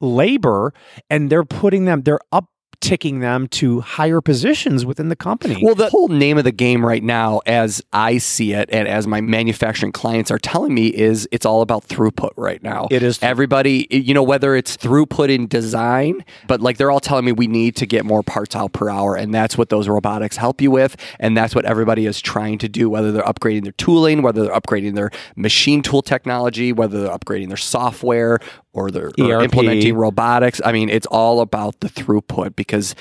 labor 0.00 0.72
and 1.10 1.30
they're 1.30 1.44
putting 1.44 1.84
them, 1.84 2.02
they're 2.02 2.20
up 2.30 2.46
ticking 2.80 3.20
them 3.20 3.48
to 3.48 3.80
higher 3.80 4.20
positions 4.20 4.86
within 4.86 5.08
the 5.08 5.16
company. 5.16 5.60
Well, 5.62 5.74
the 5.74 5.88
whole 5.88 6.08
name 6.08 6.38
of 6.38 6.44
the 6.44 6.52
game 6.52 6.84
right 6.84 7.02
now, 7.02 7.40
as 7.46 7.82
I 7.92 8.18
see 8.18 8.52
it, 8.52 8.68
and 8.72 8.86
as 8.86 9.06
my 9.06 9.20
manufacturing 9.20 9.92
clients 9.92 10.30
are 10.30 10.38
telling 10.38 10.74
me, 10.74 10.88
is 10.88 11.28
it's 11.32 11.44
all 11.44 11.62
about 11.62 11.86
throughput 11.86 12.30
right 12.36 12.62
now. 12.62 12.88
It 12.90 13.02
is. 13.02 13.18
Everybody, 13.22 13.86
you 13.90 14.14
know, 14.14 14.22
whether 14.22 14.54
it's 14.54 14.76
throughput 14.76 15.28
in 15.28 15.46
design, 15.46 16.24
but 16.46 16.60
like 16.60 16.76
they're 16.76 16.90
all 16.90 17.00
telling 17.00 17.24
me 17.24 17.32
we 17.32 17.46
need 17.46 17.76
to 17.76 17.86
get 17.86 18.04
more 18.04 18.22
parts 18.22 18.54
out 18.54 18.72
per 18.72 18.88
hour. 18.88 19.16
And 19.16 19.34
that's 19.34 19.58
what 19.58 19.68
those 19.70 19.88
robotics 19.88 20.36
help 20.36 20.60
you 20.60 20.70
with. 20.70 20.96
And 21.18 21.36
that's 21.36 21.54
what 21.54 21.64
everybody 21.64 22.06
is 22.06 22.20
trying 22.20 22.58
to 22.58 22.68
do, 22.68 22.88
whether 22.88 23.12
they're 23.12 23.22
upgrading 23.22 23.64
their 23.64 23.72
tooling, 23.72 24.22
whether 24.22 24.44
they're 24.44 24.54
upgrading 24.54 24.94
their 24.94 25.10
machine 25.36 25.82
tool 25.82 26.02
technology, 26.02 26.72
whether 26.72 27.02
they're 27.02 27.16
upgrading 27.16 27.48
their 27.48 27.56
software 27.56 28.38
or 28.72 28.90
they're 28.90 29.10
or 29.18 29.42
implementing 29.42 29.94
robotics. 29.94 30.60
I 30.64 30.72
mean, 30.72 30.88
it's 30.88 31.06
all 31.06 31.40
about 31.40 31.80
the 31.80 31.88
throughput 31.88 32.56
because 32.56 32.94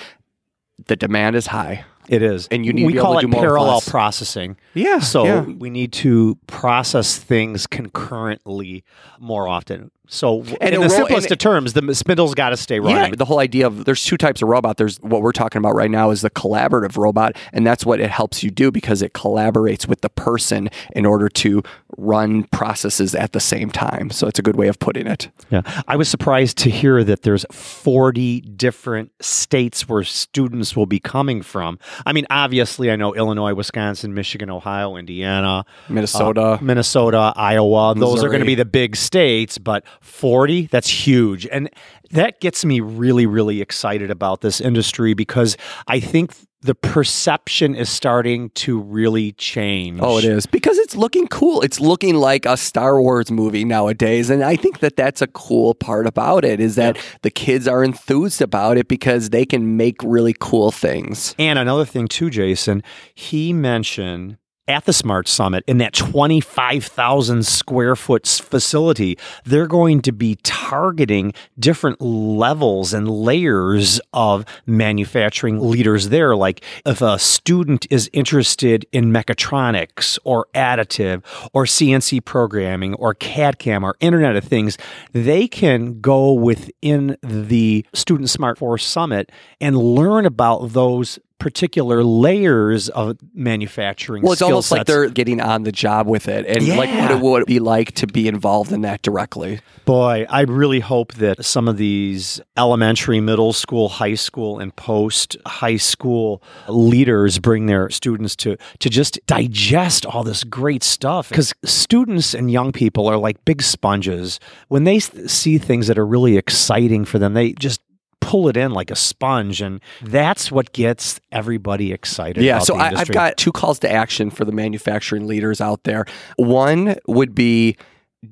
the 0.85 0.95
demand 0.95 1.35
is 1.35 1.47
high. 1.47 1.85
it 2.07 2.21
is, 2.21 2.47
and 2.49 2.65
you 2.65 2.73
need 2.73 2.85
we 2.85 2.93
to 2.93 2.95
be 2.95 2.99
able 2.99 3.05
call 3.05 3.13
to 3.13 3.19
it 3.19 3.21
do 3.21 3.27
more 3.27 3.41
parallel 3.41 3.81
processing. 3.81 4.57
Yeah. 4.73 4.99
So 4.99 5.25
yeah. 5.25 5.41
we 5.41 5.69
need 5.69 5.91
to 5.93 6.37
process 6.47 7.17
things 7.17 7.67
concurrently 7.67 8.83
more 9.19 9.47
often. 9.47 9.91
So, 10.09 10.41
And 10.61 10.73
in 10.73 10.79
the 10.81 10.87
ro- 10.87 10.95
simplest 10.95 11.31
of 11.31 11.37
terms, 11.37 11.73
the 11.73 11.93
spindle's 11.93 12.33
got 12.33 12.49
to 12.49 12.57
stay 12.57 12.75
Yeah, 12.79 12.93
running. 12.95 13.11
the 13.17 13.25
whole 13.25 13.39
idea 13.39 13.67
of 13.67 13.83
there's 13.85 14.03
two 14.03 14.15
types 14.17 14.41
of 14.41 14.47
robot. 14.47 14.77
There's 14.77 14.97
what 15.01 15.21
we're 15.21 15.33
talking 15.33 15.59
about 15.59 15.75
right 15.75 15.91
now 15.91 16.11
is 16.11 16.21
the 16.21 16.29
collaborative 16.29 16.95
robot, 16.97 17.35
and 17.51 17.67
that's 17.67 17.85
what 17.85 17.99
it 17.99 18.09
helps 18.09 18.41
you 18.43 18.49
do 18.49 18.71
because 18.71 19.01
it 19.01 19.13
collaborates 19.13 19.87
with 19.87 20.01
the 20.01 20.09
person 20.09 20.69
in 20.95 21.05
order 21.05 21.27
to 21.29 21.61
run 21.97 22.43
processes 22.45 23.15
at 23.15 23.33
the 23.33 23.39
same 23.39 23.69
time. 23.69 24.09
So 24.09 24.27
it's 24.27 24.39
a 24.39 24.41
good 24.41 24.55
way 24.55 24.67
of 24.69 24.79
putting 24.79 25.07
it. 25.07 25.29
Yeah, 25.49 25.61
I 25.87 25.95
was 25.97 26.07
surprised 26.07 26.57
to 26.59 26.69
hear 26.69 27.03
that 27.03 27.23
there's 27.23 27.45
40 27.51 28.41
different 28.41 29.11
states 29.19 29.89
where 29.89 30.03
students 30.03 30.75
will 30.75 30.85
be 30.85 30.99
coming 30.99 31.41
from. 31.41 31.79
I 32.05 32.13
mean, 32.13 32.25
obviously, 32.29 32.91
I 32.91 32.95
know 32.95 33.13
Illinois, 33.13 33.53
Wisconsin, 33.53 34.13
Michigan, 34.13 34.49
Ohio, 34.49 34.95
Indiana, 34.95 35.65
Minnesota. 35.89 36.41
uh, 36.41 36.57
Minnesota, 36.61 37.33
Iowa. 37.35 37.93
Those 37.97 38.23
are 38.23 38.27
going 38.29 38.39
to 38.39 38.45
be 38.45 38.55
the 38.55 38.65
big 38.65 38.95
states, 38.95 39.57
but 39.57 39.83
40, 40.01 40.67
that's 40.67 40.89
huge. 40.89 41.47
And 41.47 41.69
that 42.11 42.39
gets 42.39 42.63
me 42.63 42.79
really, 42.79 43.25
really 43.25 43.61
excited 43.61 44.11
about 44.11 44.41
this 44.41 44.61
industry 44.61 45.13
because 45.13 45.57
I 45.87 45.99
think 45.99 46.33
the 46.61 46.73
perception 46.73 47.75
is 47.75 47.89
starting 47.89 48.49
to 48.51 48.79
really 48.79 49.33
change. 49.33 49.99
Oh, 50.01 50.17
it 50.17 50.25
is 50.25 50.45
because 50.45 50.77
it's 50.79 50.95
looking 50.95 51.27
cool. 51.27 51.61
It's 51.61 51.79
looking 51.79 52.15
like 52.15 52.45
a 52.45 52.57
Star 52.57 52.99
Wars 52.99 53.29
movie 53.29 53.63
nowadays, 53.63 54.29
and 54.29 54.43
I 54.43 54.55
think 54.55 54.79
that 54.79 54.95
that's 54.95 55.21
a 55.21 55.27
cool 55.27 55.75
part 55.75 56.07
about 56.07 56.43
it 56.43 56.59
is 56.59 56.75
that 56.75 56.97
the 57.21 57.29
kids 57.29 57.67
are 57.67 57.83
enthused 57.83 58.41
about 58.41 58.77
it 58.77 58.87
because 58.87 59.29
they 59.29 59.45
can 59.45 59.77
make 59.77 59.97
really 60.03 60.35
cool 60.39 60.71
things. 60.71 61.35
And 61.37 61.59
another 61.59 61.85
thing 61.85 62.07
too, 62.07 62.29
Jason, 62.29 62.81
he 63.13 63.53
mentioned 63.53 64.37
at 64.67 64.85
the 64.85 64.93
Smart 64.93 65.27
Summit 65.27 65.63
in 65.67 65.77
that 65.77 65.93
25,000 65.93 67.45
square 67.45 67.95
foot 67.95 68.27
facility, 68.27 69.17
they're 69.45 69.67
going 69.67 70.01
to 70.01 70.11
be 70.11 70.35
targeting 70.43 71.33
different 71.57 72.01
levels 72.01 72.93
and 72.93 73.09
layers 73.09 73.99
of 74.13 74.45
manufacturing 74.65 75.59
leaders 75.59 76.09
there. 76.09 76.35
Like 76.35 76.63
if 76.85 77.01
a 77.01 77.17
student 77.17 77.87
is 77.89 78.09
interested 78.13 78.85
in 78.91 79.11
mechatronics 79.11 80.19
or 80.23 80.47
additive 80.53 81.23
or 81.53 81.65
CNC 81.65 82.25
programming 82.25 82.93
or 82.95 83.13
CAD 83.13 83.59
CAM 83.59 83.83
or 83.83 83.95
Internet 83.99 84.35
of 84.35 84.43
Things, 84.43 84.77
they 85.13 85.47
can 85.47 86.01
go 86.01 86.33
within 86.33 87.17
the 87.21 87.85
Student 87.93 88.29
Smartforce 88.29 88.81
Summit 88.81 89.31
and 89.61 89.77
learn 89.77 90.25
about 90.25 90.73
those 90.73 91.19
particular 91.39 92.03
layers 92.03 92.89
of 92.89 93.17
manufacturing. 93.33 94.23
Well, 94.23 94.33
it's 94.33 94.39
skill 94.39 94.49
almost 94.49 94.71
like 94.71 94.85
they're 94.87 95.09
getting 95.09 95.39
on 95.39 95.63
the 95.63 95.71
job 95.71 96.07
with 96.07 96.27
it, 96.27 96.45
and 96.45 96.67
like 96.69 96.89
what 96.89 96.89
Yeah. 96.89 97.15
it 97.17 97.21
would 97.21 97.45
be 97.45 97.59
like 97.59 97.91
to 97.93 98.07
be 98.07 98.27
involved 98.27 98.71
in 98.71 98.81
that 98.81 99.01
directly. 99.01 99.59
Boy, 99.85 100.25
I 100.29 100.41
really 100.41 100.79
hope 100.79 101.13
that 101.13 101.45
some 101.45 101.67
of 101.67 101.77
these 101.77 102.41
elementary, 102.57 103.19
middle 103.21 103.53
school, 103.53 103.87
high 103.87 104.15
school, 104.15 104.59
and 104.59 104.75
post 104.75 105.37
high 105.45 105.77
school 105.77 106.41
leaders 106.67 107.39
bring 107.39 107.67
their 107.67 107.89
students 107.89 108.35
to 108.37 108.57
to 108.79 108.89
just 108.89 109.19
digest 109.27 110.05
all 110.05 110.23
this 110.23 110.43
great 110.43 110.83
stuff. 110.83 111.29
Because 111.29 111.53
students 111.63 112.33
and 112.33 112.51
young 112.51 112.71
people 112.71 113.07
are 113.07 113.17
like 113.17 113.43
big 113.45 113.61
sponges. 113.61 114.39
When 114.67 114.83
they 114.83 114.99
see 114.99 115.57
things 115.57 115.87
that 115.87 115.97
are 115.97 116.05
really 116.05 116.37
exciting 116.37 117.05
for 117.05 117.19
them, 117.19 117.33
they 117.33 117.53
just 117.53 117.79
pull 118.19 118.47
it 118.47 118.57
in 118.57 118.71
like 118.71 118.91
a 118.91 118.95
sponge, 118.95 119.61
and 119.61 119.81
mm-hmm. 119.81 120.11
that's 120.11 120.51
what 120.51 120.73
gets 120.73 121.19
everybody 121.31 121.93
excited. 121.93 122.43
Yeah, 122.43 122.59
so 122.59 122.75
I, 122.75 122.89
I've 122.89 123.11
got 123.11 123.37
two 123.37 123.51
calls 123.51 123.79
to 123.79 123.91
action 123.91 124.29
for 124.29 124.45
the 124.45 124.51
manufacturing 124.51 125.27
leaders 125.27 125.61
out 125.61 125.83
there. 125.83 126.05
One 126.37 126.95
would 127.07 127.33
be 127.33 127.77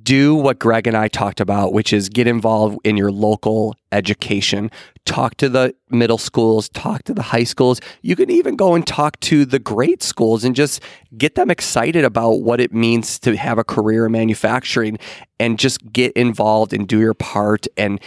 do 0.01 0.33
what 0.35 0.59
Greg 0.59 0.87
and 0.87 0.97
I 0.97 1.07
talked 1.07 1.39
about, 1.39 1.71
which 1.71 1.93
is 1.93 2.09
get 2.09 2.27
involved 2.27 2.79
in 2.83 2.97
your 2.97 3.11
local 3.11 3.75
education. 3.91 4.71
Talk 5.05 5.35
to 5.35 5.47
the 5.47 5.75
middle 5.89 6.17
schools, 6.17 6.69
talk 6.69 7.03
to 7.03 7.13
the 7.13 7.21
high 7.21 7.43
schools. 7.43 7.79
You 8.01 8.15
can 8.15 8.31
even 8.31 8.55
go 8.55 8.73
and 8.73 8.85
talk 8.85 9.19
to 9.21 9.45
the 9.45 9.59
grade 9.59 10.01
schools 10.01 10.43
and 10.43 10.55
just 10.55 10.81
get 11.17 11.35
them 11.35 11.51
excited 11.51 12.03
about 12.03 12.41
what 12.41 12.59
it 12.59 12.73
means 12.73 13.19
to 13.19 13.37
have 13.37 13.59
a 13.59 13.63
career 13.63 14.07
in 14.07 14.11
manufacturing 14.11 14.97
and 15.39 15.59
just 15.59 15.93
get 15.93 16.11
involved 16.13 16.73
and 16.73 16.87
do 16.87 16.99
your 16.99 17.13
part 17.13 17.67
and 17.77 18.01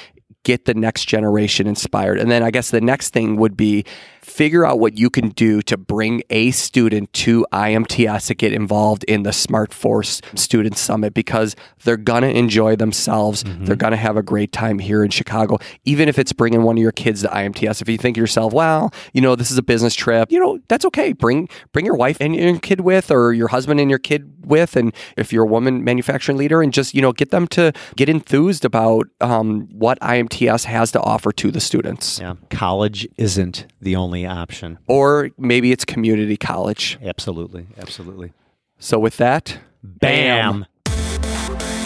get 0.45 0.65
the 0.65 0.75
next 0.75 1.05
generation 1.07 1.67
inspired. 1.67 2.19
And 2.19 2.31
then 2.31 2.43
I 2.43 2.51
guess 2.51 2.71
the 2.71 2.81
next 2.81 3.11
thing 3.11 3.37
would 3.37 3.57
be 3.57 3.85
figure 4.23 4.65
out 4.65 4.79
what 4.79 4.99
you 4.99 5.11
can 5.11 5.31
do 5.31 5.63
to 5.63 5.77
bring 5.77 6.23
a 6.31 6.51
student 6.51 7.13
to 7.15 7.47
IMTS 7.53 8.27
to 8.27 8.35
get 8.35 8.53
involved 8.53 9.05
in 9.05 9.23
the 9.23 9.31
Smartforce 9.31 10.23
Student 10.39 10.77
Summit 10.77 11.15
because 11.15 11.57
they're 11.85 11.97
going 11.97 12.23
to 12.23 12.31
enjoy 12.31 12.77
themselves. 12.77 13.43
They're 13.65 13.77
going 13.77 13.93
to 13.93 13.97
have 13.97 14.17
a 14.17 14.23
great 14.23 14.53
time 14.53 14.79
here 14.79 15.03
in 15.03 15.11
Chicago, 15.11 15.59
even 15.85 16.09
if 16.09 16.19
it's 16.19 16.33
bringing 16.33 16.63
one 16.63 16.77
of 16.77 16.83
your 16.83 16.93
kids 16.93 17.23
to 17.23 17.29
IMTS. 17.29 17.81
If 17.81 17.89
you 17.89 17.97
think 17.97 18.17
to 18.17 18.21
yourself, 18.21 18.53
well, 18.53 18.93
you 19.13 19.21
know, 19.21 19.35
this 19.35 19.51
is 19.51 19.59
a 19.59 19.63
business 19.63 19.95
trip, 19.95 20.31
you 20.31 20.39
know, 20.39 20.59
that's 20.69 20.85
okay. 20.87 21.13
Bring 21.13 21.49
bring 21.73 21.87
your 21.87 21.97
wife 21.97 22.19
and 22.21 22.37
your 22.37 22.59
kid 22.59 22.83
with 22.83 23.11
or 23.11 23.33
your 23.33 23.49
husband 23.49 23.81
and 23.81 23.91
your 23.91 23.99
kid 23.99 24.31
with. 24.45 24.77
And 24.77 24.95
if 25.17 25.33
you're 25.33 25.45
a 25.45 25.49
woman 25.49 25.85
manufacturing 25.85 26.39
leader 26.39 26.63
and 26.63 26.73
just, 26.73 26.95
you 26.95 27.03
know, 27.03 27.13
get 27.13 27.31
them 27.31 27.47
to 27.49 27.73
get 27.97 28.09
enthused 28.09 28.65
about 28.65 29.07
um, 29.21 29.69
what 29.73 29.99
IMTS 30.01 30.28
has 30.65 30.93
to 30.93 31.01
offer 31.01 31.33
to 31.33 31.51
the 31.51 31.61
students. 31.61 32.19
yeah, 32.21 32.35
college 32.51 33.09
isn't 33.17 33.67
the 33.81 33.97
only 33.97 34.27
option. 34.27 34.79
Or 34.87 35.31
maybe 35.39 35.73
it's 35.73 35.85
community 35.85 36.37
college. 36.37 36.99
Absolutely, 37.03 37.67
absolutely. 37.79 38.33
So 38.79 38.99
with 38.99 39.17
that, 39.17 39.59
Bam. 39.83 40.67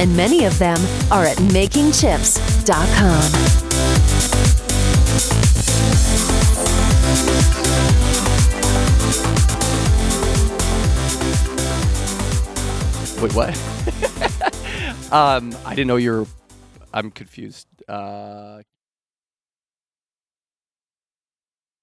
and 0.00 0.16
many 0.16 0.46
of 0.46 0.58
them 0.58 0.78
are 1.12 1.26
at 1.26 1.36
makingchips.com. 1.36 3.50
wait, 13.20 13.34
what? 13.34 13.50
um, 15.12 15.54
I 15.66 15.74
didn't 15.74 15.88
know 15.88 15.96
you 15.96 16.12
were. 16.12 16.26
I'm 16.92 17.10
confused. 17.10 17.68
Uh, 17.86 18.62